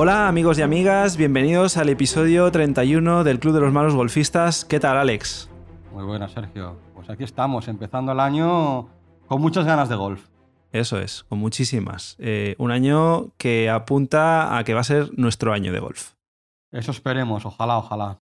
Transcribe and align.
Hola 0.00 0.28
amigos 0.28 0.56
y 0.60 0.62
amigas, 0.62 1.16
bienvenidos 1.16 1.76
al 1.76 1.88
episodio 1.88 2.52
31 2.52 3.24
del 3.24 3.40
Club 3.40 3.52
de 3.54 3.60
los 3.62 3.72
Malos 3.72 3.96
Golfistas. 3.96 4.64
¿Qué 4.64 4.78
tal 4.78 4.96
Alex? 4.96 5.50
Muy 5.92 6.04
buena 6.04 6.28
Sergio. 6.28 6.76
Pues 6.94 7.10
aquí 7.10 7.24
estamos, 7.24 7.66
empezando 7.66 8.12
el 8.12 8.20
año 8.20 8.90
con 9.26 9.40
muchas 9.40 9.66
ganas 9.66 9.88
de 9.88 9.96
golf. 9.96 10.28
Eso 10.70 11.00
es, 11.00 11.24
con 11.24 11.40
muchísimas. 11.40 12.14
Eh, 12.20 12.54
un 12.58 12.70
año 12.70 13.32
que 13.38 13.70
apunta 13.70 14.56
a 14.56 14.62
que 14.62 14.72
va 14.72 14.82
a 14.82 14.84
ser 14.84 15.10
nuestro 15.18 15.52
año 15.52 15.72
de 15.72 15.80
golf. 15.80 16.12
Eso 16.70 16.92
esperemos, 16.92 17.44
ojalá, 17.44 17.78
ojalá. 17.78 18.20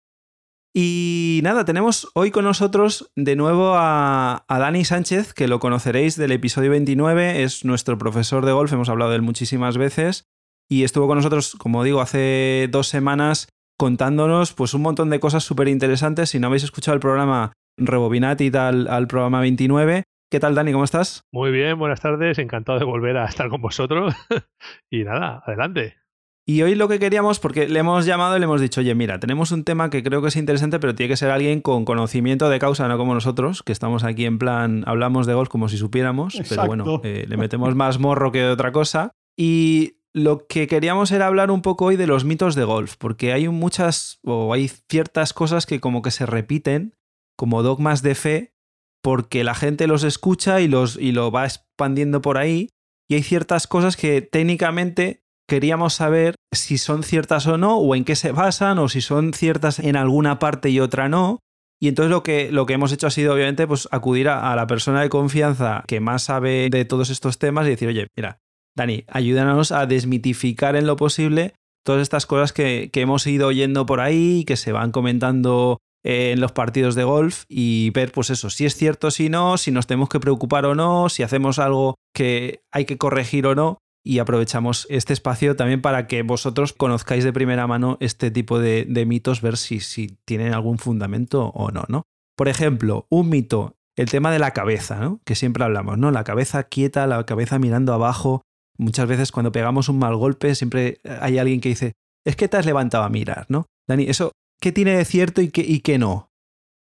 Y 0.75 1.39
nada, 1.41 1.65
tenemos 1.65 2.07
hoy 2.13 2.29
con 2.29 2.45
nosotros 2.45 3.11
de 3.15 3.35
nuevo 3.35 3.73
a, 3.73 4.45
a, 4.47 4.59
Dani 4.59 4.85
Sánchez, 4.85 5.33
que 5.33 5.47
lo 5.47 5.59
conoceréis 5.59 6.17
del 6.17 6.33
episodio 6.33 6.69
29, 6.69 7.41
es 7.41 7.65
nuestro 7.65 7.97
profesor 7.97 8.45
de 8.45 8.51
golf, 8.51 8.71
hemos 8.73 8.89
hablado 8.89 9.09
de 9.09 9.15
él 9.15 9.21
muchísimas 9.23 9.79
veces, 9.79 10.29
y 10.69 10.83
estuvo 10.83 11.07
con 11.07 11.17
nosotros, 11.17 11.55
como 11.57 11.83
digo, 11.83 12.01
hace 12.01 12.67
dos 12.71 12.87
semanas 12.87 13.47
contándonos 13.77 14.53
pues 14.53 14.73
un 14.73 14.81
montón 14.81 15.09
de 15.09 15.19
cosas 15.19 15.43
súper 15.43 15.67
interesantes. 15.67 16.29
Si 16.29 16.39
no 16.39 16.47
habéis 16.47 16.63
escuchado 16.63 16.95
el 16.95 17.01
programa, 17.01 17.53
rebobinad 17.77 18.39
y 18.39 18.51
tal 18.51 18.87
al 18.87 19.07
programa 19.07 19.41
29. 19.41 20.03
¿Qué 20.31 20.39
tal, 20.39 20.55
Dani? 20.55 20.71
¿Cómo 20.71 20.83
estás? 20.83 21.21
Muy 21.31 21.51
bien, 21.51 21.77
buenas 21.77 22.01
tardes. 22.01 22.39
Encantado 22.39 22.79
de 22.79 22.85
volver 22.85 23.17
a 23.17 23.25
estar 23.25 23.49
con 23.49 23.61
vosotros. 23.61 24.15
y 24.91 25.03
nada, 25.03 25.43
adelante. 25.45 25.97
Y 26.45 26.61
hoy 26.61 26.75
lo 26.75 26.89
que 26.89 26.99
queríamos, 26.99 27.39
porque 27.39 27.69
le 27.69 27.79
hemos 27.79 28.05
llamado 28.05 28.35
y 28.35 28.39
le 28.39 28.45
hemos 28.45 28.59
dicho, 28.59 28.81
oye, 28.81 28.93
mira, 28.95 29.19
tenemos 29.19 29.51
un 29.51 29.63
tema 29.63 29.89
que 29.89 30.03
creo 30.03 30.21
que 30.21 30.27
es 30.27 30.35
interesante, 30.35 30.77
pero 30.79 30.93
tiene 30.93 31.09
que 31.09 31.17
ser 31.17 31.29
alguien 31.29 31.61
con 31.61 31.85
conocimiento 31.85 32.49
de 32.49 32.59
causa, 32.59 32.87
no 32.89 32.97
como 32.97 33.13
nosotros, 33.13 33.63
que 33.63 33.71
estamos 33.71 34.03
aquí 34.03 34.25
en 34.25 34.39
plan, 34.39 34.83
hablamos 34.85 35.25
de 35.25 35.35
golf 35.35 35.47
como 35.47 35.69
si 35.69 35.77
supiéramos, 35.77 36.35
Exacto. 36.35 36.55
pero 36.55 36.67
bueno, 36.67 37.01
eh, 37.03 37.25
le 37.29 37.37
metemos 37.37 37.75
más 37.75 37.97
morro 37.97 38.33
que 38.33 38.39
de 38.39 38.49
otra 38.49 38.73
cosa. 38.73 39.11
Y 39.37 39.99
lo 40.13 40.45
que 40.45 40.67
queríamos 40.67 41.11
era 41.11 41.27
hablar 41.27 41.49
un 41.49 41.61
poco 41.61 41.85
hoy 41.85 41.95
de 41.95 42.07
los 42.07 42.23
mitos 42.23 42.53
de 42.55 42.63
golf, 42.63 42.95
porque 42.97 43.33
hay 43.33 43.47
muchas 43.49 44.19
o 44.23 44.53
hay 44.53 44.67
ciertas 44.67 45.33
cosas 45.33 45.65
que 45.65 45.79
como 45.79 46.01
que 46.01 46.11
se 46.11 46.25
repiten 46.25 46.95
como 47.35 47.63
dogmas 47.63 48.03
de 48.03 48.13
fe, 48.13 48.53
porque 49.01 49.43
la 49.43 49.55
gente 49.55 49.87
los 49.87 50.03
escucha 50.03 50.61
y, 50.61 50.67
los, 50.67 50.97
y 50.97 51.11
lo 51.11 51.31
va 51.31 51.45
expandiendo 51.45 52.21
por 52.21 52.37
ahí, 52.37 52.69
y 53.09 53.15
hay 53.15 53.23
ciertas 53.23 53.67
cosas 53.67 53.97
que 53.97 54.21
técnicamente 54.21 55.23
queríamos 55.47 55.95
saber 55.95 56.35
si 56.51 56.77
son 56.77 57.03
ciertas 57.03 57.47
o 57.47 57.57
no, 57.57 57.77
o 57.77 57.95
en 57.95 58.05
qué 58.05 58.15
se 58.15 58.31
basan, 58.31 58.77
o 58.77 58.87
si 58.89 59.01
son 59.01 59.33
ciertas 59.33 59.79
en 59.79 59.95
alguna 59.95 60.39
parte 60.39 60.69
y 60.69 60.79
otra 60.79 61.09
no. 61.09 61.39
Y 61.81 61.89
entonces 61.89 62.11
lo 62.11 62.23
que, 62.23 62.49
lo 62.51 62.65
que 62.65 62.73
hemos 62.73 62.93
hecho 62.93 63.07
ha 63.07 63.11
sido, 63.11 63.33
obviamente, 63.33 63.67
pues 63.67 63.89
acudir 63.91 64.29
a, 64.29 64.53
a 64.53 64.55
la 64.55 64.67
persona 64.67 65.01
de 65.01 65.09
confianza 65.09 65.83
que 65.85 65.99
más 65.99 66.23
sabe 66.23 66.69
de 66.69 66.85
todos 66.85 67.09
estos 67.09 67.39
temas 67.39 67.67
y 67.67 67.71
decir, 67.71 67.89
oye, 67.89 68.07
mira, 68.15 68.39
Dani, 68.75 69.05
ayúdanos 69.07 69.71
a 69.71 69.85
desmitificar 69.85 70.75
en 70.75 70.87
lo 70.87 70.95
posible 70.95 71.53
todas 71.85 72.01
estas 72.01 72.25
cosas 72.25 72.53
que, 72.53 72.89
que 72.91 73.01
hemos 73.01 73.27
ido 73.27 73.47
oyendo 73.47 73.85
por 73.85 73.99
ahí, 73.99 74.45
que 74.45 74.55
se 74.55 74.71
van 74.71 74.91
comentando 74.91 75.79
eh, 76.05 76.31
en 76.31 76.41
los 76.41 76.51
partidos 76.51 76.95
de 76.95 77.05
golf 77.05 77.45
y 77.47 77.89
ver, 77.91 78.11
pues 78.11 78.29
eso, 78.29 78.49
si 78.49 78.65
es 78.65 78.75
cierto, 78.75 79.09
si 79.09 79.29
no, 79.29 79.57
si 79.57 79.71
nos 79.71 79.87
tenemos 79.87 80.09
que 80.09 80.19
preocupar 80.19 80.65
o 80.65 80.75
no, 80.75 81.07
si 81.09 81.23
hacemos 81.23 81.59
algo 81.59 81.95
que 82.13 82.61
hay 82.71 82.85
que 82.85 82.97
corregir 82.97 83.47
o 83.47 83.55
no. 83.55 83.77
Y 84.05 84.19
aprovechamos 84.19 84.85
este 84.89 85.13
espacio 85.13 85.55
también 85.55 85.81
para 85.81 86.07
que 86.07 86.23
vosotros 86.23 86.73
conozcáis 86.73 87.23
de 87.23 87.31
primera 87.31 87.67
mano 87.67 87.95
este 88.01 88.31
tipo 88.31 88.59
de, 88.59 88.83
de 88.83 89.05
mitos, 89.05 89.41
ver 89.41 89.55
si, 89.55 89.79
si 89.79 90.17
tienen 90.25 90.53
algún 90.53 90.77
fundamento 90.77 91.53
o 91.55 91.71
no, 91.71 91.85
¿no? 91.87 92.03
Por 92.35 92.49
ejemplo, 92.49 93.07
un 93.09 93.29
mito, 93.29 93.77
el 93.95 94.11
tema 94.11 94.29
de 94.31 94.39
la 94.39 94.51
cabeza, 94.51 94.99
¿no? 94.99 95.21
Que 95.23 95.35
siempre 95.35 95.63
hablamos, 95.63 95.97
¿no? 95.97 96.11
La 96.11 96.25
cabeza 96.25 96.63
quieta, 96.63 97.07
la 97.07 97.25
cabeza 97.25 97.59
mirando 97.59 97.93
abajo, 97.93 98.41
Muchas 98.77 99.07
veces 99.07 99.31
cuando 99.31 99.51
pegamos 99.51 99.89
un 99.89 99.99
mal 99.99 100.15
golpe 100.15 100.55
siempre 100.55 100.99
hay 101.03 101.37
alguien 101.37 101.61
que 101.61 101.69
dice, 101.69 101.93
es 102.25 102.35
que 102.35 102.47
te 102.47 102.57
has 102.57 102.65
levantado 102.65 103.03
a 103.03 103.09
mirar, 103.09 103.45
¿no? 103.49 103.65
Dani, 103.87 104.05
¿eso 104.05 104.31
qué 104.59 104.71
tiene 104.71 104.97
de 104.97 105.05
cierto 105.05 105.41
y 105.41 105.51
qué, 105.51 105.61
y 105.61 105.81
qué 105.81 105.97
no? 105.97 106.29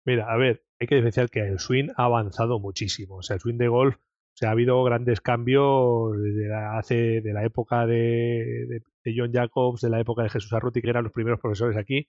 Mira, 0.07 0.31
a 0.31 0.37
ver, 0.37 0.65
hay 0.81 0.87
que 0.87 0.97
diferenciar 0.97 1.31
que 1.31 1.41
el 1.41 1.59
swing 1.59 1.89
ha 1.97 2.05
avanzado 2.05 2.59
muchísimo. 2.61 3.17
O 3.17 3.23
sea, 3.23 3.35
el 3.35 3.41
swing 3.41 3.57
de 3.57 3.69
golf, 3.69 3.97
o 3.97 4.37
sea, 4.37 4.51
ha 4.51 4.53
habido 4.53 4.83
grandes 4.85 5.21
cambios 5.21 6.21
desde 6.21 6.49
la, 6.49 6.79
hace, 6.79 7.21
de 7.21 7.33
la 7.33 7.45
época 7.45 7.87
de, 7.87 8.83
de, 9.05 9.15
John 9.17 9.33
Jacobs, 9.33 9.81
de 9.81 9.91
la 9.91 10.01
época 10.01 10.23
de 10.23 10.31
Jesús 10.31 10.53
Arruti, 10.53 10.83
que 10.83 10.91
eran 10.91 11.05
los 11.05 11.13
primeros 11.13 11.41
profesores 11.41 11.77
aquí. 11.77 12.09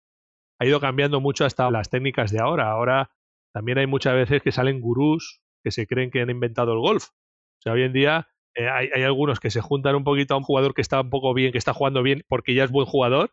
Ha 0.59 0.65
ido 0.65 0.79
cambiando 0.79 1.21
mucho 1.21 1.45
hasta 1.45 1.69
las 1.71 1.89
técnicas 1.89 2.31
de 2.31 2.39
ahora. 2.39 2.69
Ahora 2.69 3.11
también 3.53 3.77
hay 3.77 3.87
muchas 3.87 4.15
veces 4.15 4.41
que 4.41 4.51
salen 4.51 4.81
gurús 4.81 5.41
que 5.63 5.71
se 5.71 5.87
creen 5.87 6.11
que 6.11 6.21
han 6.21 6.29
inventado 6.29 6.73
el 6.73 6.79
golf. 6.79 7.09
O 7.09 7.61
sea, 7.61 7.73
hoy 7.73 7.83
en 7.83 7.93
día 7.93 8.27
eh, 8.55 8.69
hay, 8.69 8.89
hay, 8.93 9.03
algunos 9.03 9.39
que 9.39 9.51
se 9.51 9.61
juntan 9.61 9.95
un 9.95 10.03
poquito 10.03 10.33
a 10.33 10.37
un 10.37 10.43
jugador 10.43 10.73
que 10.73 10.81
está 10.81 11.01
un 11.01 11.09
poco 11.09 11.33
bien, 11.33 11.51
que 11.51 11.57
está 11.57 11.73
jugando 11.73 12.03
bien 12.03 12.23
porque 12.27 12.53
ya 12.53 12.63
es 12.63 12.71
buen 12.71 12.85
jugador, 12.85 13.31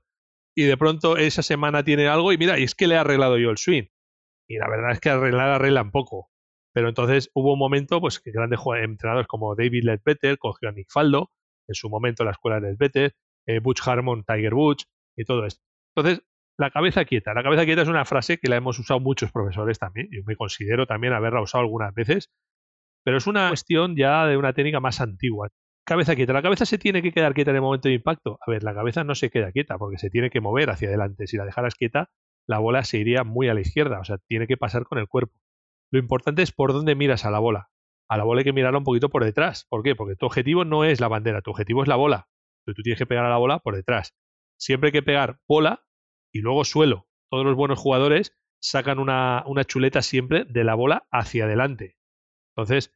y 0.54 0.64
de 0.64 0.76
pronto 0.76 1.16
esa 1.16 1.42
semana 1.42 1.82
tiene 1.82 2.08
algo 2.08 2.32
y 2.32 2.38
mira, 2.38 2.58
y 2.58 2.64
es 2.64 2.74
que 2.74 2.86
le 2.86 2.94
he 2.94 2.98
arreglado 2.98 3.38
yo 3.38 3.50
el 3.50 3.58
swing. 3.58 3.84
Y 4.48 4.58
la 4.58 4.68
verdad 4.68 4.92
es 4.92 5.00
que 5.00 5.10
arreglar 5.10 5.48
arreglan 5.48 5.90
poco. 5.90 6.28
Pero 6.74 6.88
entonces 6.88 7.30
hubo 7.34 7.52
un 7.54 7.58
momento 7.58 8.00
pues 8.00 8.20
que 8.20 8.32
grandes 8.32 8.60
entrenadores 8.82 9.26
como 9.26 9.54
David 9.54 9.84
Ledbetter 9.84 10.38
cogió 10.38 10.68
a 10.68 10.72
Nick 10.72 10.90
Faldo, 10.90 11.30
en 11.68 11.74
su 11.74 11.88
momento 11.88 12.24
la 12.24 12.32
escuela 12.32 12.60
de 12.60 12.70
Ledbetter, 12.70 13.14
eh, 13.46 13.60
Butch 13.60 13.86
Harmon, 13.86 14.24
Tiger 14.24 14.54
Woods 14.54 14.86
y 15.16 15.24
todo 15.24 15.46
esto. 15.46 15.62
Entonces, 15.94 16.24
la 16.58 16.70
cabeza 16.70 17.04
quieta. 17.04 17.34
La 17.34 17.42
cabeza 17.42 17.64
quieta 17.64 17.82
es 17.82 17.88
una 17.88 18.04
frase 18.04 18.38
que 18.38 18.48
la 18.48 18.56
hemos 18.56 18.78
usado 18.78 19.00
muchos 19.00 19.32
profesores 19.32 19.78
también. 19.78 20.08
Yo 20.10 20.22
me 20.24 20.36
considero 20.36 20.86
también 20.86 21.12
haberla 21.12 21.42
usado 21.42 21.62
algunas 21.62 21.94
veces 21.94 22.30
pero 23.04 23.18
es 23.18 23.26
una 23.26 23.48
cuestión 23.48 23.96
ya 23.96 24.26
de 24.26 24.36
una 24.36 24.52
técnica 24.52 24.80
más 24.80 25.00
antigua. 25.00 25.48
Cabeza 25.84 26.14
quieta. 26.14 26.32
La 26.32 26.42
cabeza 26.42 26.64
se 26.64 26.78
tiene 26.78 27.02
que 27.02 27.12
quedar 27.12 27.34
quieta 27.34 27.50
en 27.50 27.56
el 27.56 27.62
momento 27.62 27.88
de 27.88 27.94
impacto. 27.94 28.38
A 28.46 28.50
ver, 28.50 28.62
la 28.62 28.74
cabeza 28.74 29.02
no 29.02 29.14
se 29.14 29.30
queda 29.30 29.50
quieta 29.50 29.78
porque 29.78 29.98
se 29.98 30.10
tiene 30.10 30.30
que 30.30 30.40
mover 30.40 30.70
hacia 30.70 30.88
adelante. 30.88 31.26
Si 31.26 31.36
la 31.36 31.44
dejaras 31.44 31.74
quieta, 31.74 32.10
la 32.46 32.58
bola 32.58 32.84
se 32.84 32.98
iría 32.98 33.24
muy 33.24 33.48
a 33.48 33.54
la 33.54 33.60
izquierda. 33.60 33.98
O 33.98 34.04
sea, 34.04 34.18
tiene 34.28 34.46
que 34.46 34.56
pasar 34.56 34.84
con 34.84 34.98
el 34.98 35.08
cuerpo. 35.08 35.40
Lo 35.90 35.98
importante 35.98 36.42
es 36.42 36.52
por 36.52 36.72
dónde 36.72 36.94
miras 36.94 37.24
a 37.24 37.30
la 37.30 37.40
bola. 37.40 37.70
A 38.08 38.16
la 38.16 38.24
bola 38.24 38.40
hay 38.40 38.44
que 38.44 38.52
mirarla 38.52 38.78
un 38.78 38.84
poquito 38.84 39.08
por 39.08 39.24
detrás. 39.24 39.66
¿Por 39.68 39.82
qué? 39.82 39.96
Porque 39.96 40.16
tu 40.16 40.26
objetivo 40.26 40.64
no 40.64 40.84
es 40.84 41.00
la 41.00 41.08
bandera, 41.08 41.42
tu 41.42 41.50
objetivo 41.50 41.82
es 41.82 41.88
la 41.88 41.96
bola. 41.96 42.28
Entonces 42.60 42.76
tú 42.76 42.82
tienes 42.82 42.98
que 42.98 43.06
pegar 43.06 43.24
a 43.24 43.30
la 43.30 43.38
bola 43.38 43.58
por 43.58 43.74
detrás. 43.74 44.14
Siempre 44.58 44.88
hay 44.88 44.92
que 44.92 45.02
pegar 45.02 45.40
bola 45.48 45.84
y 46.32 46.40
luego 46.40 46.64
suelo. 46.64 47.08
Todos 47.30 47.44
los 47.44 47.56
buenos 47.56 47.78
jugadores 47.78 48.38
sacan 48.60 49.00
una, 49.00 49.42
una 49.46 49.64
chuleta 49.64 50.02
siempre 50.02 50.44
de 50.44 50.62
la 50.62 50.74
bola 50.74 51.08
hacia 51.10 51.44
adelante. 51.44 51.96
Entonces, 52.56 52.94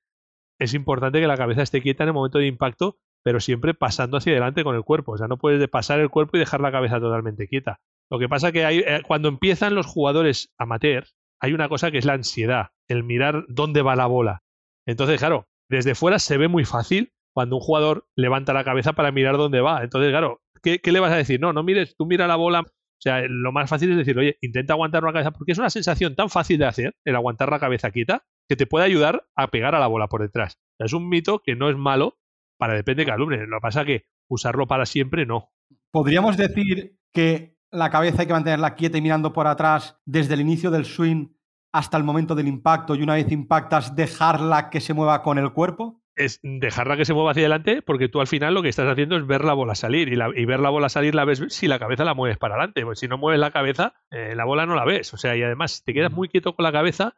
es 0.58 0.74
importante 0.74 1.20
que 1.20 1.26
la 1.26 1.36
cabeza 1.36 1.62
esté 1.62 1.82
quieta 1.82 2.04
en 2.04 2.08
el 2.08 2.14
momento 2.14 2.38
de 2.38 2.46
impacto, 2.46 2.98
pero 3.22 3.40
siempre 3.40 3.74
pasando 3.74 4.16
hacia 4.16 4.32
adelante 4.32 4.64
con 4.64 4.76
el 4.76 4.84
cuerpo. 4.84 5.12
O 5.12 5.18
sea, 5.18 5.28
no 5.28 5.38
puedes 5.38 5.66
pasar 5.68 6.00
el 6.00 6.10
cuerpo 6.10 6.36
y 6.36 6.40
dejar 6.40 6.60
la 6.60 6.72
cabeza 6.72 7.00
totalmente 7.00 7.48
quieta. 7.48 7.80
Lo 8.10 8.18
que 8.18 8.28
pasa 8.28 8.52
que 8.52 8.64
hay, 8.64 8.78
eh, 8.78 9.02
cuando 9.06 9.28
empiezan 9.28 9.74
los 9.74 9.86
jugadores 9.86 10.54
amateurs, 10.58 11.16
hay 11.40 11.52
una 11.52 11.68
cosa 11.68 11.90
que 11.90 11.98
es 11.98 12.04
la 12.04 12.14
ansiedad, 12.14 12.68
el 12.88 13.04
mirar 13.04 13.44
dónde 13.48 13.82
va 13.82 13.96
la 13.96 14.06
bola. 14.06 14.42
Entonces, 14.86 15.18
claro, 15.18 15.48
desde 15.68 15.94
fuera 15.94 16.18
se 16.18 16.36
ve 16.38 16.48
muy 16.48 16.64
fácil 16.64 17.12
cuando 17.34 17.56
un 17.56 17.62
jugador 17.62 18.06
levanta 18.16 18.52
la 18.52 18.64
cabeza 18.64 18.92
para 18.94 19.12
mirar 19.12 19.36
dónde 19.36 19.60
va. 19.60 19.82
Entonces, 19.82 20.10
claro, 20.10 20.40
¿qué, 20.62 20.78
qué 20.78 20.92
le 20.92 21.00
vas 21.00 21.12
a 21.12 21.16
decir? 21.16 21.40
No, 21.40 21.52
no 21.52 21.62
mires, 21.62 21.96
tú 21.96 22.06
mira 22.06 22.26
la 22.26 22.36
bola. 22.36 22.60
O 22.60 23.00
sea, 23.00 23.22
lo 23.28 23.52
más 23.52 23.68
fácil 23.68 23.90
es 23.90 23.98
decir, 23.98 24.16
oye, 24.18 24.38
intenta 24.40 24.72
aguantar 24.72 25.02
la 25.02 25.12
cabeza, 25.12 25.32
porque 25.32 25.52
es 25.52 25.58
una 25.58 25.68
sensación 25.68 26.14
tan 26.14 26.30
fácil 26.30 26.58
de 26.58 26.66
hacer, 26.66 26.96
el 27.04 27.14
aguantar 27.14 27.50
la 27.50 27.58
cabeza 27.58 27.90
quieta, 27.90 28.24
que 28.48 28.56
te 28.56 28.66
puede 28.66 28.84
ayudar 28.84 29.26
a 29.34 29.48
pegar 29.48 29.74
a 29.74 29.80
la 29.80 29.86
bola 29.86 30.08
por 30.08 30.22
detrás. 30.22 30.58
O 30.74 30.76
sea, 30.78 30.86
es 30.86 30.92
un 30.92 31.08
mito 31.08 31.40
que 31.42 31.56
no 31.56 31.68
es 31.68 31.76
malo 31.76 32.18
para 32.58 32.74
depende 32.74 33.02
de 33.02 33.06
cada 33.06 33.16
alumno. 33.16 33.36
Lo 33.36 33.58
que 33.58 33.62
pasa 33.62 33.80
es 33.82 33.86
que 33.86 34.06
usarlo 34.28 34.66
para 34.66 34.86
siempre 34.86 35.26
no. 35.26 35.50
¿Podríamos 35.90 36.36
decir 36.36 36.98
que 37.12 37.56
la 37.70 37.90
cabeza 37.90 38.22
hay 38.22 38.26
que 38.26 38.32
mantenerla 38.32 38.74
quieta 38.74 38.98
y 38.98 39.02
mirando 39.02 39.32
por 39.32 39.46
atrás 39.46 40.00
desde 40.04 40.34
el 40.34 40.40
inicio 40.40 40.70
del 40.70 40.84
swing 40.84 41.28
hasta 41.72 41.96
el 41.96 42.04
momento 42.04 42.34
del 42.34 42.48
impacto 42.48 42.94
y 42.94 43.02
una 43.02 43.14
vez 43.14 43.30
impactas 43.30 43.94
dejarla 43.94 44.70
que 44.70 44.80
se 44.80 44.94
mueva 44.94 45.22
con 45.22 45.38
el 45.38 45.52
cuerpo? 45.52 46.02
Es 46.14 46.40
dejarla 46.42 46.96
que 46.96 47.04
se 47.04 47.12
mueva 47.12 47.32
hacia 47.32 47.42
adelante 47.42 47.82
porque 47.82 48.08
tú 48.08 48.22
al 48.22 48.26
final 48.26 48.54
lo 48.54 48.62
que 48.62 48.70
estás 48.70 48.88
haciendo 48.88 49.16
es 49.16 49.26
ver 49.26 49.44
la 49.44 49.52
bola 49.52 49.74
salir 49.74 50.08
y, 50.08 50.16
la, 50.16 50.30
y 50.34 50.46
ver 50.46 50.60
la 50.60 50.70
bola 50.70 50.88
salir 50.88 51.14
la 51.14 51.26
ves 51.26 51.44
si 51.48 51.68
la 51.68 51.78
cabeza 51.78 52.04
la 52.04 52.14
mueves 52.14 52.38
para 52.38 52.54
adelante. 52.54 52.82
Pues 52.82 53.00
si 53.00 53.08
no 53.08 53.18
mueves 53.18 53.40
la 53.40 53.50
cabeza, 53.50 53.94
eh, 54.10 54.34
la 54.34 54.46
bola 54.46 54.64
no 54.64 54.74
la 54.74 54.86
ves. 54.86 55.12
O 55.12 55.18
sea, 55.18 55.36
y 55.36 55.42
además 55.42 55.82
te 55.84 55.92
quedas 55.92 56.12
muy 56.12 56.28
quieto 56.28 56.54
con 56.54 56.62
la 56.62 56.72
cabeza, 56.72 57.14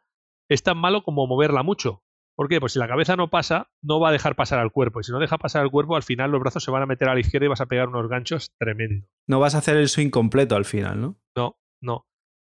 es 0.49 0.63
tan 0.63 0.77
malo 0.77 1.03
como 1.03 1.27
moverla 1.27 1.63
mucho. 1.63 2.03
¿Por 2.35 2.47
qué? 2.47 2.59
Pues 2.59 2.73
si 2.73 2.79
la 2.79 2.87
cabeza 2.87 3.15
no 3.15 3.29
pasa, 3.29 3.69
no 3.81 3.99
va 3.99 4.09
a 4.09 4.11
dejar 4.13 4.35
pasar 4.35 4.59
al 4.59 4.71
cuerpo. 4.71 5.01
Y 5.01 5.03
si 5.03 5.11
no 5.11 5.19
deja 5.19 5.37
pasar 5.37 5.61
al 5.61 5.71
cuerpo, 5.71 5.95
al 5.95 6.03
final 6.03 6.31
los 6.31 6.39
brazos 6.39 6.63
se 6.63 6.71
van 6.71 6.81
a 6.81 6.85
meter 6.85 7.09
a 7.09 7.13
la 7.13 7.19
izquierda 7.19 7.45
y 7.45 7.49
vas 7.49 7.59
a 7.59 7.65
pegar 7.65 7.89
unos 7.89 8.07
ganchos 8.07 8.53
tremendo. 8.57 9.05
No 9.27 9.39
vas 9.41 9.55
a 9.55 9.57
hacer 9.57 9.75
el 9.75 9.89
swing 9.89 10.09
completo 10.09 10.55
al 10.55 10.63
final, 10.65 11.01
¿no? 11.01 11.17
No, 11.35 11.59
no. 11.81 12.05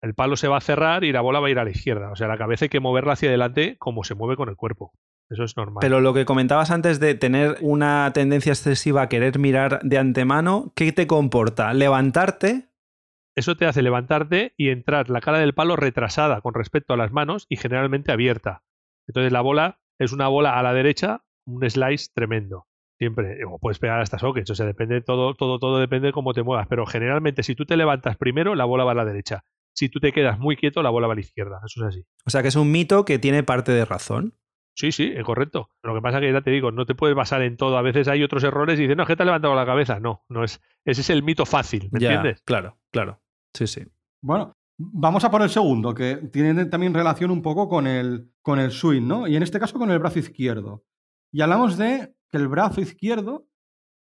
El 0.03 0.13
palo 0.13 0.35
se 0.35 0.47
va 0.47 0.57
a 0.57 0.61
cerrar 0.61 1.03
y 1.03 1.11
la 1.11 1.21
bola 1.21 1.39
va 1.39 1.47
a 1.47 1.49
ir 1.49 1.59
a 1.59 1.63
la 1.63 1.71
izquierda. 1.71 2.11
O 2.11 2.15
sea, 2.15 2.27
la 2.27 2.37
cabeza 2.37 2.65
hay 2.65 2.69
que 2.69 2.79
moverla 2.79 3.13
hacia 3.13 3.29
adelante 3.29 3.75
como 3.79 4.03
se 4.03 4.13
mueve 4.13 4.35
con 4.35 4.49
el 4.49 4.55
cuerpo. 4.55 4.93
Eso 5.31 5.43
es 5.45 5.57
normal. 5.57 5.79
Pero 5.81 6.01
lo 6.01 6.13
que 6.13 6.25
comentabas 6.25 6.71
antes 6.71 6.99
de 6.99 7.15
tener 7.15 7.57
una 7.61 8.11
tendencia 8.13 8.51
excesiva 8.51 9.03
a 9.03 9.09
querer 9.09 9.39
mirar 9.39 9.79
de 9.81 9.97
antemano, 9.97 10.73
¿qué 10.75 10.91
te 10.91 11.07
comporta? 11.07 11.73
¿Levantarte? 11.73 12.70
Eso 13.35 13.55
te 13.55 13.65
hace 13.65 13.81
levantarte 13.81 14.53
y 14.57 14.69
entrar 14.69 15.09
la 15.09 15.21
cara 15.21 15.39
del 15.39 15.53
palo 15.53 15.75
retrasada 15.75 16.41
con 16.41 16.53
respecto 16.53 16.93
a 16.93 16.97
las 16.97 17.11
manos 17.11 17.45
y 17.49 17.57
generalmente 17.57 18.11
abierta. 18.11 18.63
Entonces 19.07 19.31
la 19.31 19.41
bola 19.41 19.79
es 19.99 20.11
una 20.11 20.27
bola 20.27 20.57
a 20.57 20.63
la 20.63 20.73
derecha, 20.73 21.23
un 21.45 21.67
slice 21.69 22.09
tremendo. 22.13 22.67
Siempre. 22.99 23.39
O 23.45 23.57
puedes 23.57 23.79
pegar 23.79 23.99
hasta 23.99 24.19
sockets. 24.19 24.51
O 24.51 24.55
sea, 24.55 24.65
depende, 24.65 25.01
todo, 25.01 25.33
todo, 25.33 25.57
todo 25.57 25.79
depende 25.79 26.07
de 26.07 26.13
cómo 26.13 26.33
te 26.33 26.43
muevas. 26.43 26.67
Pero 26.67 26.85
generalmente, 26.85 27.41
si 27.41 27.55
tú 27.55 27.65
te 27.65 27.75
levantas 27.75 28.15
primero, 28.15 28.53
la 28.53 28.65
bola 28.65 28.83
va 28.83 28.91
a 28.91 28.95
la 28.95 29.05
derecha. 29.05 29.43
Si 29.73 29.89
tú 29.89 29.99
te 29.99 30.11
quedas 30.11 30.37
muy 30.37 30.55
quieto, 30.55 30.83
la 30.83 30.91
bola 30.91 31.07
va 31.07 31.13
a 31.13 31.15
la 31.15 31.21
izquierda. 31.21 31.61
Eso 31.65 31.81
es 31.81 31.95
así. 31.95 32.05
O 32.25 32.29
sea 32.29 32.43
que 32.43 32.49
es 32.49 32.55
un 32.55 32.71
mito 32.71 33.03
que 33.05 33.17
tiene 33.17 33.41
parte 33.41 33.71
de 33.71 33.85
razón. 33.85 34.35
Sí, 34.75 34.91
sí, 34.91 35.11
es 35.15 35.23
correcto. 35.23 35.69
Lo 35.83 35.95
que 35.95 36.01
pasa 36.01 36.17
es 36.17 36.21
que 36.21 36.31
ya 36.31 36.41
te 36.41 36.51
digo, 36.51 36.71
no 36.71 36.85
te 36.85 36.93
puedes 36.93 37.15
basar 37.15 37.41
en 37.41 37.57
todo. 37.57 37.77
A 37.77 37.81
veces 37.81 38.07
hay 38.07 38.23
otros 38.23 38.43
errores 38.43 38.77
y 38.79 38.83
dices, 38.83 38.95
no, 38.97 39.03
es 39.03 39.07
que 39.07 39.15
te 39.15 39.23
ha 39.23 39.25
levantado 39.25 39.55
la 39.55 39.65
cabeza. 39.65 39.99
No, 39.99 40.23
no 40.29 40.43
es. 40.43 40.61
Ese 40.85 41.01
es 41.01 41.09
el 41.09 41.23
mito 41.23 41.45
fácil, 41.45 41.89
¿me 41.91 41.99
Ya, 41.99 42.13
entiendes? 42.13 42.43
Claro, 42.43 42.77
claro. 42.91 43.20
Sí, 43.53 43.67
sí. 43.67 43.81
Bueno, 44.21 44.53
vamos 44.77 45.23
a 45.23 45.31
por 45.31 45.41
el 45.41 45.49
segundo, 45.49 45.93
que 45.93 46.15
tiene 46.15 46.65
también 46.65 46.93
relación 46.93 47.31
un 47.31 47.41
poco 47.41 47.67
con 47.67 47.87
el, 47.87 48.31
con 48.41 48.59
el 48.59 48.71
swing, 48.71 49.07
¿no? 49.07 49.27
Y 49.27 49.35
en 49.35 49.43
este 49.43 49.59
caso 49.59 49.77
con 49.77 49.91
el 49.91 49.99
brazo 49.99 50.19
izquierdo. 50.19 50.85
Y 51.31 51.41
hablamos 51.41 51.77
de 51.77 52.15
que 52.29 52.37
el 52.37 52.47
brazo 52.47 52.81
izquierdo 52.81 53.47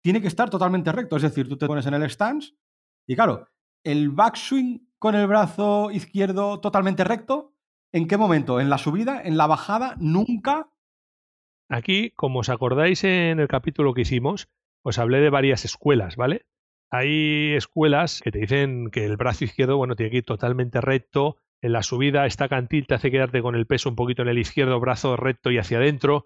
tiene 0.04 0.22
que 0.22 0.28
estar 0.28 0.50
totalmente 0.50 0.92
recto. 0.92 1.16
Es 1.16 1.24
decir, 1.24 1.48
tú 1.48 1.58
te 1.58 1.68
pones 1.68 1.86
en 1.86 1.94
el 1.96 2.10
stance 2.10 2.54
y 3.08 3.16
claro, 3.16 3.48
el 3.84 4.10
backswing 4.10 4.90
con 5.00 5.16
el 5.16 5.28
brazo 5.28 5.92
izquierdo 5.92 6.60
totalmente 6.60 7.04
recto, 7.04 7.54
¿en 7.92 8.08
qué 8.08 8.18
momento? 8.18 8.60
¿En 8.60 8.70
la 8.70 8.78
subida? 8.78 9.22
¿En 9.22 9.38
la 9.38 9.48
bajada? 9.48 9.96
¿Nunca? 10.00 10.72
Aquí, 11.70 12.12
como 12.12 12.40
os 12.40 12.50
acordáis 12.50 13.04
en 13.04 13.40
el 13.40 13.48
capítulo 13.48 13.94
que 13.94 14.02
hicimos, 14.02 14.48
os 14.84 14.98
hablé 15.00 15.20
de 15.20 15.30
varias 15.30 15.66
escuelas, 15.66 16.16
¿vale? 16.16 16.46
Hay 16.98 17.54
escuelas 17.56 18.22
que 18.22 18.32
te 18.32 18.40
dicen 18.40 18.90
que 18.90 19.04
el 19.04 19.18
brazo 19.18 19.44
izquierdo, 19.44 19.76
bueno, 19.76 19.98
tiene 19.98 20.12
que 20.12 20.18
ir 20.18 20.24
totalmente 20.24 20.80
recto. 20.80 21.36
En 21.62 21.74
la 21.74 21.84
subida, 21.84 22.26
esta 22.26 22.48
cantil 22.48 22.88
te 22.88 22.94
hace 22.94 23.12
quedarte 23.12 23.42
con 23.42 23.56
el 23.56 23.68
peso 23.68 23.90
un 23.90 23.98
poquito 23.98 24.22
en 24.22 24.30
el 24.30 24.38
izquierdo, 24.38 24.80
brazo 24.80 25.18
recto 25.18 25.52
y 25.52 25.58
hacia 25.58 25.78
adentro. 25.78 26.26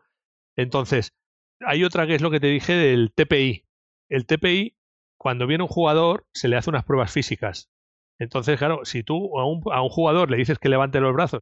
Entonces, 0.55 1.17
hay 1.61 1.83
otra 1.83 2.05
que 2.05 2.13
es 2.13 2.21
lo 2.21 2.29
que 2.29 2.39
te 2.39 2.47
dije 2.47 2.73
del 2.73 3.11
TPI. 3.13 3.65
El 4.09 4.27
TPI, 4.27 4.75
cuando 5.17 5.47
viene 5.47 5.63
un 5.63 5.69
jugador, 5.69 6.27
se 6.33 6.47
le 6.47 6.55
hace 6.55 6.69
unas 6.69 6.85
pruebas 6.85 7.11
físicas. 7.11 7.71
Entonces, 8.19 8.59
claro, 8.59 8.81
si 8.85 9.01
tú 9.01 9.39
a 9.39 9.45
un, 9.45 9.63
a 9.71 9.81
un 9.81 9.89
jugador 9.89 10.29
le 10.29 10.37
dices 10.37 10.59
que 10.59 10.69
levante 10.69 10.99
los 10.99 11.13
brazos, 11.13 11.41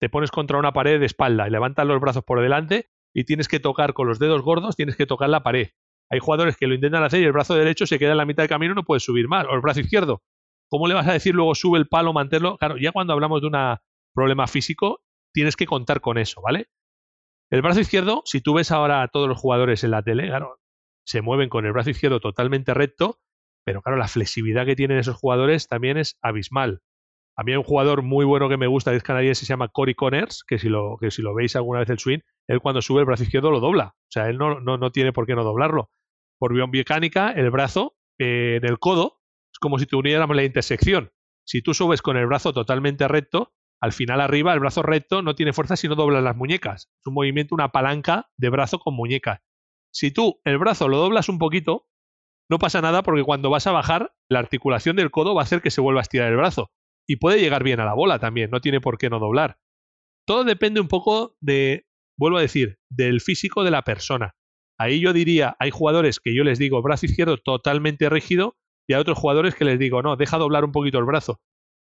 te 0.00 0.10
pones 0.10 0.30
contra 0.30 0.58
una 0.58 0.72
pared 0.72 1.00
de 1.00 1.06
espalda 1.06 1.48
y 1.48 1.50
levantas 1.50 1.86
los 1.86 1.98
brazos 1.98 2.24
por 2.24 2.42
delante 2.42 2.90
y 3.14 3.24
tienes 3.24 3.48
que 3.48 3.58
tocar 3.58 3.94
con 3.94 4.06
los 4.06 4.18
dedos 4.18 4.42
gordos, 4.42 4.76
tienes 4.76 4.96
que 4.96 5.06
tocar 5.06 5.30
la 5.30 5.42
pared. 5.42 5.70
Hay 6.10 6.20
jugadores 6.20 6.56
que 6.56 6.66
lo 6.66 6.74
intentan 6.74 7.02
hacer 7.02 7.20
y 7.20 7.24
el 7.24 7.32
brazo 7.32 7.54
derecho 7.54 7.86
se 7.86 7.98
queda 7.98 8.12
en 8.12 8.18
la 8.18 8.24
mitad 8.24 8.42
del 8.42 8.48
camino 8.48 8.72
y 8.72 8.76
no 8.76 8.84
puedes 8.84 9.02
subir 9.02 9.28
más. 9.28 9.46
O 9.46 9.54
el 9.54 9.60
brazo 9.60 9.80
izquierdo. 9.80 10.22
¿Cómo 10.68 10.88
le 10.88 10.94
vas 10.94 11.06
a 11.06 11.12
decir 11.12 11.34
luego 11.34 11.54
sube 11.54 11.78
el 11.78 11.88
palo, 11.88 12.12
manténlo? 12.12 12.56
Claro, 12.58 12.76
ya 12.76 12.92
cuando 12.92 13.12
hablamos 13.12 13.40
de 13.40 13.48
un 13.48 13.76
problema 14.14 14.46
físico, 14.46 15.00
tienes 15.32 15.56
que 15.56 15.66
contar 15.66 16.00
con 16.00 16.18
eso, 16.18 16.40
¿vale? 16.42 16.68
El 17.50 17.62
brazo 17.62 17.80
izquierdo, 17.80 18.22
si 18.24 18.40
tú 18.40 18.54
ves 18.54 18.72
ahora 18.72 19.02
a 19.02 19.08
todos 19.08 19.28
los 19.28 19.38
jugadores 19.38 19.84
en 19.84 19.92
la 19.92 20.02
tele, 20.02 20.26
claro, 20.26 20.58
se 21.04 21.22
mueven 21.22 21.48
con 21.48 21.64
el 21.64 21.72
brazo 21.72 21.90
izquierdo 21.90 22.18
totalmente 22.18 22.74
recto, 22.74 23.20
pero 23.64 23.82
claro, 23.82 23.96
la 23.96 24.08
flexibilidad 24.08 24.66
que 24.66 24.74
tienen 24.74 24.98
esos 24.98 25.16
jugadores 25.16 25.68
también 25.68 25.98
es 25.98 26.18
abismal. 26.22 26.80
A 27.36 27.44
mí 27.44 27.52
hay 27.52 27.58
un 27.58 27.64
jugador 27.64 28.02
muy 28.02 28.24
bueno 28.24 28.48
que 28.48 28.56
me 28.56 28.66
gusta, 28.66 28.90
que 28.90 28.96
es 28.96 29.02
canadiense, 29.02 29.44
se 29.44 29.52
llama 29.52 29.68
Cory 29.68 29.94
Connors, 29.94 30.42
que 30.42 30.58
si 30.58 30.68
lo, 30.68 30.96
que 30.98 31.10
si 31.10 31.22
lo 31.22 31.34
veis 31.34 31.54
alguna 31.54 31.80
vez 31.80 31.90
el 31.90 31.98
swing, 31.98 32.20
él 32.48 32.60
cuando 32.60 32.80
sube 32.80 33.00
el 33.00 33.06
brazo 33.06 33.24
izquierdo 33.24 33.50
lo 33.50 33.60
dobla. 33.60 33.94
O 33.94 34.10
sea, 34.10 34.28
él 34.28 34.38
no, 34.38 34.60
no, 34.60 34.78
no 34.78 34.90
tiene 34.90 35.12
por 35.12 35.26
qué 35.26 35.34
no 35.34 35.44
doblarlo. 35.44 35.90
Por 36.38 36.54
biomecánica, 36.54 37.30
el 37.30 37.50
brazo 37.50 37.96
eh, 38.18 38.58
en 38.62 38.68
el 38.68 38.78
codo 38.78 39.20
es 39.52 39.58
como 39.58 39.78
si 39.78 39.86
tuviéramos 39.86 40.36
la 40.36 40.44
intersección. 40.44 41.12
Si 41.46 41.62
tú 41.62 41.74
subes 41.74 42.02
con 42.02 42.16
el 42.16 42.26
brazo 42.26 42.52
totalmente 42.52 43.08
recto, 43.08 43.54
al 43.80 43.92
final 43.92 44.20
arriba 44.20 44.52
el 44.52 44.60
brazo 44.60 44.82
recto 44.82 45.22
no 45.22 45.34
tiene 45.34 45.52
fuerza 45.52 45.76
si 45.76 45.88
no 45.88 45.94
doblas 45.94 46.22
las 46.22 46.36
muñecas. 46.36 46.90
Es 47.00 47.06
un 47.06 47.14
movimiento, 47.14 47.54
una 47.54 47.72
palanca 47.72 48.28
de 48.36 48.50
brazo 48.50 48.78
con 48.78 48.94
muñecas. 48.94 49.40
Si 49.92 50.10
tú 50.10 50.40
el 50.44 50.58
brazo 50.58 50.88
lo 50.88 50.98
doblas 50.98 51.28
un 51.28 51.38
poquito, 51.38 51.88
no 52.50 52.58
pasa 52.58 52.80
nada 52.80 53.02
porque 53.02 53.24
cuando 53.24 53.50
vas 53.50 53.66
a 53.66 53.72
bajar, 53.72 54.14
la 54.28 54.38
articulación 54.38 54.96
del 54.96 55.10
codo 55.10 55.34
va 55.34 55.42
a 55.42 55.44
hacer 55.44 55.62
que 55.62 55.70
se 55.70 55.80
vuelva 55.80 56.00
a 56.00 56.02
estirar 56.02 56.30
el 56.30 56.36
brazo. 56.36 56.70
Y 57.08 57.16
puede 57.16 57.40
llegar 57.40 57.62
bien 57.62 57.80
a 57.80 57.84
la 57.84 57.94
bola 57.94 58.18
también, 58.18 58.50
no 58.50 58.60
tiene 58.60 58.80
por 58.80 58.98
qué 58.98 59.08
no 59.08 59.18
doblar. 59.18 59.58
Todo 60.26 60.44
depende 60.44 60.80
un 60.80 60.88
poco 60.88 61.36
de, 61.40 61.86
vuelvo 62.18 62.38
a 62.38 62.42
decir, 62.42 62.78
del 62.90 63.20
físico 63.20 63.64
de 63.64 63.70
la 63.70 63.82
persona. 63.82 64.35
Ahí 64.78 65.00
yo 65.00 65.12
diría, 65.12 65.56
hay 65.58 65.70
jugadores 65.70 66.20
que 66.20 66.34
yo 66.34 66.44
les 66.44 66.58
digo 66.58 66.82
brazo 66.82 67.06
izquierdo 67.06 67.38
totalmente 67.38 68.10
rígido 68.10 68.56
y 68.86 68.94
hay 68.94 69.00
otros 69.00 69.18
jugadores 69.18 69.54
que 69.54 69.64
les 69.64 69.78
digo, 69.78 70.02
no, 70.02 70.16
deja 70.16 70.38
doblar 70.38 70.64
un 70.64 70.72
poquito 70.72 70.98
el 70.98 71.04
brazo. 71.04 71.40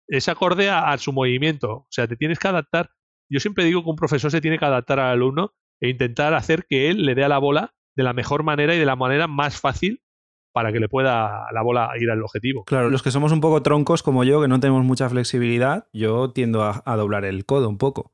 Es 0.08 0.28
acorde 0.28 0.70
a, 0.70 0.96
su 0.98 1.14
movimiento. 1.14 1.72
O 1.72 1.88
sea, 1.90 2.08
te 2.08 2.18
tienes 2.18 2.40
que 2.40 2.48
adaptar. 2.48 2.92
Yo 3.30 3.40
siempre 3.40 3.64
digo 3.64 3.84
que 3.84 3.90
un 3.90 3.96
profesor 3.96 4.30
se 4.30 4.42
tiene 4.42 4.60
que 4.60 4.66
adaptar 4.66 5.00
al 5.00 5.12
alumno 5.12 5.54
e 5.82 5.90
intentar 5.90 6.34
hacer 6.34 6.66
que 6.68 6.90
él 6.90 7.06
le 7.06 7.16
dé 7.16 7.24
a 7.24 7.30
la 7.30 7.40
bola 7.40 7.74
de 7.96 8.04
la 8.04 8.14
mejor 8.14 8.44
manera 8.44 8.76
y 8.76 8.80
de 8.80 8.86
la 8.86 8.96
manera 8.96 9.28
más 9.28 9.60
fácil 9.60 10.02
para 10.52 10.72
que 10.72 10.80
le 10.80 10.90
pueda 10.90 11.48
la 11.52 11.62
bola 11.64 11.90
ir 12.00 12.12
al 12.12 12.22
objetivo. 12.22 12.64
Claro, 12.66 12.90
los 12.90 13.02
que 13.02 13.12
somos 13.12 13.32
un 13.32 13.42
poco 13.42 13.64
troncos 13.64 14.04
como 14.04 14.24
yo, 14.24 14.42
que 14.42 14.48
no 14.48 14.60
tenemos 14.60 14.84
mucha 14.84 15.10
flexibilidad, 15.10 15.88
yo 15.94 16.32
tiendo 16.32 16.64
a 16.64 16.96
doblar 16.96 17.26
el 17.26 17.46
codo 17.46 17.70
un 17.70 17.80
poco. 17.80 18.13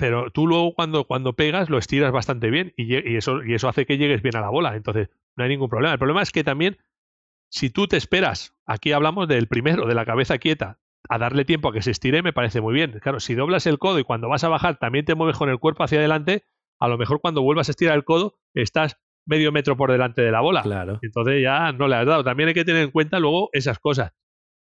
Pero 0.00 0.30
tú 0.30 0.46
luego 0.46 0.74
cuando, 0.74 1.04
cuando 1.04 1.34
pegas 1.34 1.68
lo 1.68 1.76
estiras 1.76 2.10
bastante 2.10 2.48
bien 2.48 2.72
y, 2.74 3.16
eso, 3.16 3.44
y 3.44 3.52
eso 3.52 3.68
hace 3.68 3.84
que 3.84 3.98
llegues 3.98 4.22
bien 4.22 4.34
a 4.34 4.40
la 4.40 4.48
bola. 4.48 4.74
Entonces, 4.74 5.10
no 5.36 5.44
hay 5.44 5.50
ningún 5.50 5.68
problema. 5.68 5.92
El 5.92 5.98
problema 5.98 6.22
es 6.22 6.32
que 6.32 6.42
también, 6.42 6.78
si 7.50 7.68
tú 7.68 7.86
te 7.86 7.98
esperas, 7.98 8.56
aquí 8.64 8.92
hablamos 8.92 9.28
del 9.28 9.46
primero, 9.46 9.86
de 9.86 9.94
la 9.94 10.06
cabeza 10.06 10.38
quieta, 10.38 10.78
a 11.08 11.18
darle 11.18 11.44
tiempo 11.44 11.68
a 11.68 11.72
que 11.72 11.82
se 11.82 11.90
estire, 11.90 12.22
me 12.22 12.32
parece 12.32 12.62
muy 12.62 12.72
bien. 12.72 12.98
Claro, 13.02 13.20
si 13.20 13.34
doblas 13.34 13.66
el 13.66 13.78
codo 13.78 13.98
y 13.98 14.04
cuando 14.04 14.28
vas 14.28 14.42
a 14.42 14.48
bajar 14.48 14.78
también 14.78 15.04
te 15.04 15.14
mueves 15.14 15.36
con 15.36 15.50
el 15.50 15.58
cuerpo 15.58 15.84
hacia 15.84 15.98
adelante, 15.98 16.44
a 16.80 16.88
lo 16.88 16.96
mejor 16.96 17.20
cuando 17.20 17.42
vuelvas 17.42 17.68
a 17.68 17.72
estirar 17.72 17.94
el 17.94 18.04
codo 18.04 18.38
estás 18.54 18.96
medio 19.26 19.52
metro 19.52 19.76
por 19.76 19.92
delante 19.92 20.22
de 20.22 20.32
la 20.32 20.40
bola. 20.40 20.62
Claro. 20.62 20.98
Entonces 21.02 21.42
ya 21.42 21.72
no 21.72 21.88
le 21.88 21.96
has 21.96 22.06
dado. 22.06 22.24
También 22.24 22.48
hay 22.48 22.54
que 22.54 22.64
tener 22.64 22.82
en 22.82 22.90
cuenta 22.90 23.18
luego 23.18 23.50
esas 23.52 23.78
cosas. 23.78 24.12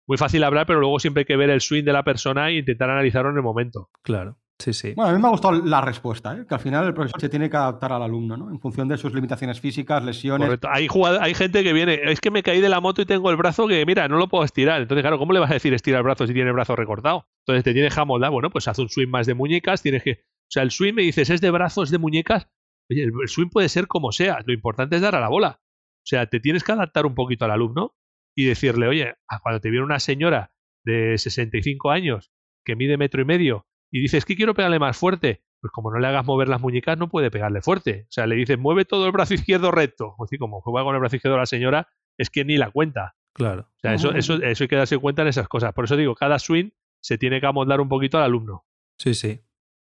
Muy 0.06 0.18
fácil 0.18 0.44
hablar, 0.44 0.66
pero 0.66 0.80
luego 0.80 0.98
siempre 0.98 1.22
hay 1.22 1.24
que 1.24 1.36
ver 1.36 1.48
el 1.48 1.60
swing 1.60 1.84
de 1.84 1.92
la 1.92 2.04
persona 2.04 2.48
e 2.48 2.58
intentar 2.58 2.90
analizarlo 2.90 3.30
en 3.30 3.36
el 3.36 3.42
momento. 3.42 3.88
Claro. 4.02 4.36
Sí, 4.62 4.72
sí. 4.72 4.92
Bueno, 4.94 5.10
a 5.10 5.14
mí 5.14 5.20
me 5.20 5.26
ha 5.26 5.30
gustado 5.32 5.60
la 5.60 5.80
respuesta, 5.80 6.36
¿eh? 6.36 6.46
que 6.48 6.54
al 6.54 6.60
final 6.60 6.86
el 6.86 6.94
profesor 6.94 7.20
se 7.20 7.28
tiene 7.28 7.50
que 7.50 7.56
adaptar 7.56 7.92
al 7.92 8.02
alumno, 8.02 8.36
¿no? 8.36 8.48
En 8.48 8.60
función 8.60 8.86
de 8.86 8.96
sus 8.96 9.12
limitaciones 9.12 9.58
físicas, 9.58 10.04
lesiones. 10.04 10.46
Correcto. 10.46 10.68
Hay, 10.70 10.86
hay 11.20 11.34
gente 11.34 11.64
que 11.64 11.72
viene, 11.72 11.98
es 12.04 12.20
que 12.20 12.30
me 12.30 12.44
caí 12.44 12.60
de 12.60 12.68
la 12.68 12.80
moto 12.80 13.02
y 13.02 13.04
tengo 13.04 13.28
el 13.30 13.36
brazo 13.36 13.66
que, 13.66 13.84
mira, 13.84 14.06
no 14.06 14.18
lo 14.18 14.28
puedo 14.28 14.44
estirar. 14.44 14.80
Entonces, 14.80 15.02
claro, 15.02 15.18
¿cómo 15.18 15.32
le 15.32 15.40
vas 15.40 15.50
a 15.50 15.54
decir 15.54 15.74
estirar 15.74 15.98
el 15.98 16.04
brazo 16.04 16.28
si 16.28 16.32
tiene 16.32 16.50
el 16.50 16.54
brazo 16.54 16.76
recortado? 16.76 17.26
Entonces 17.40 17.64
te 17.64 17.72
tienes 17.72 17.92
que 17.92 18.00
amoldar, 18.00 18.30
bueno, 18.30 18.50
pues 18.50 18.68
haz 18.68 18.78
un 18.78 18.88
swing 18.88 19.08
más 19.08 19.26
de 19.26 19.34
muñecas, 19.34 19.82
tienes 19.82 20.04
que... 20.04 20.12
O 20.12 20.52
sea, 20.52 20.62
el 20.62 20.70
swing 20.70 20.94
me 20.94 21.02
dices, 21.02 21.28
¿es 21.28 21.40
de 21.40 21.50
brazos, 21.50 21.90
de 21.90 21.98
muñecas? 21.98 22.48
Oye, 22.88 23.02
el, 23.02 23.12
swing 23.26 23.48
puede 23.48 23.68
ser 23.68 23.88
como 23.88 24.12
sea, 24.12 24.38
lo 24.46 24.52
importante 24.52 24.94
es 24.94 25.02
dar 25.02 25.16
a 25.16 25.20
la 25.20 25.28
bola. 25.28 25.60
O 25.60 26.06
sea, 26.06 26.26
te 26.26 26.38
tienes 26.38 26.62
que 26.62 26.70
adaptar 26.70 27.04
un 27.04 27.16
poquito 27.16 27.46
al 27.46 27.50
alumno 27.50 27.96
y 28.36 28.44
decirle, 28.44 28.86
oye, 28.86 29.14
a 29.28 29.40
cuando 29.40 29.60
te 29.60 29.70
viene 29.70 29.84
una 29.84 29.98
señora 29.98 30.52
de 30.84 31.18
65 31.18 31.90
años 31.90 32.30
que 32.64 32.76
mide 32.76 32.96
metro 32.96 33.22
y 33.22 33.24
medio 33.24 33.66
y 33.92 34.00
dices 34.00 34.24
que 34.24 34.34
quiero 34.34 34.54
pegarle 34.54 34.78
más 34.78 34.96
fuerte, 34.96 35.42
pues 35.60 35.70
como 35.70 35.92
no 35.92 35.98
le 36.00 36.06
hagas 36.08 36.24
mover 36.24 36.48
las 36.48 36.60
muñecas, 36.60 36.98
no 36.98 37.08
puede 37.08 37.30
pegarle 37.30 37.60
fuerte. 37.60 38.06
O 38.08 38.12
sea, 38.12 38.26
le 38.26 38.34
dices, 38.34 38.58
mueve 38.58 38.84
todo 38.86 39.06
el 39.06 39.12
brazo 39.12 39.34
izquierdo 39.34 39.70
recto. 39.70 40.14
O 40.18 40.24
así 40.24 40.38
como 40.38 40.60
juega 40.62 40.84
con 40.84 40.94
el 40.94 41.00
brazo 41.00 41.16
izquierdo 41.16 41.38
la 41.38 41.46
señora, 41.46 41.88
es 42.18 42.30
que 42.30 42.44
ni 42.44 42.56
la 42.56 42.70
cuenta. 42.70 43.14
Claro. 43.34 43.68
O 43.76 43.80
sea, 43.80 43.94
eso, 43.94 44.12
eso 44.14 44.64
hay 44.64 44.68
que 44.68 44.76
darse 44.76 44.98
cuenta 44.98 45.22
en 45.22 45.28
esas 45.28 45.46
cosas. 45.46 45.72
Por 45.74 45.84
eso 45.84 45.96
digo, 45.96 46.14
cada 46.14 46.38
swing 46.38 46.70
se 47.02 47.18
tiene 47.18 47.40
que 47.40 47.46
amoldar 47.46 47.80
un 47.80 47.88
poquito 47.88 48.18
al 48.18 48.24
alumno. 48.24 48.64
Sí, 48.98 49.14
sí. 49.14 49.40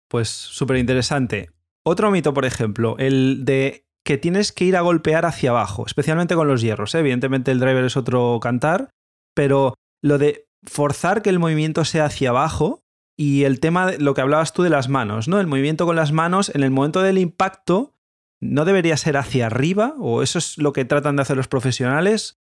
Pues 0.08 0.30
súper 0.30 0.78
interesante. 0.78 1.52
Otro 1.86 2.10
mito, 2.12 2.34
por 2.34 2.46
ejemplo, 2.46 2.96
el 2.98 3.44
de 3.46 3.86
que 4.06 4.18
tienes 4.18 4.54
que 4.54 4.64
ir 4.64 4.78
a 4.78 4.82
golpear 4.82 5.26
hacia 5.26 5.50
abajo, 5.50 5.86
especialmente 5.86 6.36
con 6.36 6.48
los 6.48 6.62
hierros. 6.62 6.96
¿eh? 6.96 7.00
Evidentemente 7.00 7.52
el 7.52 7.60
driver 7.60 7.84
es 7.84 7.98
otro 7.98 8.40
cantar, 8.42 8.90
pero 9.34 9.74
lo 10.02 10.18
de 10.18 10.48
forzar 10.64 11.22
que 11.22 11.30
el 11.30 11.40
movimiento 11.40 11.84
sea 11.84 12.06
hacia 12.06 12.30
abajo 12.30 12.84
y 13.18 13.44
el 13.46 13.60
tema 13.60 13.88
de 13.88 13.98
lo 14.00 14.14
que 14.14 14.22
hablabas 14.22 14.54
tú 14.54 14.64
de 14.64 14.70
las 14.70 14.90
manos, 14.90 15.28
¿no? 15.28 15.40
El 15.40 15.48
movimiento 15.48 15.86
con 15.86 15.96
las 15.96 16.12
manos 16.12 16.54
en 16.54 16.64
el 16.64 16.72
momento 16.72 17.02
del 17.02 17.18
impacto 17.18 17.94
no 18.40 18.64
debería 18.66 18.96
ser 18.98 19.18
hacia 19.18 19.48
arriba 19.48 19.96
o 20.00 20.22
eso 20.22 20.38
es 20.38 20.58
lo 20.60 20.72
que 20.74 20.86
tratan 20.86 21.16
de 21.16 21.24
hacer 21.24 21.36
los 21.38 21.48
profesionales. 21.48 22.40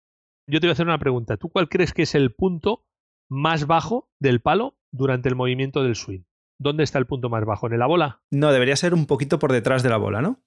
Yo 0.47 0.59
te 0.59 0.65
voy 0.67 0.71
a 0.71 0.73
hacer 0.73 0.87
una 0.87 0.97
pregunta. 0.97 1.37
¿Tú 1.37 1.49
cuál 1.49 1.69
crees 1.69 1.93
que 1.93 2.01
es 2.01 2.15
el 2.15 2.31
punto 2.33 2.83
más 3.29 3.67
bajo 3.67 4.09
del 4.19 4.41
palo 4.41 4.75
durante 4.91 5.29
el 5.29 5.35
movimiento 5.35 5.83
del 5.83 5.95
swing? 5.95 6.21
¿Dónde 6.59 6.83
está 6.83 6.97
el 6.99 7.05
punto 7.05 7.29
más 7.29 7.45
bajo? 7.45 7.67
¿En 7.67 7.77
la 7.77 7.85
bola? 7.87 8.21
No, 8.31 8.51
debería 8.51 8.75
ser 8.75 8.93
un 8.93 9.05
poquito 9.05 9.37
por 9.39 9.51
detrás 9.51 9.83
de 9.83 9.89
la 9.89 9.97
bola, 9.97 10.21
¿no? 10.21 10.39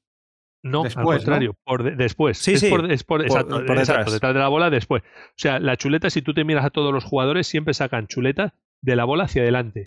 No, 0.65 0.83
Después, 0.83 0.97
al 0.97 1.05
¿no? 1.13 1.17
contrario, 1.19 1.57
por 1.65 1.83
de- 1.85 1.95
después. 1.97 2.39
Sí, 2.39 2.55
es 2.55 2.61
sí, 2.61 2.71
por, 2.71 2.91
es 2.91 3.05
por- 3.05 3.23
exacto, 3.23 3.65
por 3.65 3.79
exacto, 3.79 3.93
detrás. 4.01 4.13
detrás 4.13 4.35
de 4.35 4.41
la 4.41 4.49
bola, 4.49 4.71
después. 4.71 5.03
O 5.05 5.35
sea, 5.37 5.61
la 5.61 5.77
chuleta, 5.77 6.11
si 6.11 6.23
tú 6.23 6.35
te 6.35 6.45
miras 6.45 6.65
a 6.65 6.71
todos 6.71 6.93
los 6.93 7.05
jugadores, 7.05 7.47
siempre 7.47 7.73
sacan 7.75 8.09
chuletas 8.09 8.53
de 8.83 8.97
la 8.97 9.05
bola 9.05 9.25
hacia 9.25 9.43
adelante. 9.43 9.85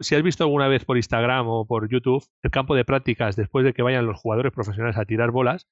Si 0.00 0.14
has 0.14 0.22
visto 0.22 0.44
alguna 0.44 0.68
vez 0.68 0.84
por 0.84 0.96
Instagram 0.96 1.46
o 1.48 1.66
por 1.66 1.88
YouTube 1.88 2.24
el 2.42 2.50
campo 2.50 2.74
de 2.74 2.84
prácticas 2.84 3.36
después 3.36 3.64
de 3.64 3.72
que 3.72 3.82
vayan 3.82 4.06
los 4.06 4.18
jugadores 4.18 4.52
profesionales 4.52 4.96
a 4.96 5.04
tirar 5.04 5.30
bolas, 5.30 5.68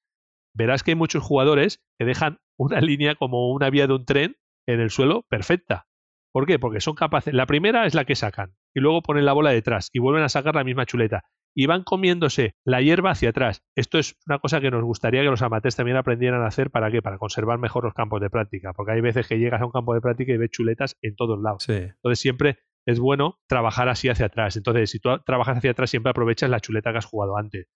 verás 0.53 0.83
que 0.83 0.91
hay 0.91 0.95
muchos 0.95 1.23
jugadores 1.23 1.81
que 1.97 2.05
dejan 2.05 2.39
una 2.57 2.81
línea 2.81 3.15
como 3.15 3.51
una 3.51 3.69
vía 3.69 3.87
de 3.87 3.93
un 3.93 4.05
tren 4.05 4.37
en 4.67 4.79
el 4.79 4.89
suelo 4.89 5.23
perfecta. 5.29 5.87
¿Por 6.31 6.45
qué? 6.45 6.59
Porque 6.59 6.79
son 6.79 6.95
capaces. 6.95 7.33
La 7.33 7.47
primera 7.47 7.85
es 7.85 7.95
la 7.95 8.05
que 8.05 8.15
sacan 8.15 8.55
y 8.75 8.81
luego 8.81 9.01
ponen 9.01 9.25
la 9.25 9.33
bola 9.33 9.49
detrás 9.49 9.89
y 9.91 9.99
vuelven 9.99 10.23
a 10.23 10.29
sacar 10.29 10.55
la 10.55 10.63
misma 10.63 10.85
chuleta. 10.85 11.23
Y 11.59 11.65
van 11.65 11.83
comiéndose 11.83 12.55
la 12.63 12.81
hierba 12.81 13.11
hacia 13.11 13.31
atrás. 13.31 13.65
Esto 13.75 13.99
es 13.99 14.15
una 14.25 14.39
cosa 14.39 14.61
que 14.61 14.71
nos 14.71 14.81
gustaría 14.81 15.23
que 15.23 15.29
los 15.29 15.41
amateurs 15.41 15.75
también 15.75 15.97
aprendieran 15.97 16.41
a 16.41 16.47
hacer. 16.47 16.71
¿Para 16.71 16.89
qué? 16.89 17.01
Para 17.01 17.17
conservar 17.17 17.59
mejor 17.59 17.83
los 17.83 17.93
campos 17.93 18.21
de 18.21 18.29
práctica. 18.29 18.71
Porque 18.71 18.93
hay 18.93 19.01
veces 19.01 19.27
que 19.27 19.39
llegas 19.39 19.61
a 19.61 19.65
un 19.65 19.71
campo 19.73 19.93
de 19.93 19.99
práctica 19.99 20.31
y 20.31 20.37
ves 20.37 20.51
chuletas 20.51 20.95
en 21.01 21.17
todos 21.17 21.37
lados. 21.37 21.67
Entonces 21.67 22.17
siempre 22.17 22.59
es 22.85 23.01
bueno 23.01 23.41
trabajar 23.45 23.89
así 23.89 24.07
hacia 24.07 24.27
atrás. 24.27 24.55
Entonces, 24.55 24.89
si 24.89 24.99
tú 24.99 25.09
trabajas 25.25 25.57
hacia 25.57 25.71
atrás, 25.71 25.89
siempre 25.89 26.11
aprovechas 26.11 26.49
la 26.49 26.61
chuleta 26.61 26.93
que 26.93 26.99
has 26.99 27.05
jugado 27.05 27.35
antes. 27.35 27.67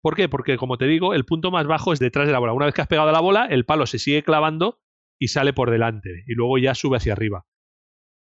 ¿Por 0.00 0.14
qué? 0.14 0.28
Porque, 0.28 0.56
como 0.56 0.78
te 0.78 0.84
digo, 0.84 1.12
el 1.12 1.24
punto 1.24 1.50
más 1.50 1.66
bajo 1.66 1.92
es 1.92 1.98
detrás 1.98 2.28
de 2.28 2.32
la 2.32 2.38
bola. 2.38 2.52
Una 2.52 2.66
vez 2.66 2.74
que 2.76 2.82
has 2.82 2.88
pegado 2.88 3.10
la 3.10 3.20
bola, 3.20 3.46
el 3.46 3.64
palo 3.64 3.86
se 3.86 3.98
sigue 3.98 4.22
clavando 4.22 4.78
y 5.18 5.26
sale 5.26 5.52
por 5.52 5.72
delante. 5.72 6.22
Y 6.28 6.34
luego 6.34 6.56
ya 6.58 6.76
sube 6.76 6.98
hacia 6.98 7.14
arriba. 7.14 7.46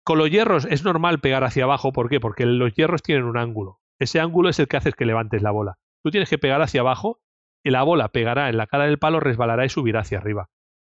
Con 0.04 0.18
los 0.18 0.30
hierros 0.30 0.66
es 0.66 0.84
normal 0.84 1.22
pegar 1.22 1.46
hacia 1.46 1.64
abajo. 1.64 1.94
¿Por 1.94 2.10
qué? 2.10 2.20
Porque 2.20 2.46
los 2.46 2.74
hierros 2.74 3.02
tienen 3.02 3.24
un 3.24 3.38
ángulo. 3.38 3.80
Ese 4.00 4.20
ángulo 4.20 4.50
es 4.50 4.60
el 4.60 4.68
que 4.68 4.78
hace 4.78 4.94
que 4.94 5.06
levantes 5.06 5.42
la 5.42 5.52
bola. 5.52 5.78
Tú 6.04 6.12
tienes 6.12 6.30
que 6.30 6.38
pegar 6.38 6.62
hacia 6.62 6.82
abajo 6.82 7.20
y 7.64 7.72
la 7.72 7.84
bola 7.84 8.10
pegará 8.10 8.50
en 8.50 8.58
la 8.58 8.68
cara 8.68 8.86
del 8.86 9.00
palo, 9.00 9.20
resbalará 9.20 9.66
y 9.66 9.70
subirá 9.70 10.02
hacia 10.02 10.20
arriba. 10.20 10.50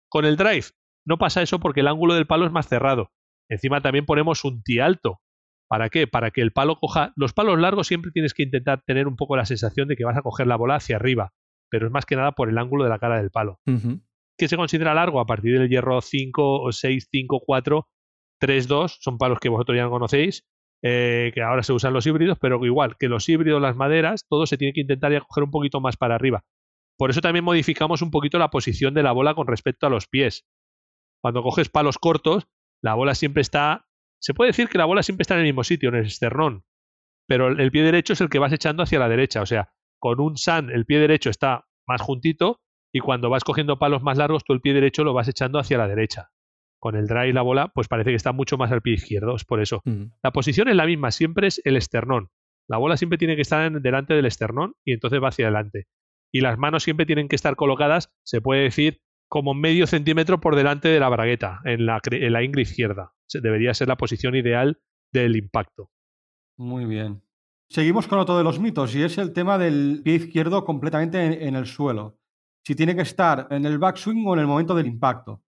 Con 0.10 0.25
el 0.25 0.38
drive 0.38 0.66
no 1.06 1.18
pasa 1.18 1.42
eso 1.42 1.60
porque 1.60 1.80
el 1.80 1.88
ángulo 1.88 2.13
del 2.13 2.28
palo 2.28 2.46
es 2.46 2.51
más 2.51 2.68
cerrado. 2.68 3.12
Encima 3.50 3.82
también 3.82 4.06
ponemos 4.06 4.46
un 4.46 4.62
tee 4.62 4.80
alto. 4.80 5.22
¿Para 5.68 5.89
qué? 5.89 6.08
Para 6.08 6.32
que 6.32 6.42
el 6.42 6.51
palo 6.51 6.78
coja... 6.80 7.13
Los 7.16 7.34
palos 7.34 7.60
largos 7.60 7.88
siempre 7.88 8.12
tienes 8.12 8.34
que 8.34 8.44
intentar 8.44 8.84
tener 8.86 9.08
un 9.08 9.16
poco 9.16 9.36
la 9.36 9.46
sensación 9.46 9.88
de 9.88 9.96
que 9.96 10.06
vas 10.06 10.18
a 10.18 10.22
coger 10.22 10.48
la 10.48 10.56
bola 10.56 10.75
hacia 10.75 10.96
arriba, 10.96 11.32
pero 11.70 11.88
es 11.88 11.92
más 11.92 12.06
que 12.06 12.16
nada 12.16 12.34
por 12.34 12.50
el 12.50 12.58
ángulo 12.58 12.84
de 12.84 12.89
la 12.89 13.00
cara 13.00 13.18
del 13.18 13.32
palo. 13.32 13.60
¿Qué 14.38 14.48
se 14.48 14.58
considera 14.58 14.94
largo? 14.94 15.20
A 15.20 15.25
partir 15.25 15.60
del 15.60 15.70
hierro 15.70 16.01
5, 16.01 16.72
6, 16.72 17.08
5, 17.12 17.42
4, 17.46 17.88
3, 18.39 18.68
2, 18.68 18.98
son 19.01 19.18
palos 19.18 19.39
que 19.39 19.50
vosotros 19.50 19.75
ya 19.75 19.84
no 19.84 19.89
conocéis, 19.89 20.48
eh, 20.81 21.31
que 21.33 21.41
ahora 21.41 21.63
se 21.63 21.74
usan 21.74 21.93
los 21.93 22.05
híbridos, 22.05 22.38
pero 22.39 22.63
igual 22.65 22.95
que 22.98 23.09
los 23.09 23.27
híbridos, 23.27 23.62
las 23.62 23.75
maderas, 23.75 24.25
todo 24.29 24.45
se 24.45 24.57
tiene 24.57 24.74
que 24.74 24.81
intentar 24.81 25.12
ya 25.12 25.21
coger 25.21 25.43
un 25.43 25.51
poquito 25.51 25.81
más 25.81 25.98
para 25.98 26.15
arriba. 26.15 26.43
Por 26.98 27.09
eso 27.09 27.21
también 27.21 27.45
modificamos 27.45 28.01
un 28.01 28.12
poquito 28.12 28.38
la 28.39 28.50
posición 28.50 28.93
de 28.93 29.03
la 29.03 29.12
bola 29.12 29.33
con 29.33 29.48
respecto 29.48 29.88
a 29.88 29.89
los 29.89 30.07
pies. 30.07 30.45
Cuando 31.21 31.43
coges 31.43 31.69
palos 31.69 31.98
cortos, 31.98 32.48
la 32.81 32.93
bola 32.93 33.15
siempre 33.15 33.41
está. 33.41 33.88
Se 34.21 34.33
puede 34.33 34.50
decir 34.50 34.69
que 34.69 34.77
la 34.77 34.86
bola 34.86 35.03
siempre 35.03 35.24
está 35.24 35.33
en 35.36 35.41
el 35.41 35.45
mismo 35.48 35.63
sitio, 35.63 35.89
en 35.89 35.95
el 35.95 36.05
esternón. 36.05 36.63
Pero 37.27 37.48
el 37.48 37.71
pie 37.71 37.83
derecho 37.83 38.13
es 38.13 38.21
el 38.21 38.29
que 38.29 38.39
vas 38.39 38.53
echando 38.53 38.83
hacia 38.83 39.00
la 39.00 39.09
derecha. 39.09 39.41
O 39.41 39.45
sea, 39.45 39.71
con 40.00 40.19
un 40.19 40.38
san 40.38 40.69
el 40.69 40.86
pie 40.86 41.00
derecho 41.00 41.29
está 41.29 41.65
más 41.88 42.01
juntito 42.01 42.59
y 42.93 43.00
cuando 43.00 43.29
vas 43.29 43.43
cogiendo 43.43 43.79
palos 43.79 44.01
más 44.01 44.17
largos, 44.17 44.43
tú 44.43 44.53
el 44.53 44.62
pie 44.62 44.74
derecho 44.74 45.03
lo 45.03 45.13
vas 45.13 45.27
echando 45.27 45.59
hacia 45.59 45.77
la 45.77 45.88
derecha 45.88 46.31
con 46.79 46.95
el 46.95 47.07
drive 47.07 47.29
y 47.29 47.33
la 47.33 47.41
bola, 47.41 47.67
pues 47.74 47.88
parece 47.88 48.09
que 48.09 48.15
está 48.15 48.31
mucho 48.31 48.57
más 48.57 48.71
al 48.71 48.81
pie 48.81 48.93
izquierdo, 48.93 49.36
es 49.36 49.45
por 49.45 49.62
eso. 49.62 49.81
La 50.24 50.31
posición 50.31 50.69
es 50.69 50.75
la 50.75 50.86
misma, 50.86 51.12
siempre 51.12 51.48
es 51.48 51.62
el 51.65 51.75
esternón. 51.75 52.29
La 52.67 52.77
bola 52.77 52.98
siempre 52.98 53.17
tiene 53.17 53.36
que 53.36 53.41
estar 53.41 53.71
delante 53.81 54.13
del 54.13 54.25
esternón 54.25 54.75
y 54.86 54.93
entonces 54.93 55.21
va 55.21 55.29
hacia 55.29 55.45
adelante. 55.45 55.88
Y 56.31 56.41
las 56.41 56.57
manos 56.57 56.83
siempre 56.83 57.05
tienen 57.05 57.27
que 57.27 57.36
estar 57.36 57.55
colocadas, 57.55 58.12
se 58.24 58.41
puede 58.41 58.63
decir, 58.63 59.01
como 59.27 59.53
medio 59.53 59.88
centímetro 59.88 60.39
por 60.39 60.55
delante 60.55 60.88
de 60.88 61.00
la 61.00 61.09
bragueta, 61.09 61.62
en 61.65 61.86
la, 61.86 62.00
en 62.12 62.33
la 62.33 62.43
ingle 62.43 62.62
izquierda. 62.62 63.13
Debería 63.31 63.74
ser 63.74 63.88
la 63.88 63.98
posición 63.98 64.36
ideal 64.36 64.79
del 65.12 65.36
impacto. 65.36 65.91
Muy 66.57 66.86
bien. 66.86 67.21
Seguimos 67.69 68.07
con 68.07 68.19
otro 68.19 68.38
de 68.38 68.43
los 68.43 68.59
mitos 68.59 68.95
y 68.95 69.03
es 69.03 69.17
el 69.17 69.33
tema 69.33 69.57
del 69.57 70.01
pie 70.03 70.15
izquierdo 70.15 70.65
completamente 70.65 71.48
en 71.48 71.55
el 71.55 71.67
suelo. 71.67 72.17
Si 72.65 72.75
tiene 72.75 72.95
que 72.95 73.03
estar 73.03 73.48
en 73.51 73.65
el 73.65 73.77
backswing 73.77 74.27
o 74.27 74.33
en 74.33 74.39
el 74.39 74.48
momento 74.48 74.75
del 74.75 74.88
impacto. 74.88 75.43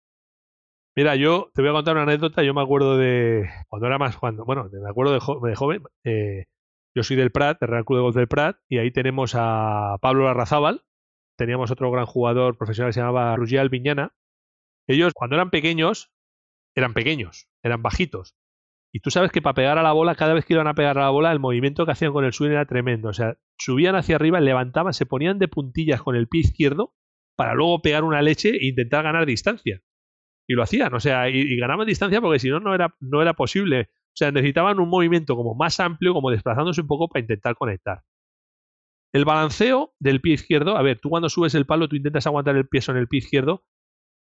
Mira, 0.99 1.15
yo 1.15 1.53
te 1.55 1.63
voy 1.63 1.71
a 1.71 1.75
contar 1.75 1.95
una 1.95 2.03
anécdota. 2.03 2.43
Yo 2.43 2.55
me 2.55 2.61
acuerdo 2.61 2.99
de 2.99 3.49
cuando 3.69 3.87
era 3.87 3.99
más, 3.99 4.17
cuando, 4.17 4.45
bueno, 4.45 4.69
me 4.69 4.91
acuerdo 4.91 5.13
de, 5.13 5.55
joven. 5.55 5.85
Eh, 6.03 6.47
yo 6.93 7.05
soy 7.05 7.15
del 7.15 7.31
Prat, 7.31 7.61
del 7.61 7.69
Real 7.69 7.85
Club 7.85 7.99
de 7.99 8.03
Golf 8.03 8.17
del 8.17 8.27
Prat, 8.27 8.57
y 8.69 8.79
ahí 8.79 8.91
tenemos 8.91 9.37
a 9.37 9.99
Pablo 10.01 10.25
Larrazábal. 10.25 10.83
Teníamos 11.37 11.71
otro 11.71 11.93
gran 11.93 12.05
jugador 12.05 12.59
profesional 12.59 12.89
que 12.89 12.95
se 12.95 13.01
llamaba 13.01 13.37
Rugial 13.37 13.69
Viñana. 13.69 14.17
Ellos, 14.89 15.13
cuando 15.15 15.37
eran 15.37 15.51
pequeños, 15.51 16.11
eran 16.75 16.95
pequeños, 16.95 17.47
eran 17.63 17.81
bajitos. 17.81 18.35
Y 18.93 18.99
tú 18.99 19.13
sabes 19.13 19.31
que 19.31 19.41
para 19.41 19.55
pegar 19.55 19.79
a 19.79 19.85
la 19.85 19.93
bola, 19.93 20.17
cada 20.17 20.35
vez 20.35 20.47
que 20.47 20.55
iban 20.55 20.67
a 20.67 20.75
pegar 20.75 20.99
a 20.99 21.03
la 21.03 21.11
bola, 21.11 21.31
el 21.31 21.39
movimiento 21.39 21.87
que 21.87 21.93
hacían 21.93 22.13
con 22.13 22.25
el 22.25 22.33
swing 22.33 22.51
era 22.51 22.67
tremendo. 22.67 23.11
O 23.11 23.13
sea, 23.13 23.37
subían 23.57 23.95
hacia 23.95 24.17
arriba, 24.17 24.41
levantaban, 24.41 24.93
se 24.93 25.07
ponían 25.07 25.39
de 25.39 25.47
puntillas 25.47 26.03
con 26.03 26.17
el 26.17 26.27
pie 26.27 26.41
izquierdo 26.41 26.93
para 27.37 27.55
luego 27.55 27.83
pegar 27.83 28.03
una 28.03 28.21
leche 28.21 28.49
e 28.49 28.67
intentar 28.67 29.05
ganar 29.05 29.27
distancia 29.27 29.81
y 30.49 30.55
lo 30.55 30.63
hacían, 30.63 30.95
o 30.95 30.99
sea, 30.99 31.29
y, 31.29 31.57
ganaban 31.57 31.87
distancia 31.87 32.23
porque 32.23 32.39
si 32.39 32.49
no, 32.49 32.59
no 32.59 32.75
era, 32.75 32.95
no 33.01 33.21
era 33.21 33.35
posible. 33.35 33.91
O 33.93 34.17
sea, 34.19 34.33
necesitaban 34.33 34.81
un 34.81 34.89
movimiento 34.89 35.37
como 35.37 35.55
más 35.55 35.79
amplio, 35.79 36.15
como 36.15 36.31
desplazándose 36.31 36.81
un 36.81 36.87
poco 36.87 37.07
para 37.09 37.21
intentar 37.21 37.55
conectar. 37.55 38.03
El 39.13 39.27
balanceo 39.27 39.93
del 40.01 40.23
pie 40.23 40.35
izquierdo, 40.35 40.77
a 40.77 40.83
ver, 40.83 41.01
tú 41.01 41.11
cuando 41.11 41.29
subes 41.29 41.55
el 41.55 41.67
palo, 41.67 41.89
tú 41.89 41.97
intentas 41.97 42.27
aguantar 42.27 42.57
el 42.57 42.67
peso 42.67 42.93
en 42.93 42.99
el 42.99 43.09
pie 43.09 43.19
izquierdo 43.19 43.65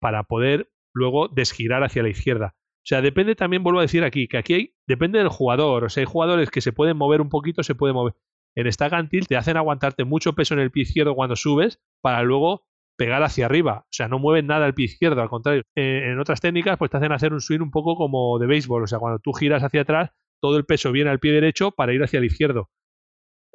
para 0.01 0.23
poder 0.25 0.71
luego 0.95 1.29
desgirar 1.29 1.85
hacia 1.85 2.03
la 2.03 2.09
izquierda. 2.09 2.55
O 2.57 2.89
sea, 2.89 3.03
depende 3.03 3.35
también, 3.35 3.63
vuelvo 3.63 3.81
a 3.81 3.83
decir 3.83 4.03
aquí, 4.03 4.27
que 4.27 4.39
aquí 4.39 4.55
hay, 4.55 4.75
depende 4.87 5.19
del 5.19 5.29
jugador. 5.29 5.85
O 5.85 5.89
sea, 5.91 6.01
hay 6.01 6.07
jugadores 6.07 6.51
que 6.51 6.63
se 6.63 6.73
pueden 6.73 6.97
mover 6.97 7.21
un 7.21 7.29
poquito, 7.29 7.63
se 7.63 7.75
pueden 7.75 7.95
mover. 7.95 8.15
En 8.55 8.67
esta 8.67 8.89
cantil 8.89 9.27
te 9.27 9.37
hacen 9.37 9.59
aguantarte 9.59 10.05
mucho 10.05 10.33
peso 10.33 10.55
en 10.55 10.61
el 10.61 10.71
pie 10.71 10.85
izquierdo 10.85 11.15
cuando 11.15 11.37
subes 11.37 11.83
para 12.01 12.23
luego 12.23 12.65
pegar 12.97 13.23
hacia 13.23 13.47
arriba. 13.47 13.85
O 13.85 13.93
sea, 13.93 14.09
no 14.09 14.19
mueven 14.19 14.47
nada 14.47 14.67
el 14.67 14.75
pie 14.75 14.87
izquierdo, 14.87 15.21
al 15.23 15.29
contrario. 15.29 15.63
Eh, 15.75 16.11
en 16.11 16.19
otras 16.19 16.41
técnicas, 16.41 16.79
pues 16.79 16.91
te 16.91 16.97
hacen 16.97 17.13
hacer 17.13 17.33
un 17.33 17.41
swing 17.41 17.61
un 17.61 17.71
poco 17.71 17.97
como 17.97 18.39
de 18.39 18.47
béisbol. 18.47 18.83
O 18.83 18.87
sea, 18.87 18.99
cuando 18.99 19.19
tú 19.19 19.33
giras 19.33 19.63
hacia 19.63 19.83
atrás, 19.83 20.11
todo 20.41 20.57
el 20.57 20.65
peso 20.65 20.93
viene 20.93 21.11
al 21.11 21.21
pie 21.21 21.33
derecho 21.33 21.71
para 21.71 21.93
ir 21.93 22.03
hacia 22.03 22.19
el 22.19 22.25
izquierdo. 22.25 22.71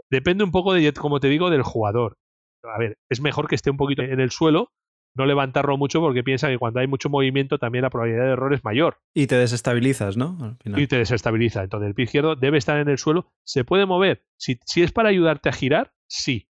Depende 0.10 0.43
un 0.43 0.51
poco, 0.51 0.74
de, 0.74 0.93
como 0.93 1.19
te 1.19 1.27
digo, 1.27 1.50
del 1.50 1.63
jugador. 1.63 2.17
A 2.63 2.77
ver, 2.77 2.98
es 3.10 3.21
mejor 3.21 3.48
que 3.48 3.55
esté 3.55 3.71
un 3.71 3.77
poquito 3.77 4.03
en 4.03 4.19
el 4.19 4.29
suelo, 4.29 4.71
no 5.15 5.25
levantarlo 5.25 5.77
mucho 5.77 6.00
porque 6.00 6.24
piensa 6.24 6.48
que 6.48 6.57
cuando 6.57 6.79
hay 6.79 6.88
mucho 6.88 7.10
movimiento 7.10 7.57
también 7.57 7.81
la 7.83 7.89
probabilidad 7.89 8.25
de 8.25 8.31
error 8.31 8.53
es 8.53 8.63
mayor. 8.63 9.00
Y 9.13 9.27
te 9.27 9.36
desestabilizas, 9.36 10.15
¿no? 10.15 10.57
Y 10.63 10.88
te 10.88 10.98
desestabiliza. 10.98 11.63
Entonces 11.63 11.88
el 11.88 11.95
pie 11.95 12.05
izquierdo 12.05 12.36
debe 12.36 12.57
estar 12.57 12.77
en 12.79 12.88
el 12.88 12.98
suelo. 12.98 13.31
¿Se 13.43 13.63
puede 13.63 13.86
mover? 13.86 14.24
Si, 14.38 14.60
si 14.65 14.83
es 14.83 14.91
para 14.91 15.10
ayudarte 15.10 15.50
a 15.50 15.53
girar, 15.53 15.93
sí. 16.07 16.50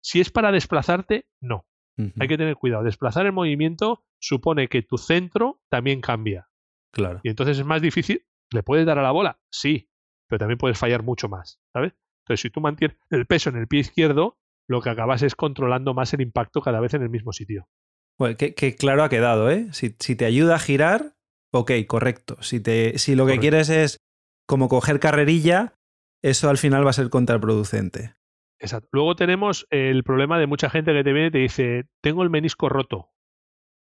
Si 0.00 0.20
es 0.20 0.30
para 0.30 0.50
desplazarte, 0.50 1.26
no. 1.40 1.66
Hay 2.18 2.28
que 2.28 2.38
tener 2.38 2.56
cuidado. 2.56 2.82
Desplazar 2.82 3.26
el 3.26 3.32
movimiento 3.32 4.04
supone 4.18 4.68
que 4.68 4.82
tu 4.82 4.98
centro 4.98 5.60
también 5.68 6.00
cambia. 6.00 6.48
Claro. 6.92 7.20
Y 7.22 7.28
entonces 7.28 7.58
es 7.58 7.64
más 7.64 7.82
difícil. 7.82 8.26
¿Le 8.50 8.62
puedes 8.62 8.86
dar 8.86 8.98
a 8.98 9.02
la 9.02 9.12
bola? 9.12 9.40
Sí, 9.50 9.90
pero 10.28 10.40
también 10.40 10.58
puedes 10.58 10.78
fallar 10.78 11.02
mucho 11.02 11.28
más, 11.28 11.60
¿sabes? 11.72 11.94
Entonces, 12.24 12.40
si 12.40 12.50
tú 12.50 12.60
mantienes 12.60 12.96
el 13.10 13.26
peso 13.26 13.50
en 13.50 13.56
el 13.56 13.66
pie 13.66 13.80
izquierdo, 13.80 14.38
lo 14.68 14.80
que 14.80 14.90
acabas 14.90 15.22
es 15.22 15.34
controlando 15.34 15.94
más 15.94 16.14
el 16.14 16.20
impacto 16.20 16.60
cada 16.60 16.80
vez 16.80 16.94
en 16.94 17.02
el 17.02 17.10
mismo 17.10 17.32
sitio. 17.32 17.68
Bueno, 18.18 18.36
que, 18.36 18.76
claro 18.76 19.02
ha 19.02 19.08
quedado, 19.08 19.50
¿eh? 19.50 19.68
Si, 19.72 19.90
te 19.90 20.24
ayuda 20.24 20.56
a 20.56 20.58
girar, 20.58 21.16
ok, 21.52 21.72
correcto. 21.86 22.36
Si, 22.40 22.60
te, 22.60 22.98
si 22.98 23.14
lo 23.14 23.26
que 23.26 23.38
quieres 23.38 23.68
es 23.68 23.98
como 24.46 24.68
coger 24.68 25.00
carrerilla, 25.00 25.74
eso 26.22 26.48
al 26.48 26.58
final 26.58 26.86
va 26.86 26.90
a 26.90 26.94
ser 26.94 27.10
contraproducente. 27.10 28.14
Exacto. 28.62 28.88
Luego 28.92 29.16
tenemos 29.16 29.66
el 29.70 30.04
problema 30.04 30.38
de 30.38 30.46
mucha 30.46 30.70
gente 30.70 30.92
que 30.92 31.02
te 31.02 31.12
viene 31.12 31.28
y 31.28 31.30
te 31.32 31.38
dice, 31.38 31.88
tengo 32.00 32.22
el 32.22 32.30
menisco 32.30 32.68
roto. 32.68 33.10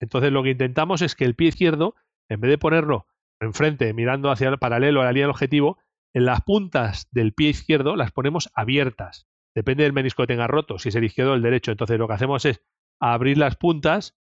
Entonces 0.01 0.33
lo 0.33 0.43
que 0.43 0.51
intentamos 0.51 1.03
es 1.03 1.15
que 1.15 1.25
el 1.25 1.37
pie 1.37 1.49
izquierdo, 1.49 1.95
en 2.29 2.41
vez 2.41 2.51
de 2.51 2.59
ponerlo 2.59 3.07
enfrente, 3.41 3.95
mirando 3.95 4.31
hacia 4.31 4.49
el 4.49 4.59
paralelo 4.59 5.01
a 5.01 5.05
la 5.05 5.13
línea 5.13 5.27
del 5.27 5.31
objetivo, 5.31 5.79
en 6.13 6.25
las 6.25 6.41
puntas 6.43 7.07
del 7.13 7.33
pie 7.33 7.51
izquierdo 7.51 7.95
las 7.95 8.11
ponemos 8.11 8.51
abiertas. 8.55 9.29
Depende 9.55 9.85
del 9.85 9.93
menisco 9.93 10.25
que 10.25 10.27
tenga 10.27 10.49
roto, 10.49 10.81
si 10.81 10.89
es 10.89 10.97
el 10.97 11.05
izquierdo 11.05 11.33
o 11.33 11.35
el 11.37 11.43
derecho. 11.43 11.71
Entonces 11.71 11.97
lo 11.99 12.09
que 12.09 12.15
hacemos 12.15 12.45
es 12.45 12.61
abrir 13.01 13.39
las 13.39 13.55
puntas 13.55 14.19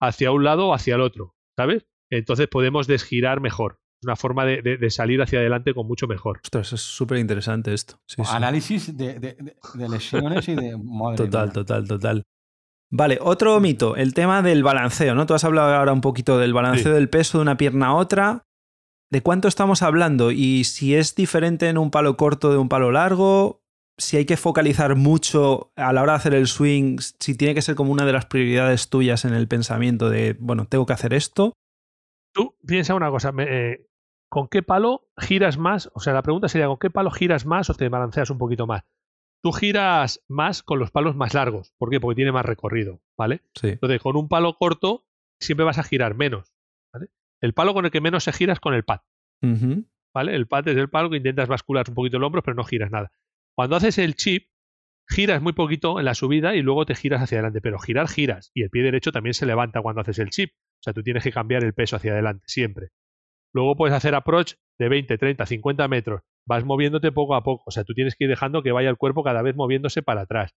hacia 0.00 0.30
un 0.30 0.44
lado 0.44 0.68
o 0.68 0.74
hacia 0.74 0.94
el 0.94 1.00
otro, 1.00 1.34
¿sabes? 1.56 1.88
Entonces 2.08 2.46
podemos 2.46 2.86
desgirar 2.86 3.40
mejor 3.40 3.80
una 4.02 4.16
forma 4.16 4.44
de, 4.44 4.90
salir 4.90 5.20
hacia 5.20 5.40
adelante 5.40 5.74
con 5.74 5.86
mucho 5.86 6.06
mejor. 6.06 6.40
Ostras, 6.42 6.72
es 6.72 6.80
súper 6.80 7.18
interesante 7.18 7.74
esto. 7.74 8.00
Análisis 8.28 8.96
de, 8.96 9.54
lesiones 9.88 10.48
y 10.48 10.54
de... 10.54 10.76
total, 11.16 11.52
total, 11.52 11.88
total. 11.88 12.22
Vale, 12.90 13.18
otro 13.20 13.60
mito, 13.60 13.96
el 13.96 14.14
tema 14.14 14.40
del 14.40 14.62
balanceo, 14.62 15.14
¿no? 15.14 15.26
Tú 15.26 15.34
has 15.34 15.44
hablado 15.44 15.74
ahora 15.74 15.92
un 15.92 16.00
poquito 16.00 16.38
del 16.38 16.54
balanceo 16.54 16.94
del 16.94 17.10
peso 17.10 17.38
de 17.38 17.42
una 17.42 17.56
pierna 17.56 17.88
a 17.88 17.94
otra. 17.94 18.44
¿De 19.10 19.22
cuánto 19.22 19.48
estamos 19.48 19.82
hablando? 19.82 20.32
Y 20.32 20.64
si 20.64 20.94
es 20.94 21.14
diferente 21.14 21.68
en 21.68 21.78
un 21.78 21.90
palo 21.90 22.16
corto 22.16 22.50
de 22.50 22.58
un 22.58 22.68
palo 22.68 22.90
largo, 22.90 23.62
si 23.98 24.16
hay 24.16 24.24
que 24.24 24.36
focalizar 24.36 24.96
mucho 24.96 25.72
a 25.76 25.92
la 25.92 26.02
hora 26.02 26.12
de 26.12 26.18
hacer 26.18 26.34
el 26.34 26.46
swing, 26.46 26.98
si 27.18 27.34
tiene 27.34 27.54
que 27.54 27.62
ser 27.62 27.74
como 27.74 27.92
una 27.92 28.06
de 28.06 28.12
las 28.12 28.26
prioridades 28.26 28.88
tuyas 28.88 29.24
en 29.24 29.34
el 29.34 29.48
pensamiento 29.48 30.08
de, 30.08 30.36
bueno, 30.38 30.66
tengo 30.66 30.86
que 30.86 30.92
hacer 30.92 31.12
esto. 31.12 31.54
Tú 32.32 32.56
piensa 32.66 32.94
una 32.94 33.10
cosa, 33.10 33.32
eh, 33.38 33.86
¿con 34.28 34.48
qué 34.48 34.62
palo 34.62 35.08
giras 35.16 35.58
más? 35.58 35.90
O 35.94 36.00
sea, 36.00 36.12
la 36.12 36.22
pregunta 36.22 36.48
sería, 36.48 36.66
¿con 36.66 36.78
qué 36.78 36.90
palo 36.90 37.10
giras 37.10 37.46
más 37.46 37.70
o 37.70 37.74
te 37.74 37.88
balanceas 37.88 38.30
un 38.30 38.38
poquito 38.38 38.66
más? 38.66 38.84
Tú 39.42 39.52
giras 39.52 40.24
más 40.28 40.62
con 40.62 40.78
los 40.78 40.90
palos 40.90 41.14
más 41.14 41.34
largos. 41.34 41.72
¿Por 41.78 41.90
qué? 41.90 42.00
Porque 42.00 42.16
tiene 42.16 42.32
más 42.32 42.44
recorrido, 42.44 43.00
¿vale? 43.16 43.42
Sí. 43.54 43.68
Entonces, 43.68 44.00
con 44.00 44.16
un 44.16 44.28
palo 44.28 44.54
corto 44.54 45.04
siempre 45.40 45.64
vas 45.64 45.78
a 45.78 45.84
girar 45.84 46.14
menos, 46.14 46.52
¿vale? 46.92 47.08
El 47.40 47.54
palo 47.54 47.72
con 47.72 47.84
el 47.84 47.90
que 47.90 48.00
menos 48.00 48.24
se 48.24 48.32
gira 48.32 48.52
es 48.52 48.60
con 48.60 48.74
el 48.74 48.84
pad, 48.84 49.00
¿vale? 50.12 50.34
El 50.34 50.46
pad 50.48 50.66
es 50.68 50.76
el 50.76 50.90
palo 50.90 51.10
que 51.10 51.18
intentas 51.18 51.48
bascular 51.48 51.86
un 51.88 51.94
poquito 51.94 52.16
el 52.16 52.24
hombro, 52.24 52.42
pero 52.42 52.56
no 52.56 52.64
giras 52.64 52.90
nada. 52.90 53.12
Cuando 53.54 53.76
haces 53.76 53.98
el 53.98 54.16
chip, 54.16 54.48
giras 55.08 55.40
muy 55.40 55.52
poquito 55.52 55.98
en 55.98 56.04
la 56.04 56.14
subida 56.14 56.54
y 56.54 56.62
luego 56.62 56.84
te 56.84 56.94
giras 56.94 57.22
hacia 57.22 57.38
adelante, 57.38 57.60
pero 57.60 57.78
girar 57.78 58.08
giras 58.08 58.50
y 58.54 58.62
el 58.62 58.70
pie 58.70 58.82
derecho 58.82 59.12
también 59.12 59.34
se 59.34 59.46
levanta 59.46 59.80
cuando 59.80 60.00
haces 60.00 60.18
el 60.18 60.30
chip, 60.30 60.52
o 60.78 60.82
sea, 60.82 60.92
tú 60.92 61.02
tienes 61.02 61.22
que 61.22 61.32
cambiar 61.32 61.64
el 61.64 61.74
peso 61.74 61.96
hacia 61.96 62.12
adelante 62.12 62.44
siempre. 62.46 62.88
Luego 63.52 63.76
puedes 63.76 63.94
hacer 63.94 64.14
approach 64.14 64.54
de 64.78 64.88
20, 64.88 65.18
30, 65.18 65.46
50 65.46 65.88
metros, 65.88 66.20
vas 66.46 66.64
moviéndote 66.64 67.12
poco 67.12 67.34
a 67.34 67.42
poco, 67.42 67.64
o 67.66 67.70
sea, 67.70 67.84
tú 67.84 67.94
tienes 67.94 68.14
que 68.14 68.24
ir 68.24 68.30
dejando 68.30 68.62
que 68.62 68.72
vaya 68.72 68.90
el 68.90 68.96
cuerpo 68.96 69.22
cada 69.22 69.42
vez 69.42 69.56
moviéndose 69.56 70.02
para 70.02 70.22
atrás, 70.22 70.54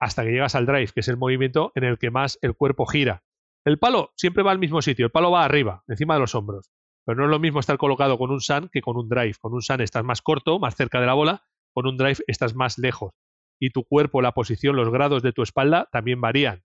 hasta 0.00 0.24
que 0.24 0.32
llegas 0.32 0.54
al 0.54 0.66
drive, 0.66 0.90
que 0.94 1.00
es 1.00 1.08
el 1.08 1.16
movimiento 1.16 1.72
en 1.74 1.84
el 1.84 1.98
que 1.98 2.10
más 2.10 2.38
el 2.42 2.54
cuerpo 2.54 2.86
gira. 2.86 3.22
El 3.64 3.78
palo 3.78 4.12
siempre 4.16 4.42
va 4.42 4.50
al 4.50 4.58
mismo 4.58 4.82
sitio, 4.82 5.06
el 5.06 5.12
palo 5.12 5.30
va 5.30 5.44
arriba, 5.44 5.82
encima 5.88 6.14
de 6.14 6.20
los 6.20 6.34
hombros, 6.34 6.70
pero 7.06 7.16
no 7.16 7.24
es 7.24 7.30
lo 7.30 7.38
mismo 7.38 7.60
estar 7.60 7.78
colocado 7.78 8.18
con 8.18 8.30
un 8.30 8.40
sun 8.40 8.68
que 8.72 8.82
con 8.82 8.96
un 8.96 9.08
drive. 9.08 9.34
Con 9.40 9.52
un 9.54 9.62
sun 9.62 9.80
estás 9.80 10.04
más 10.04 10.22
corto, 10.22 10.58
más 10.58 10.74
cerca 10.74 11.00
de 11.00 11.06
la 11.06 11.14
bola, 11.14 11.44
con 11.72 11.86
un 11.86 11.96
drive 11.96 12.18
estás 12.26 12.54
más 12.54 12.78
lejos 12.78 13.12
y 13.60 13.70
tu 13.70 13.84
cuerpo, 13.84 14.20
la 14.20 14.32
posición, 14.32 14.76
los 14.76 14.90
grados 14.90 15.22
de 15.22 15.32
tu 15.32 15.42
espalda 15.42 15.88
también 15.90 16.20
varían. 16.20 16.62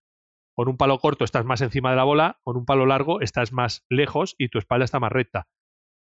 Con 0.60 0.68
un 0.68 0.76
palo 0.76 1.00
corto 1.00 1.24
estás 1.24 1.46
más 1.46 1.62
encima 1.62 1.92
de 1.92 1.96
la 1.96 2.04
bola, 2.04 2.38
con 2.44 2.58
un 2.58 2.66
palo 2.66 2.86
largo 2.86 3.22
estás 3.22 3.54
más 3.54 3.86
lejos 3.90 4.36
y 4.38 4.50
tu 4.50 4.60
espalda 4.60 4.84
está 4.84 5.00
más 5.00 5.10
recta. 5.10 5.48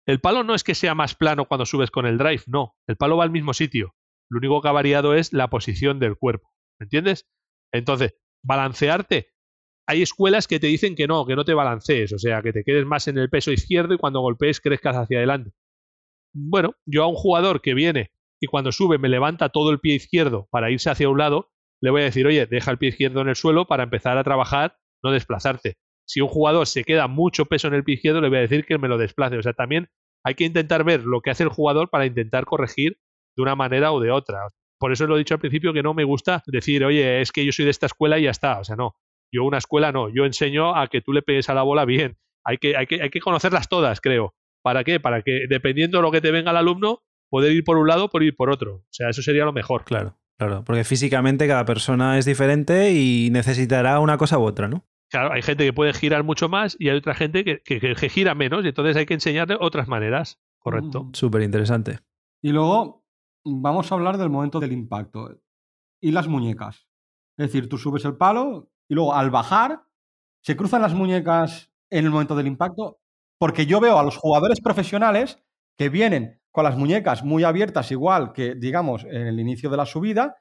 El 0.06 0.22
palo 0.22 0.44
no 0.44 0.54
es 0.54 0.64
que 0.64 0.76
sea 0.76 0.94
más 0.94 1.16
plano 1.16 1.46
cuando 1.46 1.66
subes 1.66 1.90
con 1.90 2.06
el 2.06 2.20
drive, 2.20 2.44
no, 2.46 2.76
el 2.88 2.96
palo 2.96 3.18
va 3.18 3.24
al 3.24 3.32
mismo 3.32 3.56
sitio. 3.56 3.96
Lo 4.30 4.38
único 4.38 4.62
que 4.62 4.68
ha 4.68 4.72
variado 4.72 5.16
es 5.16 5.34
la 5.34 5.50
posición 5.50 5.98
del 5.98 6.18
cuerpo. 6.18 6.52
¿Me 6.80 6.84
entiendes? 6.84 7.28
Entonces, 7.74 8.14
balancearte. 8.44 9.32
Hay 9.88 10.04
escuelas 10.04 10.48
que 10.48 10.60
te 10.60 10.68
dicen 10.68 10.94
que 10.94 11.08
no, 11.08 11.26
que 11.26 11.36
no 11.36 11.46
te 11.46 11.56
balancees, 11.56 12.14
o 12.14 12.20
sea, 12.20 12.44
que 12.44 12.54
te 12.54 12.64
quedes 12.64 12.86
más 12.86 13.08
en 13.08 13.18
el 13.18 13.32
peso 13.32 13.52
izquierdo 13.52 13.96
y 13.96 13.98
cuando 13.98 14.22
golpees 14.22 14.62
crezcas 14.62 14.96
hacia 14.96 15.18
adelante. 15.18 15.54
Bueno, 16.32 16.76
yo 16.86 17.02
a 17.04 17.08
un 17.08 17.16
jugador 17.16 17.64
que 17.64 17.74
viene 17.74 18.12
y 18.40 18.46
cuando 18.46 18.72
sube 18.72 19.00
me 19.00 19.10
levanta 19.10 19.50
todo 19.50 19.72
el 19.72 19.80
pie 19.80 19.96
izquierdo 19.96 20.48
para 20.52 20.70
irse 20.70 20.92
hacia 20.92 21.10
un 21.10 21.18
lado, 21.18 21.53
le 21.84 21.90
voy 21.92 22.02
a 22.02 22.06
decir, 22.06 22.26
oye, 22.26 22.46
deja 22.46 22.72
el 22.72 22.78
pie 22.78 22.90
izquierdo 22.90 23.20
en 23.20 23.28
el 23.28 23.36
suelo 23.36 23.68
para 23.68 23.84
empezar 23.84 24.18
a 24.18 24.24
trabajar, 24.24 24.78
no 25.04 25.12
desplazarte. 25.12 25.76
Si 26.08 26.22
un 26.22 26.30
jugador 26.30 26.66
se 26.66 26.86
queda 26.86 27.08
mucho 27.08 27.46
peso 27.46 27.68
en 27.68 27.74
el 27.74 27.84
pie 27.84 27.96
izquierdo, 27.96 28.22
le 28.22 28.30
voy 28.30 28.38
a 28.38 28.42
decir 28.42 28.66
que 28.66 28.78
me 28.78 28.88
lo 28.88 28.98
desplace. 28.98 29.38
O 29.38 29.44
sea, 29.44 29.52
también 29.52 29.90
hay 30.24 30.36
que 30.36 30.46
intentar 30.46 30.86
ver 30.86 31.04
lo 31.04 31.20
que 31.20 31.30
hace 31.30 31.44
el 31.44 31.50
jugador 31.50 31.90
para 31.90 32.06
intentar 32.06 32.46
corregir 32.46 33.00
de 33.36 33.44
una 33.44 33.56
manera 33.56 33.92
o 33.92 34.00
de 34.00 34.12
otra. 34.12 34.48
Por 34.80 34.94
eso 34.94 35.08
lo 35.08 35.16
he 35.16 35.20
dicho 35.20 35.34
al 35.34 35.42
principio 35.42 35.74
que 35.74 35.84
no 35.84 35.94
me 35.94 36.06
gusta 36.06 36.42
decir, 36.46 36.86
oye, 36.86 37.20
es 37.20 37.34
que 37.34 37.46
yo 37.46 37.52
soy 37.52 37.66
de 37.66 37.72
esta 37.72 37.88
escuela 37.88 38.18
y 38.18 38.24
ya 38.24 38.32
está. 38.32 38.60
O 38.60 38.64
sea, 38.64 38.78
no. 38.78 38.96
Yo 39.30 39.44
una 39.44 39.58
escuela 39.58 39.92
no. 39.92 40.08
Yo 40.08 40.24
enseño 40.24 40.78
a 40.78 40.88
que 40.88 41.02
tú 41.02 41.12
le 41.12 41.22
pegues 41.22 41.50
a 41.50 41.54
la 41.54 41.64
bola 41.64 41.84
bien. 41.84 42.18
Hay 42.46 42.60
que, 42.60 42.78
hay 42.78 42.88
que, 42.88 43.02
hay 43.02 43.10
que 43.10 43.20
conocerlas 43.20 43.68
todas, 43.68 44.00
creo. 44.00 44.36
¿Para 44.62 44.86
qué? 44.86 45.02
Para 45.02 45.22
que 45.22 45.48
dependiendo 45.50 45.98
de 45.98 46.04
lo 46.04 46.12
que 46.12 46.22
te 46.22 46.32
venga 46.32 46.52
al 46.52 46.58
alumno, 46.58 47.04
poder 47.30 47.52
ir 47.52 47.66
por 47.66 47.78
un 47.78 47.90
lado 47.90 48.10
por 48.10 48.24
ir 48.24 48.38
por 48.38 48.50
otro. 48.50 48.76
O 48.76 48.88
sea, 48.90 49.10
eso 49.10 49.22
sería 49.22 49.44
lo 49.44 49.52
mejor. 49.52 49.84
Claro, 49.84 50.18
claro. 50.38 50.64
Porque 50.64 50.84
físicamente 50.84 51.48
cada 51.48 51.66
persona 51.66 52.18
es 52.18 52.26
diferente 52.26 52.94
y 52.94 53.30
necesitará 53.32 54.00
una 54.00 54.18
cosa 54.18 54.38
u 54.38 54.44
otra, 54.44 54.68
¿no? 54.68 54.86
Claro, 55.10 55.32
hay 55.32 55.44
gente 55.44 55.64
que 55.64 55.74
puede 55.74 55.94
girar 55.94 56.24
mucho 56.24 56.50
más 56.50 56.76
y 56.80 56.90
hay 56.90 56.98
otra 56.98 57.14
gente 57.14 57.44
que, 57.44 57.62
que, 57.62 58.10
gira 58.10 58.34
menos 58.34 58.66
y 58.66 58.70
entonces 58.70 58.96
hay 58.96 59.06
que 59.06 59.14
enseñarle 59.14 59.58
otras 59.60 59.88
maneras. 59.88 60.42
Correcto. 60.58 61.04
Mm. 61.04 61.14
Súper 61.14 61.44
interesante. 61.44 62.00
Y 62.42 62.52
luego 62.52 63.06
vamos 63.46 63.92
a 63.92 63.96
hablar 63.96 64.18
del 64.18 64.30
momento 64.30 64.60
del 64.60 64.72
impacto 64.72 65.40
y 66.02 66.12
las 66.12 66.28
muñecas. 66.28 66.88
Es 67.38 67.48
decir, 67.48 67.70
tú 67.70 67.78
subes 67.78 68.06
el 68.06 68.18
palo 68.18 68.72
y 68.90 68.96
luego 68.96 69.14
al 69.14 69.30
bajar 69.30 69.84
se 70.42 70.58
cruzan 70.58 70.82
las 70.82 70.94
muñecas 70.94 71.72
en 71.92 72.06
el 72.06 72.12
momento 72.12 72.36
del 72.36 72.48
impacto 72.48 73.00
porque 73.40 73.66
yo 73.66 73.80
veo 73.80 74.00
a 74.00 74.04
los 74.04 74.18
jugadores 74.18 74.62
profesionales 74.62 75.44
que 75.78 75.90
vienen 75.90 76.42
con 76.54 76.64
las 76.64 76.78
muñecas 76.78 77.24
muy 77.24 77.44
abiertas, 77.44 77.92
igual 77.92 78.32
que, 78.32 78.54
digamos, 78.54 79.04
en 79.06 79.28
el 79.28 79.40
inicio 79.40 79.72
de 79.72 79.78
la 79.78 79.88
subida, 79.88 80.38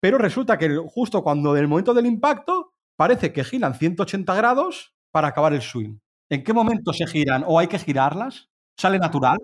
pero 0.00 0.18
resulta 0.18 0.58
que 0.58 0.76
justo 0.86 1.24
cuando 1.24 1.54
del 1.54 1.68
momento 1.68 1.94
del 1.94 2.04
impacto 2.04 2.74
parece 2.96 3.32
que 3.32 3.44
giran 3.44 3.74
180 3.74 4.34
grados 4.34 4.94
para 5.10 5.28
acabar 5.28 5.54
el 5.54 5.62
swing. 5.62 5.98
¿En 6.30 6.44
qué 6.44 6.52
momento 6.52 6.92
se 6.92 7.06
giran 7.06 7.44
o 7.46 7.58
hay 7.58 7.68
que 7.68 7.78
girarlas? 7.78 8.50
¿Sale 8.78 8.98
natural? 8.98 9.38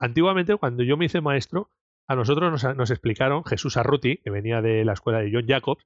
Antiguamente, 0.00 0.56
cuando 0.56 0.82
yo 0.82 0.96
me 0.96 1.04
hice 1.04 1.20
maestro, 1.20 1.70
a 2.08 2.14
nosotros 2.14 2.50
nos, 2.50 2.76
nos 2.76 2.90
explicaron, 2.90 3.44
Jesús 3.44 3.76
Arruti, 3.76 4.16
que 4.18 4.30
venía 4.30 4.62
de 4.62 4.82
la 4.86 4.94
escuela 4.94 5.18
de 5.18 5.30
John 5.30 5.46
Jacobs, 5.46 5.84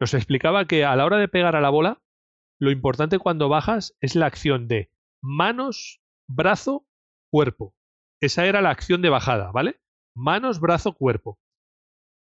nos 0.00 0.12
explicaba 0.12 0.64
que 0.64 0.84
a 0.84 0.96
la 0.96 1.04
hora 1.04 1.18
de 1.18 1.28
pegar 1.28 1.54
a 1.54 1.60
la 1.60 1.70
bola, 1.70 2.02
lo 2.58 2.72
importante 2.72 3.20
cuando 3.20 3.48
bajas 3.48 3.94
es 4.00 4.16
la 4.16 4.26
acción 4.26 4.66
de 4.66 4.90
manos, 5.22 6.00
brazo, 6.26 6.84
cuerpo. 7.30 7.75
Esa 8.26 8.44
era 8.44 8.60
la 8.60 8.70
acción 8.70 9.02
de 9.02 9.08
bajada, 9.08 9.52
¿vale? 9.52 9.80
Manos, 10.16 10.58
brazo, 10.58 10.94
cuerpo. 10.94 11.38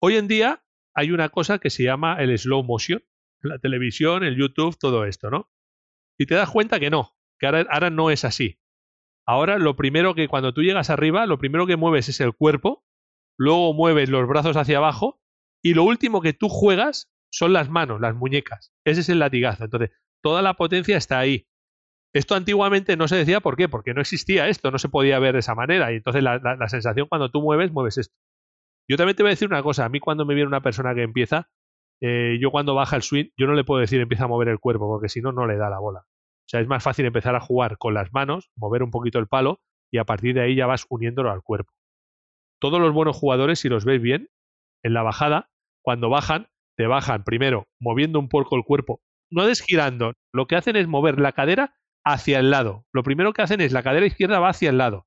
Hoy 0.01 0.15
en 0.15 0.29
día 0.29 0.65
hay 0.95 1.11
una 1.11 1.29
cosa 1.29 1.59
que 1.59 1.71
se 1.71 1.83
llama 1.83 2.23
el 2.23 2.39
slow 2.39 2.63
motion, 2.63 3.03
la 3.43 3.59
televisión, 3.59 4.23
el 4.23 4.37
YouTube, 4.37 4.79
todo 4.79 5.07
esto, 5.07 5.29
¿no? 5.29 5.51
Y 6.17 6.27
te 6.27 6.37
das 6.37 6.51
cuenta 6.51 6.79
que 6.79 6.89
no, 6.89 7.17
que 7.41 7.49
ahora, 7.49 7.91
no 7.91 8.11
es 8.11 8.25
así. 8.25 8.61
Ahora 9.27 9.59
lo 9.59 9.75
primero 9.75 10.15
que 10.15 10.29
cuando 10.29 10.55
tú 10.55 10.63
llegas 10.63 10.89
arriba, 10.89 11.27
lo 11.27 11.39
primero 11.39 11.67
que 11.67 11.75
mueves 11.75 12.09
es 12.09 12.21
el 12.21 12.33
cuerpo, 12.33 12.85
luego 13.37 13.75
mueves 13.75 14.09
los 14.09 14.29
brazos 14.29 14.57
hacia 14.57 14.79
abajo 14.79 15.21
y 15.65 15.75
lo 15.75 15.83
último 15.83 16.21
que 16.21 16.33
tú 16.33 16.49
juegas 16.49 17.11
son 17.33 17.53
las 17.53 17.71
manos, 17.71 18.01
las 18.01 18.15
muñecas. 18.15 18.73
Ese 18.85 19.01
es 19.01 19.09
el 19.09 19.19
latigazo. 19.19 19.65
Entonces, 19.65 19.91
toda 20.23 20.43
la 20.43 20.55
potencia 20.55 20.97
está 20.97 21.19
ahí. 21.19 21.49
Esto 22.15 22.35
antiguamente 22.35 22.97
no 22.97 23.07
se 23.07 23.17
decía 23.17 23.41
por 23.41 23.57
qué, 23.57 23.69
porque 23.69 23.93
no 23.93 24.01
existía 24.01 24.49
esto, 24.49 24.71
no 24.71 24.79
se 24.79 24.89
podía 24.89 25.19
ver 25.19 25.35
de 25.35 25.41
esa 25.41 25.55
manera. 25.55 25.93
Y 25.93 25.97
entonces 25.97 26.23
la, 26.23 26.69
sensación 26.69 27.07
cuando 27.09 27.31
tú 27.31 27.43
mueves, 27.43 27.71
mueves 27.73 27.99
esto. 27.99 28.15
Yo 28.89 28.97
también 28.97 29.17
te 29.17 29.23
voy 29.23 29.31
a 29.31 29.35
decir 29.35 29.49
una 29.49 29.63
cosa, 29.63 29.85
a 29.85 29.89
mí 29.89 30.01
cuando 30.01 30.25
me 30.25 30.35
viene 30.35 30.49
una 30.49 30.63
persona 30.63 30.95
que 30.95 31.03
empieza, 31.03 31.51
eh, 32.01 32.39
yo 32.41 32.51
cuando 32.51 32.75
baja 32.75 32.97
el 32.97 33.03
swing, 33.03 33.27
yo 33.37 33.47
no 33.47 33.55
le 33.55 33.65
puedo 33.65 33.81
decir 33.81 34.01
empieza 34.01 34.25
a 34.25 34.29
mover 34.29 34.49
el 34.49 34.59
cuerpo, 34.59 34.89
porque 34.89 35.11
si 35.11 35.21
no, 35.21 35.33
no 35.33 35.47
le 35.47 35.59
da 35.59 35.69
la 35.69 35.79
bola. 35.79 36.01
O 36.01 36.51
sea, 36.51 36.61
es 36.61 36.67
más 36.67 36.83
fácil 36.83 37.05
empezar 37.05 37.35
a 37.35 37.41
jugar 37.41 37.77
con 37.77 37.93
las 37.93 38.11
manos, 38.13 38.51
mover 38.57 38.83
un 38.83 38.91
poquito 38.91 39.19
el 39.19 39.27
palo, 39.27 39.61
y 39.91 39.99
a 39.99 40.05
partir 40.05 40.35
de 40.35 40.41
ahí 40.41 40.55
ya 40.55 40.67
vas 40.67 40.87
uniéndolo 40.89 41.31
al 41.31 41.43
cuerpo. 41.43 41.73
Todos 42.59 42.81
los 42.81 42.95
buenos 42.95 43.17
jugadores, 43.17 43.59
si 43.59 43.69
los 43.69 43.85
ves 43.85 44.01
bien, 44.01 44.31
en 44.83 44.95
la 44.95 45.03
bajada, 45.03 45.51
cuando 45.83 46.09
bajan, 46.09 46.49
te 46.77 46.87
bajan 46.87 47.25
primero 47.25 47.67
moviendo 47.79 48.19
un 48.19 48.29
poco 48.29 48.57
el 48.57 48.65
cuerpo, 48.65 49.03
no 49.31 49.47
desgirando, 49.47 50.15
lo 50.33 50.47
que 50.47 50.57
hacen 50.57 50.77
es 50.77 50.89
mover 50.89 51.21
la 51.21 51.33
cadera 51.33 51.75
hacia 52.13 52.39
el 52.39 52.51
lado. 52.51 52.87
Lo 52.93 53.03
primero 53.03 53.33
que 53.33 53.43
hacen 53.43 53.61
es 53.61 53.73
la 53.73 53.83
cadera 53.83 54.07
izquierda 54.07 54.41
va 54.41 54.51
hacia 54.51 54.71
el 54.71 54.79
lado. 54.79 55.07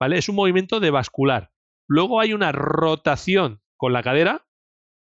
¿Vale? 0.00 0.18
Es 0.18 0.28
un 0.28 0.36
movimiento 0.36 0.80
de 0.80 0.90
vascular. 0.90 1.50
Luego 1.88 2.20
hay 2.20 2.32
una 2.32 2.52
rotación 2.52 3.62
con 3.76 3.92
la 3.92 4.02
cadera. 4.02 4.46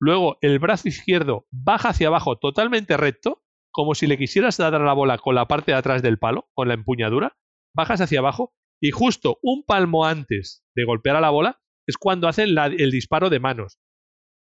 Luego 0.01 0.39
el 0.41 0.59
brazo 0.59 0.89
izquierdo 0.89 1.47
baja 1.51 1.91
hacia 1.91 2.09
abajo 2.09 2.39
totalmente 2.39 2.97
recto, 2.97 3.43
como 3.71 3.95
si 3.95 4.07
le 4.07 4.19
quisieras 4.19 4.57
dar 4.57 4.73
la 4.81 4.93
bola 4.93 5.19
con 5.19 5.35
la 5.35 5.47
parte 5.47 5.73
de 5.73 5.79
atrás 5.79 6.03
del 6.03 6.19
palo, 6.19 6.49
con 6.55 6.69
la 6.69 6.75
empuñadura. 6.75 7.37
Bajas 7.75 8.01
hacia 8.01 8.19
abajo 8.19 8.53
y 8.81 8.91
justo 8.91 9.39
un 9.43 9.63
palmo 9.65 10.05
antes 10.05 10.65
de 10.75 10.85
golpear 10.85 11.17
a 11.17 11.21
la 11.21 11.31
bola 11.31 11.61
es 11.87 11.97
cuando 11.97 12.29
hacen 12.29 12.57
el 12.59 12.91
disparo 12.91 13.31
de 13.31 13.41
manos. 13.41 13.79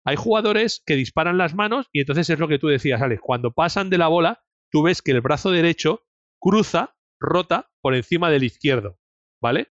Hay 0.04 0.16
jugadores 0.16 0.82
que 0.86 0.96
disparan 0.96 1.38
las 1.38 1.54
manos 1.54 1.88
y 1.92 2.00
entonces 2.00 2.30
es 2.30 2.38
lo 2.38 2.48
que 2.48 2.58
tú 2.58 2.68
decías, 2.68 3.02
Alex. 3.02 3.20
Cuando 3.22 3.52
pasan 3.52 3.90
de 3.90 3.98
la 3.98 4.08
bola, 4.08 4.42
tú 4.70 4.82
ves 4.82 5.02
que 5.02 5.10
el 5.10 5.20
brazo 5.20 5.50
derecho 5.50 6.07
cruza, 6.40 6.96
rota 7.20 7.70
por 7.80 7.94
encima 7.94 8.30
del 8.30 8.44
izquierdo, 8.44 8.98
¿vale? 9.42 9.72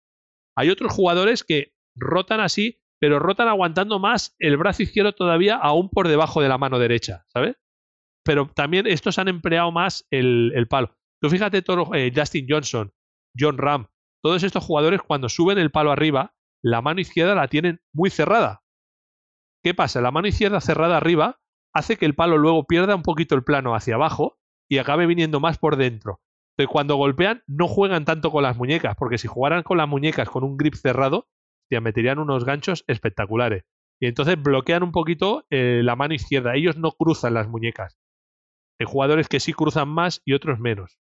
Hay 0.57 0.71
otros 0.71 0.92
jugadores 0.92 1.44
que 1.44 1.75
rotan 1.97 2.40
así, 2.40 2.81
pero 3.01 3.18
rotan 3.18 3.49
aguantando 3.49 3.99
más 3.99 4.35
el 4.38 4.57
brazo 4.57 4.83
izquierdo 4.83 5.12
todavía 5.12 5.57
aún 5.57 5.88
por 5.88 6.09
debajo 6.09 6.42
de 6.42 6.49
la 6.49 6.59
mano 6.59 6.79
derecha, 6.79 7.25
¿sabes? 7.29 7.57
Pero 8.25 8.51
también 8.55 8.87
estos 8.87 9.18
han 9.18 9.29
empleado 9.29 9.71
más 9.71 10.07
el, 10.11 10.66
palo. 10.68 10.97
Tú 11.23 11.31
fíjate, 11.31 11.62
eh, 11.94 12.12
Justin 12.14 12.47
Johnson, 12.49 12.92
John 13.38 13.59
Ram, 13.59 13.87
todos 14.23 14.42
estos 14.42 14.64
jugadores 14.64 15.01
cuando 15.01 15.29
suben 15.29 15.59
el 15.59 15.71
palo 15.71 15.92
arriba, 15.92 16.35
la 16.62 16.83
mano 16.83 17.01
izquierda 17.01 17.35
la 17.35 17.49
tienen 17.49 17.81
muy 17.92 18.11
cerrada. 18.11 18.64
¿Qué 19.62 19.75
pasa? 19.75 20.01
La 20.01 20.11
mano 20.11 20.29
izquierda 20.29 20.61
cerrada 20.61 20.97
arriba 20.97 21.40
hace 21.73 21.97
que 21.97 22.05
el 22.05 22.14
palo 22.14 22.37
luego 22.37 22.66
pierda 22.66 22.97
un 22.97 23.03
poquito 23.03 23.35
el 23.35 23.44
plano 23.44 23.75
hacia 23.75 23.94
abajo 23.94 24.38
y 24.68 24.79
acabe 24.79 25.07
viniendo 25.07 25.40
más 25.40 25.59
por 25.59 25.77
dentro 25.77 26.21
cuando 26.66 26.97
golpean 26.97 27.42
no 27.47 27.68
juegan 27.68 28.05
tanto 28.05 28.31
con 28.31 28.42
las 28.42 28.57
muñecas, 28.57 28.97
porque 28.97 29.18
si 29.18 29.29
jugaran 29.29 29.62
con 29.62 29.79
las 29.79 29.88
muñecas 29.88 30.29
con 30.29 30.44
un 30.44 30.57
grip 30.57 30.75
cerrado, 30.75 31.29
te 31.71 31.81
meterían 31.81 32.18
unos 32.18 32.44
ganchos 32.44 32.85
espectaculares. 32.87 33.64
Y 34.01 34.07
entonces 34.07 34.40
bloquean 34.40 34.83
un 34.83 34.92
poquito 34.92 35.44
eh, 35.51 35.81
la 35.83 35.97
mano 35.97 36.14
izquierda. 36.14 36.55
Ellos 36.55 36.77
no 36.77 36.92
cruzan 36.92 37.35
las 37.35 37.49
muñecas. 37.49 37.99
Hay 38.81 38.87
jugadores 38.87 39.29
que 39.29 39.40
sí 39.40 39.53
cruzan 39.53 39.88
más 39.88 40.23
y 40.25 40.35
otros 40.35 40.61
menos. 40.61 40.99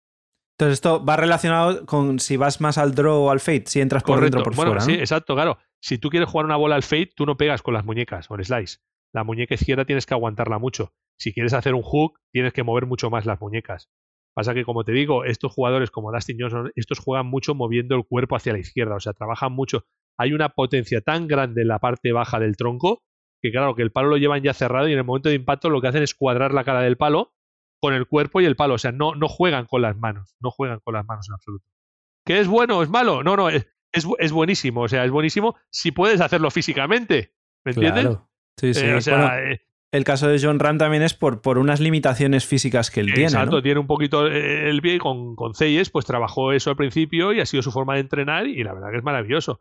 Entonces 0.58 0.74
esto 0.74 1.04
va 1.04 1.16
relacionado 1.16 1.86
con 1.86 2.20
si 2.20 2.36
vas 2.36 2.60
más 2.60 2.76
al 2.76 2.94
draw 2.94 3.22
o 3.22 3.30
al 3.30 3.40
fade, 3.40 3.64
si 3.66 3.80
entras 3.80 4.02
por 4.02 4.20
dentro 4.20 4.40
o 4.40 4.44
por 4.44 4.54
bueno, 4.54 4.72
fuera. 4.72 4.84
Sí, 4.84 4.92
exacto, 4.92 5.34
claro. 5.34 5.58
Si 5.80 5.98
tú 5.98 6.10
quieres 6.10 6.28
jugar 6.28 6.44
una 6.44 6.56
bola 6.56 6.76
al 6.76 6.82
fade, 6.82 7.10
tú 7.16 7.24
no 7.24 7.36
pegas 7.36 7.62
con 7.62 7.74
las 7.74 7.84
muñecas 7.84 8.30
o 8.30 8.36
el 8.36 8.44
slice. 8.44 8.78
La 9.14 9.24
muñeca 9.24 9.54
izquierda 9.54 9.84
tienes 9.84 10.06
que 10.06 10.14
aguantarla 10.14 10.58
mucho. 10.58 10.92
Si 11.18 11.32
quieres 11.32 11.54
hacer 11.54 11.74
un 11.74 11.82
hook, 11.82 12.20
tienes 12.32 12.52
que 12.52 12.62
mover 12.62 12.86
mucho 12.86 13.10
más 13.10 13.26
las 13.26 13.40
muñecas. 13.40 13.88
Pasa 14.34 14.54
que, 14.54 14.64
como 14.64 14.84
te 14.84 14.92
digo, 14.92 15.24
estos 15.24 15.52
jugadores 15.52 15.90
como 15.90 16.10
Dustin 16.10 16.38
Johnson, 16.40 16.72
estos 16.74 16.98
juegan 16.98 17.26
mucho 17.26 17.54
moviendo 17.54 17.96
el 17.96 18.04
cuerpo 18.04 18.36
hacia 18.36 18.52
la 18.52 18.58
izquierda, 18.58 18.94
o 18.96 19.00
sea, 19.00 19.12
trabajan 19.12 19.52
mucho. 19.52 19.84
Hay 20.18 20.32
una 20.32 20.50
potencia 20.50 21.00
tan 21.00 21.26
grande 21.26 21.62
en 21.62 21.68
la 21.68 21.78
parte 21.78 22.12
baja 22.12 22.38
del 22.38 22.56
tronco 22.56 23.02
que 23.42 23.50
claro, 23.50 23.74
que 23.74 23.82
el 23.82 23.90
palo 23.90 24.08
lo 24.08 24.16
llevan 24.16 24.42
ya 24.42 24.54
cerrado 24.54 24.88
y 24.88 24.92
en 24.92 24.98
el 24.98 25.04
momento 25.04 25.28
de 25.28 25.34
impacto 25.34 25.68
lo 25.68 25.80
que 25.80 25.88
hacen 25.88 26.02
es 26.02 26.14
cuadrar 26.14 26.54
la 26.54 26.62
cara 26.62 26.80
del 26.80 26.96
palo 26.96 27.34
con 27.80 27.92
el 27.92 28.06
cuerpo 28.06 28.40
y 28.40 28.44
el 28.44 28.54
palo. 28.54 28.74
O 28.74 28.78
sea, 28.78 28.92
no, 28.92 29.16
no 29.16 29.28
juegan 29.28 29.66
con 29.66 29.82
las 29.82 29.96
manos, 29.96 30.36
no 30.40 30.52
juegan 30.52 30.78
con 30.78 30.94
las 30.94 31.04
manos 31.04 31.28
en 31.28 31.34
absoluto. 31.34 31.66
¿Qué 32.24 32.38
es 32.38 32.46
bueno 32.46 32.82
es 32.84 32.88
malo? 32.88 33.24
No, 33.24 33.36
no, 33.36 33.50
es, 33.50 33.66
es, 33.92 34.32
buenísimo. 34.32 34.82
O 34.82 34.88
sea, 34.88 35.04
es 35.04 35.10
buenísimo 35.10 35.56
si 35.70 35.90
puedes 35.90 36.20
hacerlo 36.20 36.52
físicamente. 36.52 37.34
¿Me 37.64 37.72
entiendes? 37.72 38.04
Claro. 38.04 38.30
Sí, 38.56 38.74
sí. 38.74 38.86
Eh, 38.86 38.94
o 38.94 39.00
sea, 39.00 39.42
eh, 39.42 39.60
el 39.92 40.04
caso 40.04 40.26
de 40.26 40.40
John 40.40 40.58
Ram 40.58 40.78
también 40.78 41.02
es 41.02 41.12
por, 41.12 41.42
por 41.42 41.58
unas 41.58 41.78
limitaciones 41.78 42.46
físicas 42.46 42.90
que 42.90 43.00
él 43.00 43.06
tiene. 43.08 43.24
Exacto, 43.24 43.62
tiene 43.62 43.78
un 43.78 43.86
poquito 43.86 44.26
el 44.26 44.80
pie 44.80 44.98
con, 44.98 45.36
con 45.36 45.54
Ceyes, 45.54 45.90
pues 45.90 46.06
trabajó 46.06 46.52
eso 46.52 46.70
al 46.70 46.76
principio 46.76 47.32
y 47.32 47.40
ha 47.40 47.46
sido 47.46 47.62
su 47.62 47.70
forma 47.70 47.94
de 47.94 48.00
entrenar 48.00 48.46
y 48.46 48.64
la 48.64 48.72
verdad 48.72 48.90
que 48.90 48.96
es 48.96 49.04
maravilloso. 49.04 49.60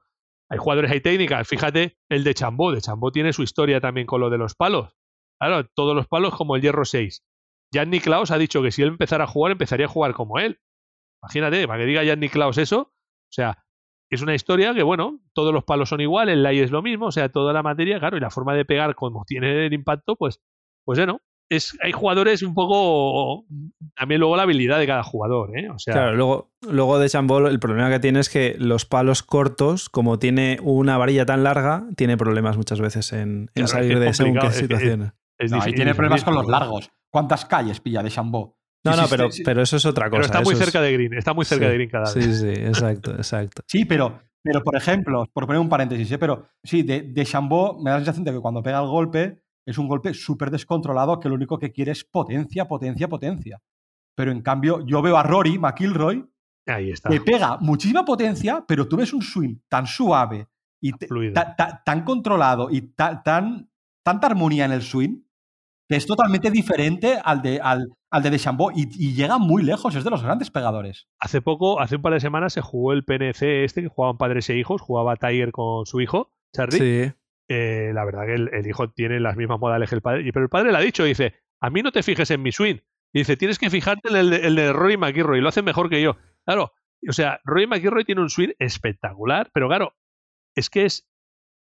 Hay 0.49 0.57
jugadores, 0.57 0.91
hay 0.91 1.01
técnicas. 1.01 1.47
Fíjate 1.47 1.97
el 2.09 2.23
de 2.23 2.33
Chambó. 2.33 2.71
De 2.71 2.81
Chambó 2.81 3.11
tiene 3.11 3.33
su 3.33 3.43
historia 3.43 3.81
también 3.81 4.07
con 4.07 4.21
lo 4.21 4.29
de 4.29 4.37
los 4.37 4.55
palos. 4.55 4.93
Claro, 5.39 5.65
todos 5.75 5.95
los 5.95 6.07
palos 6.07 6.35
como 6.35 6.55
el 6.55 6.61
hierro 6.61 6.85
6. 6.85 7.23
Jan 7.73 7.89
Niklaus 7.89 8.31
ha 8.31 8.37
dicho 8.37 8.61
que 8.61 8.71
si 8.71 8.81
él 8.81 8.89
empezara 8.89 9.25
a 9.25 9.27
jugar, 9.27 9.53
empezaría 9.53 9.85
a 9.85 9.89
jugar 9.89 10.13
como 10.13 10.39
él. 10.39 10.59
Imagínate, 11.23 11.67
para 11.67 11.79
que 11.79 11.85
diga 11.85 12.05
Jan 12.05 12.19
Niklaus 12.19 12.57
eso. 12.57 12.81
O 12.81 13.33
sea, 13.33 13.63
es 14.15 14.21
una 14.21 14.35
historia 14.35 14.73
que, 14.73 14.83
bueno, 14.83 15.19
todos 15.33 15.53
los 15.53 15.63
palos 15.63 15.89
son 15.89 16.01
iguales, 16.01 16.33
el 16.33 16.43
lay 16.43 16.59
es 16.59 16.71
lo 16.71 16.81
mismo, 16.81 17.07
o 17.07 17.11
sea, 17.11 17.29
toda 17.29 17.53
la 17.53 17.63
materia, 17.63 17.99
claro, 17.99 18.17
y 18.17 18.19
la 18.19 18.29
forma 18.29 18.53
de 18.53 18.65
pegar 18.65 18.93
como 18.95 19.23
tiene 19.25 19.65
el 19.65 19.73
impacto, 19.73 20.15
pues, 20.15 20.41
pues 20.85 20.99
bueno, 20.99 21.21
hay 21.81 21.91
jugadores 21.91 22.43
un 22.43 22.53
poco. 22.53 23.45
También 23.95 24.19
luego 24.19 24.37
la 24.37 24.43
habilidad 24.43 24.79
de 24.79 24.87
cada 24.87 25.03
jugador, 25.03 25.57
¿eh? 25.57 25.69
O 25.69 25.79
sea, 25.79 25.93
claro, 25.93 26.15
luego, 26.15 26.51
luego 26.61 26.99
de 26.99 27.09
Chambol, 27.09 27.47
el 27.47 27.59
problema 27.59 27.89
que 27.89 27.99
tiene 27.99 28.19
es 28.19 28.29
que 28.29 28.55
los 28.57 28.85
palos 28.85 29.21
cortos, 29.23 29.89
como 29.89 30.17
tiene 30.17 30.59
una 30.61 30.97
varilla 30.97 31.25
tan 31.25 31.43
larga, 31.43 31.85
tiene 31.97 32.17
problemas 32.17 32.57
muchas 32.57 32.79
veces 32.79 33.11
en, 33.13 33.49
salir 33.65 33.99
de 33.99 34.13
según 34.13 34.37
qué 34.37 34.51
situaciones. 34.51 35.11
y 35.39 35.73
tiene 35.73 35.93
problemas 35.93 36.23
con 36.23 36.35
los 36.35 36.47
largos. 36.47 36.89
¿Cuántas 37.11 37.45
calles 37.45 37.81
pilla 37.81 38.01
de 38.01 38.09
Chambó? 38.09 38.57
No, 38.83 38.95
no, 38.95 39.07
pero, 39.09 39.29
pero 39.45 39.61
eso 39.61 39.77
es 39.77 39.85
otra 39.85 40.09
cosa. 40.09 40.21
Pero 40.21 40.25
está 40.25 40.41
muy 40.41 40.55
cerca 40.55 40.81
de 40.81 40.93
Green, 40.93 41.13
está 41.13 41.33
muy 41.33 41.45
cerca 41.45 41.67
de 41.67 41.73
Green 41.75 41.89
cada 41.89 42.13
vez. 42.13 42.23
Sí, 42.23 42.33
sí, 42.33 42.49
exacto, 42.49 43.11
exacto. 43.11 43.61
sí, 43.67 43.85
pero, 43.85 44.21
pero 44.43 44.63
por 44.63 44.75
ejemplo, 44.75 45.25
por 45.31 45.45
poner 45.45 45.61
un 45.61 45.69
paréntesis, 45.69 46.11
¿eh? 46.11 46.17
pero 46.17 46.47
sí, 46.63 46.81
de, 46.81 47.01
de 47.01 47.25
Chambó 47.25 47.79
me 47.79 47.91
da 47.91 47.97
la 47.97 47.99
sensación 47.99 48.25
de 48.25 48.31
que 48.31 48.39
cuando 48.39 48.63
pega 48.63 48.79
el 48.79 48.87
golpe 48.87 49.43
es 49.65 49.77
un 49.77 49.87
golpe 49.87 50.13
súper 50.13 50.49
descontrolado 50.49 51.19
que 51.19 51.29
lo 51.29 51.35
único 51.35 51.59
que 51.59 51.71
quiere 51.71 51.91
es 51.91 52.03
potencia, 52.03 52.67
potencia, 52.67 53.07
potencia. 53.07 53.61
Pero 54.15 54.31
en 54.31 54.41
cambio, 54.41 54.85
yo 54.85 55.01
veo 55.01 55.17
a 55.17 55.23
Rory 55.23 55.59
McIlroy 55.59 56.27
Ahí 56.65 56.91
está. 56.91 57.09
que 57.09 57.21
pega 57.21 57.57
muchísima 57.57 58.03
potencia, 58.03 58.63
pero 58.67 58.87
tú 58.87 58.97
ves 58.97 59.13
un 59.13 59.21
swing 59.21 59.57
tan 59.67 59.85
suave 59.87 60.47
y 60.81 60.91
tan 60.91 62.03
controlado 62.03 62.69
y 62.71 62.81
tan, 62.93 63.21
tanta 63.23 64.27
armonía 64.27 64.65
en 64.65 64.71
el 64.71 64.81
swing 64.81 65.21
es 65.95 66.05
totalmente 66.05 66.51
diferente 66.51 67.19
al 67.23 67.41
de, 67.41 67.59
al, 67.61 67.89
al 68.09 68.23
de 68.23 68.29
Deschambeau 68.29 68.71
y, 68.71 68.87
y, 68.97 69.13
llega 69.13 69.37
muy 69.37 69.63
lejos, 69.63 69.95
es 69.95 70.03
de 70.03 70.09
los 70.09 70.23
grandes 70.23 70.51
pegadores. 70.51 71.07
Hace 71.19 71.41
poco, 71.41 71.79
hace 71.79 71.97
un 71.97 72.01
par 72.01 72.13
de 72.13 72.19
semanas 72.19 72.53
se 72.53 72.61
jugó 72.61 72.93
el 72.93 73.03
PNC 73.03 73.63
este, 73.63 73.81
que 73.81 73.87
jugaban 73.87 74.17
padres 74.17 74.49
e 74.49 74.57
hijos, 74.57 74.81
jugaba 74.81 75.15
Tiger 75.15 75.51
con 75.51 75.85
su 75.85 76.01
hijo, 76.01 76.31
Charlie. 76.53 76.77
Sí. 76.79 77.13
Eh, 77.49 77.91
la 77.93 78.05
verdad 78.05 78.25
que 78.25 78.35
el, 78.35 78.67
hijo 78.67 78.89
tiene 78.91 79.19
las 79.19 79.35
mismas 79.35 79.59
modales 79.59 79.89
que 79.89 79.95
el 79.95 80.01
padre. 80.01 80.23
Pero 80.31 80.43
el 80.43 80.49
padre 80.49 80.71
le 80.71 80.77
ha 80.77 80.81
dicho, 80.81 81.03
dice, 81.03 81.35
a 81.59 81.69
mí 81.69 81.81
no 81.81 81.91
te 81.91 82.03
fijes 82.03 82.31
en 82.31 82.41
mi 82.41 82.51
swing. 82.51 82.77
dice, 83.13 83.35
tienes 83.35 83.59
que 83.59 83.69
fijarte 83.69 84.07
en 84.07 84.15
el, 84.15 84.55
de 84.55 84.71
Rory 84.71 84.95
McIlroy, 84.95 85.41
lo 85.41 85.49
hace 85.49 85.61
mejor 85.61 85.89
que 85.89 86.01
yo. 86.01 86.15
Claro, 86.45 86.71
o 87.07 87.11
sea, 87.11 87.41
Rory 87.43 87.67
McIlroy 87.67 88.05
tiene 88.05 88.21
un 88.21 88.29
swing 88.29 88.51
espectacular, 88.59 89.49
pero 89.53 89.67
claro, 89.67 89.95
es 90.55 90.69
que 90.69 90.85
es 90.85 91.09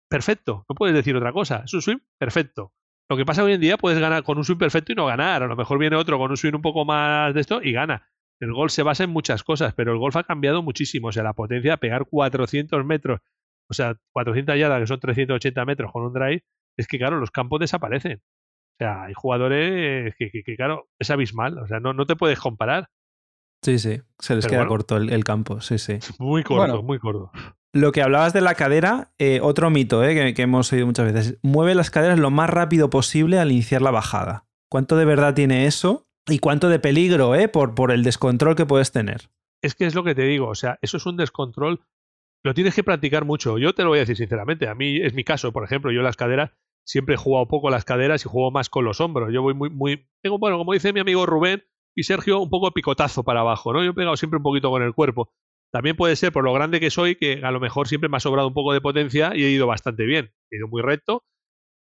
perfecto, 0.09 0.65
no 0.69 0.75
puedes 0.75 0.95
decir 0.95 1.15
otra 1.15 1.33
cosa, 1.33 1.63
es 1.65 1.73
un 1.73 1.81
swing 1.81 1.99
perfecto. 2.17 2.73
Lo 3.09 3.17
que 3.17 3.25
pasa 3.25 3.43
hoy 3.43 3.53
en 3.53 3.61
día, 3.61 3.77
puedes 3.77 3.99
ganar 3.99 4.23
con 4.23 4.37
un 4.37 4.43
swing 4.43 4.57
perfecto 4.57 4.91
y 4.91 4.95
no 4.95 5.05
ganar. 5.05 5.43
A 5.43 5.47
lo 5.47 5.55
mejor 5.55 5.77
viene 5.77 5.95
otro 5.95 6.17
con 6.17 6.31
un 6.31 6.37
swing 6.37 6.55
un 6.55 6.61
poco 6.61 6.85
más 6.85 7.33
de 7.33 7.41
esto 7.41 7.61
y 7.61 7.71
gana. 7.71 8.09
El 8.39 8.51
golf 8.51 8.71
se 8.71 8.83
basa 8.83 9.03
en 9.03 9.11
muchas 9.11 9.43
cosas, 9.43 9.73
pero 9.73 9.93
el 9.93 9.99
golf 9.99 10.15
ha 10.15 10.23
cambiado 10.23 10.61
muchísimo. 10.63 11.07
O 11.07 11.11
sea, 11.11 11.23
la 11.23 11.33
potencia, 11.33 11.77
pegar 11.77 12.05
400 12.05 12.83
metros 12.83 13.21
o 13.69 13.73
sea, 13.73 13.97
400 14.13 14.57
yardas, 14.57 14.79
que 14.79 14.87
son 14.87 14.99
380 14.99 15.65
metros 15.65 15.91
con 15.91 16.03
un 16.03 16.13
drive, 16.13 16.43
es 16.77 16.87
que, 16.87 16.97
claro, 16.97 17.19
los 17.19 17.31
campos 17.31 17.59
desaparecen. 17.59 18.21
O 18.21 18.77
sea, 18.79 19.03
hay 19.03 19.13
jugadores 19.13 20.13
que, 20.17 20.29
que, 20.29 20.55
claro, 20.55 20.89
es 20.99 21.09
abismal. 21.09 21.57
O 21.59 21.67
sea, 21.67 21.79
no, 21.79 21.93
no 21.93 22.05
te 22.05 22.15
puedes 22.15 22.39
comparar. 22.39 22.89
Sí, 23.63 23.79
sí, 23.79 24.01
se 24.19 24.35
les 24.35 24.45
queda 24.45 24.67
corto 24.67 24.97
el, 24.97 25.23
campo, 25.23 25.61
sí, 25.61 25.77
sí. 25.77 25.97
Muy 26.19 26.43
corto, 26.43 26.83
muy 26.83 26.99
corto. 26.99 27.31
Lo 27.75 27.91
que 27.91 28.01
hablabas 28.01 28.31
de 28.31 28.39
la 28.39 28.55
cadera, 28.55 29.11
eh, 29.19 29.39
otro 29.41 29.69
mito 29.69 30.03
eh, 30.03 30.33
que, 30.33 30.41
hemos 30.41 30.71
oído 30.71 30.85
muchas 30.85 31.11
veces. 31.11 31.39
Mueve 31.43 31.75
las 31.75 31.91
caderas 31.91 32.17
lo 32.17 32.31
más 32.31 32.49
rápido 32.49 32.89
posible 32.89 33.37
al 33.37 33.51
iniciar 33.51 33.81
la 33.81 33.91
bajada. 33.91 34.47
¿Cuánto 34.69 34.95
de 34.95 35.03
verdad 35.03 35.33
tiene 35.33 35.65
eso? 35.65 36.07
¿Y 36.27 36.39
cuánto 36.39 36.69
de 36.69 36.79
peligro 36.79 37.35
eh, 37.35 37.49
por, 37.49 37.75
por 37.75 37.91
el 37.91 38.03
descontrol 38.03 38.55
que 38.55 38.65
puedes 38.65 38.91
tener? 38.91 39.29
Es 39.61 39.75
que 39.75 39.85
es 39.85 39.93
lo 39.93 40.03
que 40.03 40.15
te 40.15 40.23
digo, 40.23 40.47
o 40.47 40.55
sea, 40.55 40.79
eso 40.81 40.97
es 40.97 41.05
un 41.05 41.17
descontrol 41.17 41.81
lo 42.45 42.53
tienes 42.53 42.75
que 42.75 42.83
practicar 42.83 43.25
mucho. 43.25 43.57
Yo 43.57 43.73
te 43.73 43.81
lo 43.81 43.89
voy 43.89 43.97
a 43.97 44.01
decir 44.01 44.17
sinceramente. 44.17 44.67
A 44.67 44.75
mí 44.75 44.97
es 45.01 45.15
mi 45.15 45.23
caso, 45.23 45.51
por 45.51 45.63
ejemplo, 45.63 45.91
yo 45.91 46.03
las 46.03 46.15
caderas 46.15 46.51
siempre 46.85 47.15
he 47.15 47.17
jugado 47.17 47.47
poco 47.47 47.71
las 47.71 47.85
caderas 47.85 48.23
y 48.23 48.29
juego 48.29 48.51
más 48.51 48.69
con 48.69 48.85
los 48.85 49.01
hombros. 49.01 49.33
Yo 49.33 49.41
voy 49.41 49.55
muy, 49.55 49.71
muy, 49.71 50.07
tengo, 50.21 50.37
bueno, 50.37 50.59
como 50.59 50.73
dice 50.73 50.93
mi 50.93 50.99
amigo 50.99 51.25
Rubén 51.25 51.63
y 51.95 52.03
Sergio, 52.03 52.39
un 52.39 52.51
poco 52.51 52.71
picotazo 52.71 53.23
para 53.23 53.39
abajo, 53.39 53.73
¿no? 53.73 53.83
Yo 53.83 53.89
he 53.89 53.93
pegado 53.95 54.15
siempre 54.15 54.37
un 54.37 54.43
poquito 54.43 54.69
con 54.69 54.83
el 54.83 54.93
cuerpo. 54.93 55.31
También 55.75 55.97
puede 55.97 56.15
ser 56.15 56.31
por 56.31 56.43
lo 56.45 56.53
grande 56.53 56.79
que 56.79 56.89
soy, 56.89 57.15
que 57.15 57.41
a 57.43 57.51
lo 57.51 57.59
mejor 57.59 57.87
siempre 57.87 58.09
me 58.09 58.17
ha 58.17 58.21
sobrado 58.21 58.47
un 58.47 58.53
poco 58.53 58.71
de 58.71 58.79
potencia 58.79 59.31
y 59.35 59.43
he 59.43 59.49
ido 59.49 59.67
bastante 59.67 60.05
bien. 60.05 60.31
He 60.49 60.57
ido 60.57 60.67
muy 60.67 60.81
recto. 60.81 61.23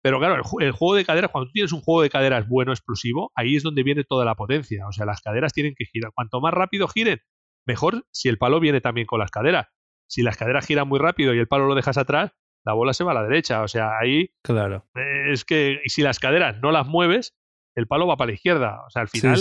Pero 0.03 0.19
claro, 0.19 0.35
el, 0.59 0.71
juego 0.71 0.95
de 0.95 1.05
caderas, 1.05 1.31
cuando 1.31 1.47
tú 1.47 1.53
tienes 1.53 1.73
un 1.73 1.81
juego 1.81 2.03
de 2.03 2.09
caderas 2.09 2.47
bueno, 2.47 2.71
explosivo, 2.71 3.31
ahí 3.35 3.55
es 3.55 3.63
donde 3.63 3.83
viene 3.83 4.03
toda 4.03 4.25
la 4.25 4.35
potencia. 4.35 4.87
O 4.87 4.91
sea, 4.91 5.05
las 5.05 5.21
caderas 5.21 5.53
tienen 5.53 5.73
que 5.75 5.85
girar. 5.85 6.11
Cuanto 6.13 6.39
más 6.39 6.53
rápido 6.53 6.87
giren, 6.87 7.19
mejor 7.65 8.05
si 8.11 8.29
el 8.29 8.37
palo 8.37 8.59
viene 8.59 8.79
también 8.79 9.07
con 9.07 9.19
las 9.19 9.31
caderas 9.31 9.67
si 10.09 10.23
las 10.23 10.37
caderas 10.37 10.65
giran 10.65 10.87
muy 10.87 10.99
rápido 10.99 11.33
y 11.33 11.39
el 11.39 11.47
palo 11.47 11.67
lo 11.67 11.75
dejas 11.75 11.97
atrás, 11.97 12.31
la 12.65 12.73
bola 12.73 12.93
se 12.93 13.03
va 13.03 13.11
a 13.11 13.15
la 13.15 13.23
derecha. 13.23 13.61
O 13.61 13.67
sea, 13.67 13.97
ahí. 13.99 14.31
Claro. 14.43 14.85
Es 15.31 15.45
que 15.45 15.81
si 15.85 16.01
las 16.01 16.19
caderas 16.19 16.59
no 16.61 16.71
las 16.71 16.87
mueves, 16.87 17.37
el 17.75 17.87
palo 17.87 18.07
va 18.07 18.17
para 18.17 18.29
la 18.29 18.33
izquierda. 18.33 18.83
O 18.85 18.89
sea, 18.89 19.03
al 19.03 19.07
final. 19.07 19.39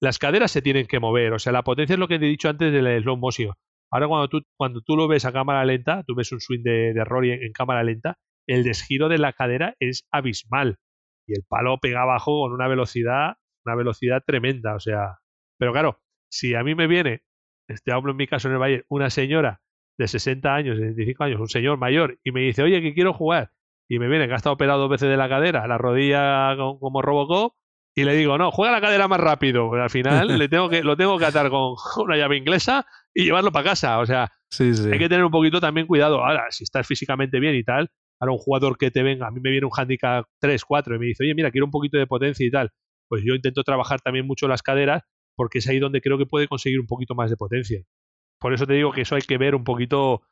Las 0.00 0.18
caderas 0.18 0.50
se 0.50 0.62
tienen 0.62 0.86
que 0.86 0.98
mover. 0.98 1.32
O 1.32 1.38
sea, 1.38 1.52
la 1.52 1.62
potencia 1.62 1.94
es 1.94 2.00
lo 2.00 2.08
que 2.08 2.18
te 2.18 2.26
he 2.26 2.28
dicho 2.28 2.48
antes 2.48 2.72
del 2.72 3.02
slow 3.02 3.16
motion. 3.16 3.54
Ahora, 3.92 4.08
cuando 4.08 4.28
tú, 4.28 4.40
cuando 4.56 4.80
tú 4.80 4.96
lo 4.96 5.06
ves 5.06 5.26
a 5.26 5.32
cámara 5.32 5.64
lenta, 5.66 6.02
tú 6.06 6.14
ves 6.14 6.32
un 6.32 6.40
swing 6.40 6.62
de, 6.62 6.94
de 6.94 7.04
Rory 7.04 7.32
en, 7.32 7.52
cámara 7.52 7.84
lenta, 7.84 8.16
el 8.46 8.64
desgiro 8.64 9.08
de 9.08 9.18
la 9.18 9.34
cadera 9.34 9.76
es 9.80 10.08
abismal. 10.10 10.78
Y 11.26 11.34
el 11.34 11.44
palo 11.46 11.78
pega 11.78 12.02
abajo 12.02 12.40
con 12.40 12.52
una 12.52 12.68
velocidad, 12.68 13.34
una 13.66 13.76
velocidad 13.76 14.22
tremenda. 14.26 14.74
O 14.74 14.80
sea, 14.80 15.18
pero 15.58 15.72
claro, 15.72 16.00
si 16.30 16.54
a 16.54 16.64
mí 16.64 16.74
me 16.74 16.86
viene, 16.86 17.22
este 17.68 17.92
hablo 17.92 18.12
en 18.12 18.16
mi 18.16 18.26
caso 18.26 18.48
en 18.48 18.54
el 18.54 18.60
Valle, 18.60 18.84
una 18.88 19.10
señora 19.10 19.60
de 19.98 20.08
60 20.08 20.54
años, 20.54 20.78
de 20.78 20.84
65 20.88 21.24
años, 21.24 21.40
un 21.40 21.48
señor 21.48 21.76
mayor, 21.76 22.18
y 22.24 22.32
me 22.32 22.40
dice, 22.40 22.62
oye, 22.62 22.80
que 22.80 22.94
quiero 22.94 23.12
jugar, 23.12 23.52
y 23.88 23.98
me 23.98 24.08
viene 24.08 24.26
que 24.26 24.32
ha 24.32 24.36
estado 24.36 24.54
operado 24.54 24.80
dos 24.80 24.90
veces 24.90 25.10
de 25.10 25.18
la 25.18 25.28
cadera, 25.28 25.66
la 25.66 25.76
rodilla 25.76 26.56
como 26.56 27.02
Robocop, 27.02 27.54
y 27.94 28.04
le 28.04 28.14
digo, 28.14 28.38
no, 28.38 28.50
juega 28.50 28.72
la 28.72 28.80
cadera 28.80 29.06
más 29.06 29.20
rápido, 29.20 29.68
porque 29.68 29.82
al 29.82 29.90
final 29.90 30.26
le 30.38 30.48
tengo 30.48 30.70
que, 30.70 30.82
lo 30.82 30.96
tengo 30.96 31.18
que 31.18 31.26
atar 31.26 31.50
con 31.50 31.74
una 32.04 32.16
llave 32.16 32.38
inglesa 32.38 32.86
y 33.14 33.24
llevarlo 33.24 33.52
para 33.52 33.70
casa. 33.70 33.98
O 33.98 34.06
sea, 34.06 34.30
hay 34.58 34.98
que 34.98 35.08
tener 35.08 35.24
un 35.24 35.30
poquito 35.30 35.60
también 35.60 35.86
cuidado. 35.86 36.24
Ahora, 36.24 36.46
si 36.50 36.64
estás 36.64 36.86
físicamente 36.86 37.40
bien 37.40 37.54
y 37.54 37.64
tal, 37.64 37.90
ahora 38.20 38.32
un 38.32 38.38
jugador 38.38 38.78
que 38.78 38.90
te 38.90 39.02
venga, 39.02 39.26
a 39.26 39.30
mí 39.30 39.40
me 39.40 39.50
viene 39.50 39.66
un 39.66 39.72
handicap 39.76 40.26
3, 40.40 40.64
4 40.64 40.96
y 40.96 40.98
me 40.98 41.06
dice, 41.06 41.24
oye, 41.24 41.34
mira, 41.34 41.50
quiero 41.50 41.66
un 41.66 41.70
poquito 41.70 41.98
de 41.98 42.06
potencia 42.06 42.46
y 42.46 42.50
tal, 42.50 42.70
pues 43.08 43.22
yo 43.24 43.34
intento 43.34 43.62
trabajar 43.64 44.00
también 44.00 44.26
mucho 44.26 44.48
las 44.48 44.62
caderas 44.62 45.02
porque 45.36 45.58
es 45.58 45.68
ahí 45.68 45.78
donde 45.78 46.00
creo 46.00 46.18
que 46.18 46.26
puede 46.26 46.48
conseguir 46.48 46.80
un 46.80 46.86
poquito 46.86 47.14
más 47.14 47.30
de 47.30 47.36
potencia. 47.36 47.82
Por 48.38 48.52
eso 48.52 48.66
te 48.66 48.74
digo 48.74 48.92
que 48.92 49.02
eso 49.02 49.14
hay 49.14 49.22
que 49.22 49.38
ver 49.38 49.54
un 49.54 49.64
poquito. 49.64 50.22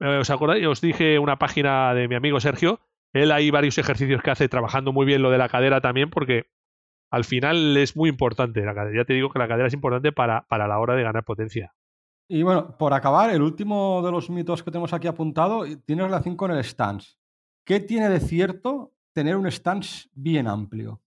Eh, 0.00 0.18
¿Os 0.18 0.30
acordáis? 0.30 0.66
Os 0.66 0.80
dije 0.80 1.18
una 1.18 1.38
página 1.38 1.92
de 1.94 2.08
mi 2.08 2.14
amigo 2.14 2.40
Sergio. 2.40 2.80
Él 3.12 3.32
hay 3.32 3.50
varios 3.50 3.78
ejercicios 3.78 4.22
que 4.22 4.30
hace 4.30 4.48
trabajando 4.48 4.92
muy 4.92 5.06
bien 5.06 5.22
lo 5.22 5.30
de 5.30 5.38
la 5.38 5.48
cadera 5.48 5.80
también, 5.80 6.10
porque 6.10 6.46
al 7.10 7.24
final 7.24 7.76
es 7.76 7.96
muy 7.96 8.10
importante. 8.10 8.64
La 8.64 8.74
cadera. 8.74 9.02
Ya 9.02 9.04
te 9.04 9.14
digo 9.14 9.30
que 9.30 9.38
la 9.38 9.48
cadera 9.48 9.68
es 9.68 9.74
importante 9.74 10.12
para, 10.12 10.42
para 10.48 10.68
la 10.68 10.78
hora 10.78 10.94
de 10.94 11.02
ganar 11.02 11.24
potencia. 11.24 11.72
Y 12.30 12.42
bueno, 12.42 12.76
por 12.76 12.92
acabar, 12.92 13.30
el 13.30 13.40
último 13.40 14.02
de 14.04 14.12
los 14.12 14.28
mitos 14.28 14.62
que 14.62 14.70
tenemos 14.70 14.92
aquí 14.92 15.06
apuntado 15.06 15.64
tiene 15.86 16.04
relación 16.04 16.36
con 16.36 16.50
el 16.50 16.62
stance. 16.62 17.16
¿Qué 17.64 17.80
tiene 17.80 18.10
de 18.10 18.20
cierto 18.20 18.94
tener 19.14 19.36
un 19.36 19.50
stance 19.50 20.08
bien 20.12 20.46
amplio? 20.46 21.02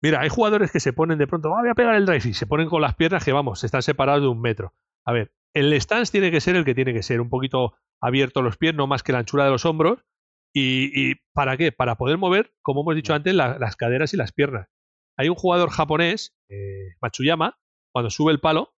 Mira, 0.00 0.20
hay 0.20 0.28
jugadores 0.28 0.70
que 0.70 0.80
se 0.80 0.92
ponen 0.92 1.18
de 1.18 1.26
pronto, 1.26 1.54
ah, 1.54 1.60
voy 1.60 1.70
a 1.70 1.74
pegar 1.74 1.94
el 1.96 2.06
drive 2.06 2.30
y 2.30 2.34
se 2.34 2.46
ponen 2.46 2.68
con 2.68 2.82
las 2.82 2.94
piernas 2.94 3.24
que, 3.24 3.32
vamos, 3.32 3.62
están 3.64 3.82
separados 3.82 4.22
de 4.22 4.28
un 4.28 4.40
metro. 4.40 4.74
A 5.04 5.12
ver, 5.12 5.32
el 5.54 5.72
stance 5.80 6.12
tiene 6.12 6.30
que 6.30 6.40
ser 6.40 6.56
el 6.56 6.64
que 6.64 6.74
tiene 6.74 6.92
que 6.92 7.02
ser, 7.02 7.20
un 7.20 7.28
poquito 7.28 7.74
abierto 8.00 8.42
los 8.42 8.56
pies, 8.56 8.74
no 8.74 8.86
más 8.86 9.02
que 9.02 9.12
la 9.12 9.20
anchura 9.20 9.44
de 9.44 9.50
los 9.50 9.64
hombros. 9.64 10.04
¿Y, 10.54 11.14
para 11.32 11.56
qué? 11.56 11.72
Para 11.72 11.96
poder 11.96 12.18
mover, 12.18 12.52
como 12.60 12.82
hemos 12.82 12.94
dicho 12.94 13.14
antes, 13.14 13.34
las 13.34 13.76
caderas 13.76 14.12
y 14.12 14.18
las 14.18 14.32
piernas. 14.32 14.68
Hay 15.16 15.28
un 15.28 15.34
jugador 15.34 15.70
japonés, 15.70 16.36
eh, 16.50 16.94
Matsuyama, 17.00 17.58
cuando 17.90 18.10
sube 18.10 18.32
el 18.32 18.40
palo, 18.40 18.74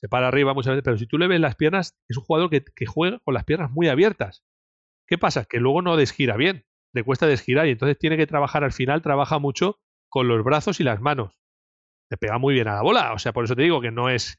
se 0.00 0.08
para 0.08 0.28
arriba 0.28 0.54
muchas 0.54 0.72
veces, 0.72 0.84
pero 0.84 0.98
si 0.98 1.06
tú 1.06 1.18
le 1.18 1.26
ves 1.26 1.40
las 1.40 1.56
piernas, 1.56 1.96
es 2.08 2.16
un 2.16 2.24
jugador 2.24 2.50
que, 2.50 2.86
juega 2.86 3.18
con 3.20 3.34
las 3.34 3.44
piernas 3.44 3.70
muy 3.70 3.88
abiertas. 3.88 4.44
¿Qué 5.06 5.18
pasa? 5.18 5.44
Que 5.44 5.58
luego 5.58 5.82
no 5.82 5.96
desgira 5.96 6.36
bien. 6.36 6.64
le 6.92 7.02
cuesta 7.04 7.26
desgirar 7.26 7.66
y 7.66 7.72
entonces 7.72 7.98
tiene 7.98 8.16
que 8.16 8.26
trabajar 8.26 8.64
al 8.64 8.72
final, 8.72 9.02
trabaja 9.02 9.38
mucho 9.38 9.78
con 10.08 10.28
los 10.28 10.42
brazos 10.44 10.80
y 10.80 10.84
las 10.84 11.00
manos. 11.00 11.34
Te 12.08 12.16
pega 12.16 12.38
muy 12.38 12.54
bien 12.54 12.68
a 12.68 12.74
la 12.74 12.82
bola, 12.82 13.12
o 13.12 13.18
sea, 13.18 13.32
por 13.32 13.44
eso 13.44 13.56
te 13.56 13.62
digo 13.62 13.80
que 13.80 13.90
no 13.90 14.08
es... 14.08 14.38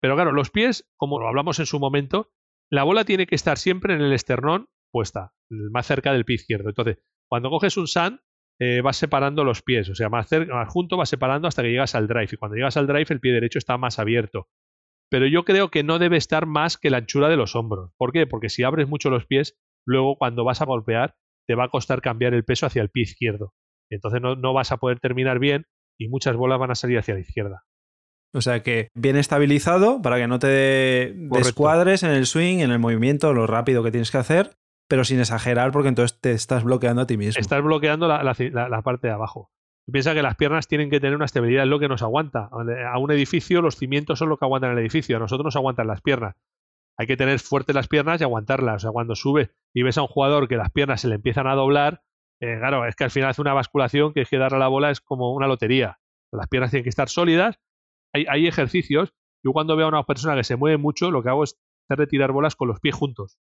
Pero 0.00 0.14
claro, 0.16 0.32
los 0.32 0.50
pies, 0.50 0.90
como 0.96 1.20
lo 1.20 1.28
hablamos 1.28 1.60
en 1.60 1.66
su 1.66 1.78
momento, 1.78 2.32
la 2.70 2.82
bola 2.82 3.04
tiene 3.04 3.26
que 3.26 3.36
estar 3.36 3.58
siempre 3.58 3.94
en 3.94 4.00
el 4.00 4.12
esternón 4.12 4.68
puesta, 4.90 5.32
más 5.48 5.86
cerca 5.86 6.12
del 6.12 6.24
pie 6.24 6.36
izquierdo. 6.36 6.70
Entonces, 6.70 6.98
cuando 7.28 7.50
coges 7.50 7.76
un 7.76 7.86
sand, 7.86 8.20
eh, 8.58 8.80
vas 8.80 8.96
separando 8.96 9.44
los 9.44 9.62
pies, 9.62 9.88
o 9.88 9.94
sea, 9.94 10.08
más, 10.08 10.28
cerca, 10.28 10.54
más 10.54 10.68
junto 10.68 10.96
vas 10.96 11.08
separando 11.08 11.48
hasta 11.48 11.62
que 11.62 11.70
llegas 11.70 11.94
al 11.94 12.08
drive. 12.08 12.28
Y 12.32 12.36
cuando 12.36 12.56
llegas 12.56 12.76
al 12.76 12.86
drive, 12.86 13.06
el 13.10 13.20
pie 13.20 13.32
derecho 13.32 13.58
está 13.58 13.76
más 13.78 13.98
abierto. 13.98 14.48
Pero 15.12 15.26
yo 15.26 15.44
creo 15.44 15.68
que 15.70 15.82
no 15.82 15.98
debe 15.98 16.16
estar 16.16 16.46
más 16.46 16.78
que 16.78 16.88
la 16.88 16.96
anchura 16.96 17.28
de 17.28 17.36
los 17.36 17.54
hombros. 17.54 17.90
¿Por 17.98 18.12
qué? 18.12 18.26
Porque 18.26 18.48
si 18.48 18.62
abres 18.62 18.88
mucho 18.88 19.10
los 19.10 19.26
pies, 19.26 19.58
luego 19.84 20.16
cuando 20.16 20.42
vas 20.42 20.62
a 20.62 20.64
golpear, 20.64 21.16
te 21.46 21.54
va 21.54 21.64
a 21.64 21.68
costar 21.68 22.00
cambiar 22.00 22.32
el 22.32 22.46
peso 22.46 22.64
hacia 22.64 22.80
el 22.80 22.88
pie 22.88 23.02
izquierdo. 23.02 23.52
Entonces 23.90 24.22
no, 24.22 24.36
no 24.36 24.54
vas 24.54 24.72
a 24.72 24.78
poder 24.78 25.00
terminar 25.00 25.38
bien 25.38 25.66
y 25.98 26.08
muchas 26.08 26.34
bolas 26.34 26.58
van 26.58 26.70
a 26.70 26.74
salir 26.74 26.98
hacia 26.98 27.12
la 27.12 27.20
izquierda. 27.20 27.64
O 28.32 28.40
sea 28.40 28.62
que 28.62 28.88
bien 28.94 29.16
estabilizado 29.16 30.00
para 30.00 30.16
que 30.16 30.26
no 30.26 30.38
te 30.38 31.12
descuadres 31.14 32.04
en 32.04 32.12
el 32.12 32.24
swing, 32.24 32.60
en 32.60 32.70
el 32.70 32.78
movimiento, 32.78 33.34
lo 33.34 33.46
rápido 33.46 33.82
que 33.82 33.90
tienes 33.90 34.10
que 34.10 34.16
hacer, 34.16 34.56
pero 34.88 35.04
sin 35.04 35.20
exagerar 35.20 35.72
porque 35.72 35.90
entonces 35.90 36.18
te 36.22 36.32
estás 36.32 36.64
bloqueando 36.64 37.02
a 37.02 37.06
ti 37.06 37.18
mismo. 37.18 37.38
Estás 37.38 37.62
bloqueando 37.62 38.08
la, 38.08 38.22
la, 38.22 38.82
parte 38.82 39.08
de 39.08 39.12
abajo. 39.12 39.50
Piensa 39.90 40.14
que 40.14 40.22
las 40.22 40.36
piernas 40.36 40.68
tienen 40.68 40.90
que 40.90 41.00
tener 41.00 41.16
una 41.16 41.24
estabilidad, 41.24 41.64
es 41.64 41.70
lo 41.70 41.78
que 41.78 41.88
nos 41.88 42.02
aguanta. 42.02 42.48
A 42.50 42.98
un 42.98 43.10
edificio 43.10 43.62
los 43.62 43.76
cimientos 43.76 44.18
son 44.18 44.28
lo 44.28 44.36
que 44.36 44.44
aguantan 44.44 44.72
el 44.72 44.78
edificio, 44.78 45.16
a 45.16 45.20
nosotros 45.20 45.46
nos 45.46 45.56
aguantan 45.56 45.86
las 45.86 46.00
piernas. 46.00 46.36
Hay 46.98 47.06
que 47.06 47.16
tener 47.16 47.38
fuertes 47.40 47.74
las 47.74 47.88
piernas 47.88 48.20
y 48.20 48.24
aguantarlas. 48.24 48.76
O 48.76 48.78
sea, 48.78 48.90
cuando 48.92 49.16
sube 49.16 49.50
y 49.74 49.82
ves 49.82 49.98
a 49.98 50.02
un 50.02 50.08
jugador 50.08 50.46
que 50.46 50.56
las 50.56 50.70
piernas 50.70 51.00
se 51.00 51.08
le 51.08 51.16
empiezan 51.16 51.46
a 51.46 51.54
doblar, 51.54 52.02
eh, 52.40 52.58
claro, 52.58 52.86
es 52.86 52.94
que 52.94 53.04
al 53.04 53.10
final 53.10 53.30
hace 53.30 53.40
una 53.40 53.54
basculación 53.54 54.12
que 54.12 54.20
es 54.20 54.28
que 54.28 54.38
darle 54.38 54.56
a 54.56 54.60
la 54.60 54.68
bola 54.68 54.90
es 54.90 55.00
como 55.00 55.32
una 55.32 55.48
lotería. 55.48 55.98
Las 56.32 56.48
piernas 56.48 56.70
tienen 56.70 56.84
que 56.84 56.90
estar 56.90 57.08
sólidas 57.08 57.58
hay, 58.12 58.46
ejercicios. 58.46 59.14
Yo 59.44 59.52
cuando 59.52 59.76
veo 59.76 59.86
a 59.86 59.88
una 59.88 60.04
persona 60.04 60.36
que 60.36 60.44
se 60.44 60.56
mueve 60.56 60.76
mucho, 60.76 61.10
lo 61.10 61.22
que 61.22 61.30
hago 61.30 61.44
es 61.44 61.58
hacer 61.86 61.98
retirar 61.98 62.32
bolas 62.32 62.56
con 62.56 62.68
los 62.68 62.80
pies 62.80 62.94
juntos. 62.94 63.38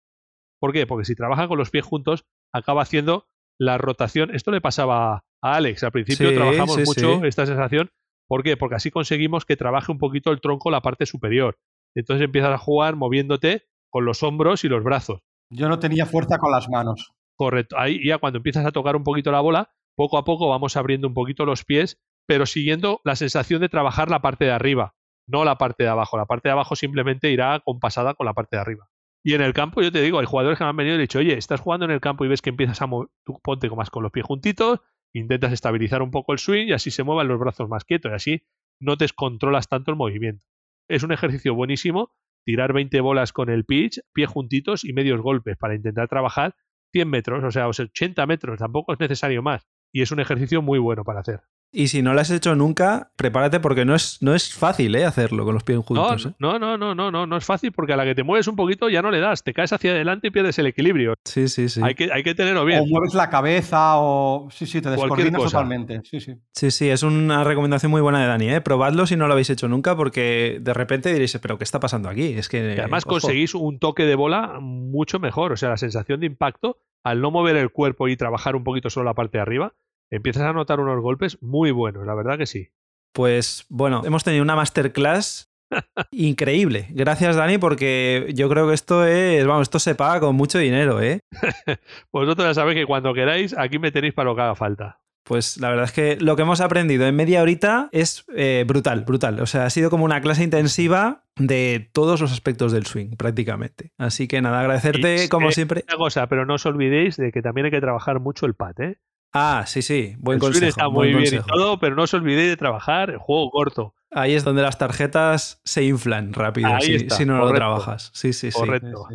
¿Por 0.60 0.74
qué? 0.74 0.88
Porque 0.88 1.06
si 1.06 1.16
trabaja 1.16 1.48
con 1.48 1.58
los 1.58 1.70
pies 1.70 1.86
juntos, 1.86 2.26
acaba 2.54 2.82
haciendo 2.82 3.28
la 3.60 3.78
rotación. 3.78 4.34
Esto 4.34 4.52
le 4.52 4.62
pasaba 4.62 5.24
a 5.46 5.56
Alex. 5.56 5.84
Al 5.84 5.92
principio 5.92 6.34
trabajamos 6.34 6.78
mucho 6.86 7.24
esta 7.26 7.46
sensación. 7.46 7.92
¿Por 8.28 8.44
qué? 8.44 8.58
Porque 8.58 8.76
así 8.76 8.92
conseguimos 8.92 9.46
que 9.46 9.56
trabaje 9.56 9.92
un 9.92 10.00
poquito 10.00 10.32
el 10.32 10.42
tronco, 10.42 10.72
la 10.72 10.82
parte 10.82 11.06
superior. 11.06 11.58
Entonces 11.96 12.26
empiezas 12.26 12.54
a 12.54 12.58
jugar 12.58 12.96
moviéndote 12.96 13.68
con 13.90 14.06
los 14.06 14.24
hombros 14.24 14.64
y 14.64 14.70
los 14.70 14.84
brazos. 14.84 15.22
Yo 15.50 15.70
no 15.70 15.80
tenía 15.80 16.06
fuerza 16.06 16.38
con 16.38 16.52
las 16.52 16.68
manos. 16.70 17.14
Correcto. 17.36 17.78
Ahí 17.78 18.06
ya 18.06 18.18
cuando 18.18 18.38
empiezas 18.38 18.66
a 18.66 18.72
tocar 18.72 18.96
un 18.96 19.04
poquito 19.04 19.32
la 19.32 19.42
bola, 19.42 19.70
poco 19.96 20.18
a 20.18 20.26
poco 20.26 20.50
vamos 20.50 20.76
abriendo 20.76 21.08
un 21.08 21.14
poquito 21.14 21.46
los 21.46 21.64
pies 21.64 22.00
pero 22.26 22.46
siguiendo 22.46 23.02
la 23.04 23.16
sensación 23.16 23.62
de 23.62 23.70
trabajar 23.70 24.10
la 24.10 24.22
parte 24.22 24.46
de 24.46 24.52
arriba, 24.52 24.96
no 25.28 25.46
la 25.46 25.58
parte 25.58 25.84
de 25.84 25.90
abajo. 25.90 26.18
La 26.18 26.26
parte 26.26 26.50
de 26.50 26.54
abajo 26.54 26.76
simplemente 26.76 27.32
irá 27.32 27.60
compasada 27.60 28.14
con 28.14 28.26
la 28.26 28.34
parte 28.34 28.56
de 28.56 28.62
arriba. 28.62 28.90
Y 29.24 29.34
en 29.34 29.42
el 29.42 29.54
campo, 29.54 29.82
yo 29.82 29.92
te 29.92 30.02
digo, 30.02 30.20
hay 30.20 30.26
jugadores 30.26 30.58
que 30.58 30.64
me 30.64 30.70
han 30.70 30.76
venido 30.76 30.96
y 30.96 30.98
han 30.98 31.04
dicho, 31.04 31.20
oye, 31.20 31.38
estás 31.38 31.60
jugando 31.60 31.86
en 31.86 31.92
el 31.92 32.00
campo 32.00 32.26
y 32.26 32.28
ves 32.28 32.42
que 32.42 32.52
empiezas 32.52 32.82
a 32.82 32.88
mover, 32.88 33.10
tú 33.24 33.40
ponte 33.42 33.70
más 33.72 33.90
con 33.90 34.04
los 34.04 34.12
pies 34.12 34.26
juntitos, 34.26 34.82
intentas 35.16 35.54
estabilizar 35.54 36.02
un 36.02 36.12
poco 36.12 36.34
el 36.34 36.40
swing 36.40 36.68
y 36.68 36.74
así 36.74 36.92
se 36.92 37.04
muevan 37.04 37.28
los 37.28 37.40
brazos 37.40 37.70
más 37.70 37.86
quietos 37.86 38.12
y 38.12 38.16
así 38.16 38.44
no 38.80 38.96
descontrolas 38.98 39.70
tanto 39.70 39.92
el 39.92 39.98
movimiento. 39.98 40.46
Es 40.90 41.04
un 41.04 41.12
ejercicio 41.12 41.56
buenísimo, 41.56 42.12
tirar 42.44 42.74
20 42.74 43.00
bolas 43.02 43.32
con 43.32 43.50
el 43.50 43.66
pitch, 43.66 44.02
pies 44.14 44.30
juntitos 44.30 44.84
y 44.84 44.94
medios 44.94 45.22
golpes 45.22 45.58
para 45.58 45.76
intentar 45.76 46.10
trabajar 46.10 46.56
100 46.92 47.10
metros, 47.10 47.44
o 47.44 47.52
sea, 47.52 47.68
80 47.68 48.26
metros, 48.26 48.60
tampoco 48.60 48.94
es 48.94 49.00
necesario 49.00 49.42
más. 49.42 49.66
Y 49.92 50.02
es 50.02 50.12
un 50.12 50.20
ejercicio 50.20 50.62
muy 50.62 50.80
bueno 50.80 51.04
para 51.04 51.22
hacer. 51.22 51.42
Y 51.72 51.90
si 51.90 52.02
no 52.02 52.14
lo 52.14 52.22
has 52.22 52.32
hecho 52.32 52.56
nunca, 52.56 53.12
prepárate 53.18 53.60
porque 53.60 53.84
no 53.84 53.96
es, 53.96 54.22
no 54.22 54.34
es 54.34 54.54
fácil 54.54 54.96
¿eh? 54.96 55.04
hacerlo 55.04 55.44
con 55.44 55.56
los 55.56 55.64
pies 55.64 55.80
juntos. 55.80 56.28
¿eh? 56.28 56.34
No, 56.40 56.58
no, 56.58 56.78
no, 56.78 56.96
no, 56.96 57.12
no, 57.12 57.28
no, 57.28 57.38
es 57.38 57.44
fácil 57.44 57.74
porque 57.74 57.92
a 57.92 57.98
la 57.98 58.06
que 58.06 58.16
te 58.16 58.24
mueves 58.24 58.48
un 58.48 58.56
poquito 58.56 58.88
ya 58.88 59.02
no 59.02 59.12
le 59.12 59.20
das, 59.20 59.44
te 59.44 59.54
caes 59.54 59.74
hacia 59.74 59.92
adelante 59.92 60.28
y 60.28 60.32
pierdes 60.32 60.58
el 60.58 60.68
equilibrio. 60.68 61.16
Sí, 61.26 61.50
sí, 61.50 61.68
sí. 61.68 61.82
Hay 61.84 61.94
que, 61.94 62.10
hay 62.14 62.24
que 62.24 62.34
tenerlo 62.34 62.64
bien. 62.64 62.80
O 62.80 62.86
mueves 62.86 63.14
la 63.14 63.30
cabeza 63.30 63.98
o... 63.98 64.48
Sí, 64.52 64.66
sí, 64.66 64.82
te 64.82 64.90
descoordinas 64.90 65.44
totalmente. 65.44 66.02
Sí, 66.06 66.22
sí. 66.22 66.36
Sí, 66.54 66.72
sí, 66.72 66.90
es 66.90 67.04
una 67.04 67.44
recomendación 67.44 67.92
muy 67.92 68.02
buena 68.02 68.22
de 68.22 68.28
Dani, 68.28 68.50
¿eh? 68.52 68.62
Probadlo 68.62 69.06
si 69.06 69.18
no 69.18 69.28
lo 69.28 69.34
habéis 69.34 69.50
hecho 69.50 69.68
nunca 69.68 69.98
porque 69.98 70.60
de 70.62 70.74
repente 70.74 71.12
diréis, 71.12 71.38
pero 71.42 71.58
¿qué 71.58 71.66
está 71.66 71.82
pasando 71.82 72.08
aquí? 72.08 72.36
Es 72.38 72.48
que... 72.48 72.78
además 72.80 73.04
conseguís 73.04 73.54
un 73.54 73.80
toque 73.80 74.06
de 74.06 74.16
bola 74.16 74.60
mucho 74.62 75.20
mejor, 75.20 75.52
o 75.52 75.58
sea, 75.58 75.70
la 75.70 75.78
sensación 75.78 76.22
de 76.22 76.28
impacto 76.28 76.78
al 77.04 77.22
no 77.22 77.32
mover 77.32 77.58
el 77.58 77.70
cuerpo 77.70 78.08
y 78.08 78.16
trabajar 78.16 78.56
un 78.56 78.64
poquito 78.64 78.90
solo 78.90 79.06
la 79.06 79.14
parte 79.14 79.38
de 79.38 79.42
arriba 79.42 79.74
empiezas 80.10 80.44
a 80.44 80.54
notar 80.54 80.80
unos 80.80 81.02
golpes 81.02 81.42
muy 81.42 81.72
buenos, 81.72 82.06
la 82.06 82.16
verdad 82.16 82.38
que 82.38 82.46
sí. 82.46 82.70
Pues 83.14 83.66
bueno, 83.70 84.02
hemos 84.06 84.24
tenido 84.24 84.44
una 84.44 84.56
masterclass 84.56 85.52
increíble. 86.12 86.88
Gracias, 86.90 87.36
Dani, 87.36 87.58
porque 87.58 88.32
yo 88.34 88.50
creo 88.50 88.68
que 88.68 88.74
esto 88.74 89.06
es, 89.06 89.46
vamos, 89.46 89.64
esto 89.64 89.80
se 89.80 89.96
paga 89.96 90.20
con 90.20 90.36
mucho 90.36 90.60
dinero, 90.60 91.02
¿eh? 91.02 91.22
Vosotros 92.12 92.48
ya 92.48 92.54
sabéis 92.54 92.80
que 92.80 92.86
cuando 92.86 93.14
queráis, 93.14 93.58
aquí 93.58 93.80
me 93.80 93.92
tenéis 93.92 94.14
para 94.14 94.30
lo 94.30 94.36
que 94.36 94.42
haga 94.42 94.56
falta. 94.56 95.00
Pues 95.26 95.58
la 95.58 95.70
verdad 95.70 95.86
es 95.86 95.92
que 95.92 96.18
lo 96.22 96.36
que 96.36 96.44
hemos 96.44 96.62
aprendido 96.62 97.08
en 97.08 97.16
media 97.16 97.42
horita 97.42 97.90
es 97.92 98.26
eh, 98.36 98.64
brutal, 98.68 99.06
brutal. 99.06 99.40
O 99.40 99.48
sea, 99.48 99.66
ha 99.66 99.70
sido 99.72 99.90
como 99.90 100.06
una 100.06 100.22
clase 100.22 100.44
intensiva 100.44 101.24
de 101.36 101.90
todos 101.94 102.22
los 102.22 102.32
aspectos 102.32 102.72
del 102.72 102.86
swing, 102.86 103.16
prácticamente. 103.18 103.92
Así 103.98 104.28
que 104.28 104.40
nada, 104.44 104.60
agradecerte 104.60 105.28
como 105.30 105.52
siempre. 105.52 105.84
Una 105.88 105.98
cosa, 105.98 106.28
pero 106.28 106.46
no 106.46 106.54
os 106.54 106.66
olvidéis 106.68 107.18
de 107.18 107.32
que 107.32 107.42
también 107.42 107.66
hay 107.66 107.72
que 107.72 107.82
trabajar 107.82 108.20
mucho 108.20 108.46
el 108.46 108.54
pad, 108.54 108.80
¿eh? 108.82 108.98
Ah, 109.38 109.66
sí, 109.68 109.82
sí, 109.82 110.16
buen 110.18 110.38
el 110.38 110.40
consejo. 110.40 110.66
está 110.66 110.88
muy 110.88 111.14
bien 111.14 111.36
y 111.36 111.40
todo, 111.40 111.78
pero 111.78 111.94
no 111.94 112.04
os 112.04 112.14
olvidéis 112.14 112.48
de 112.48 112.56
trabajar 112.56 113.10
el 113.10 113.18
juego 113.18 113.52
corto. 113.52 113.94
Ahí 114.10 114.34
es 114.34 114.46
donde 114.46 114.62
las 114.62 114.78
tarjetas 114.78 115.60
se 115.66 115.84
inflan 115.84 116.32
rápido 116.32 116.70
si, 116.80 117.26
no 117.26 117.38
lo 117.40 117.52
trabajas. 117.52 118.12
Sí, 118.14 118.32
sí, 118.32 118.50
sí. 118.50 118.58
Correcto. 118.58 119.10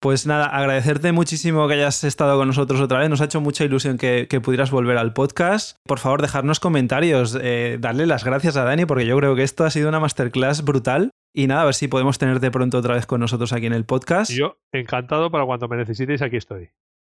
Pues 0.00 0.26
nada, 0.26 0.46
agradecerte 0.46 1.12
muchísimo 1.12 1.68
que 1.68 1.74
hayas 1.74 2.02
estado 2.02 2.36
con 2.36 2.48
nosotros 2.48 2.80
otra 2.80 2.98
vez. 2.98 3.08
Nos 3.08 3.20
ha 3.20 3.26
hecho 3.26 3.40
mucha 3.40 3.62
ilusión 3.64 3.98
que, 3.98 4.26
pudieras 4.42 4.72
volver 4.72 4.98
al 4.98 5.12
podcast. 5.12 5.76
Por 5.86 6.00
favor, 6.00 6.22
dejarnos 6.22 6.58
comentarios, 6.58 7.38
eh, 7.40 7.78
darle 7.80 8.06
las 8.06 8.24
gracias 8.24 8.56
a 8.56 8.64
Dani, 8.64 8.84
porque 8.84 9.06
yo 9.06 9.16
creo 9.16 9.36
que 9.36 9.44
esto 9.44 9.64
ha 9.64 9.70
sido 9.70 9.88
una 9.88 10.00
masterclass 10.00 10.64
brutal. 10.64 11.12
Y 11.32 11.46
nada, 11.46 11.62
a 11.62 11.66
ver 11.66 11.74
si 11.74 11.86
podemos 11.86 12.18
tenerte 12.18 12.50
pronto 12.50 12.78
otra 12.78 12.94
vez 12.94 13.06
con 13.06 13.20
nosotros 13.20 13.52
aquí 13.52 13.66
en 13.66 13.74
el 13.74 13.84
podcast. 13.84 14.32
yo, 14.32 14.56
encantado 14.72 15.30
para 15.30 15.46
cuando 15.46 15.68
me 15.68 15.76
necesitéis, 15.76 16.20
aquí 16.20 16.36
estoy. 16.36 16.70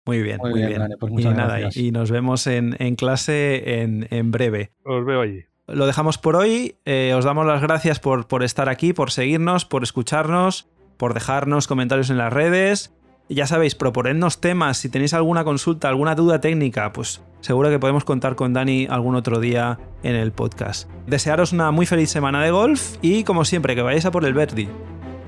Muy 0.08 0.22
bien, 0.24 0.38
muy, 0.38 0.54
bien. 0.54 0.96
Pues 1.00 1.12
y, 1.14 1.28
nada, 1.28 1.70
y, 1.76 1.92
nos 1.92 2.10
vemos 2.10 2.48
en, 2.48 2.74
clase 2.96 3.82
en, 3.82 4.32
breve. 4.32 4.72
Os 4.86 5.06
veo 5.06 5.22
allí. 5.22 5.44
Lo 5.68 5.86
dejamos 5.86 6.18
por 6.18 6.38
hoy. 6.38 6.76
Eh, 6.86 7.14
os 7.14 7.26
damos 7.26 7.46
las 7.46 7.62
gracias 7.62 8.00
por, 8.00 8.26
por 8.28 8.42
estar 8.44 8.70
aquí, 8.70 8.94
por 8.94 9.12
seguirnos, 9.12 9.66
por 9.66 9.84
escucharnos, 9.84 10.70
por 10.96 11.14
dejarnos 11.14 11.68
comentarios 11.68 12.10
en 12.10 12.18
las 12.18 12.32
redes. 12.32 12.96
Ya 13.28 13.46
sabéis, 13.48 13.76
proponednos 13.76 14.40
temas. 14.40 14.78
Si 14.78 14.88
tenéis 14.88 15.14
alguna 15.14 15.44
consulta, 15.44 15.90
alguna 15.90 16.16
duda 16.16 16.40
técnica, 16.40 16.94
pues 16.94 17.22
seguro 17.42 17.70
que 17.70 17.78
podemos 17.78 18.06
contar 18.06 18.36
con 18.36 18.54
Dani 18.54 18.88
algún 18.90 19.16
otro 19.16 19.42
día 19.42 19.78
en 20.04 20.16
el 20.16 20.32
podcast. 20.32 20.90
Desearos 21.06 21.52
una 21.52 21.72
muy 21.72 21.86
feliz 21.86 22.10
semana 22.10 22.42
de 22.42 22.52
golf 22.52 22.96
y, 23.02 23.26
como 23.26 23.44
siempre, 23.44 23.76
que 23.76 23.82
vayáis 23.82 24.06
a 24.06 24.12
por 24.12 24.24
el 24.24 24.34
Verdi. 24.34 24.70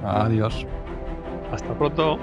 Adiós. 0.05 0.65
Hasta 1.51 1.77
pronto. 1.77 2.17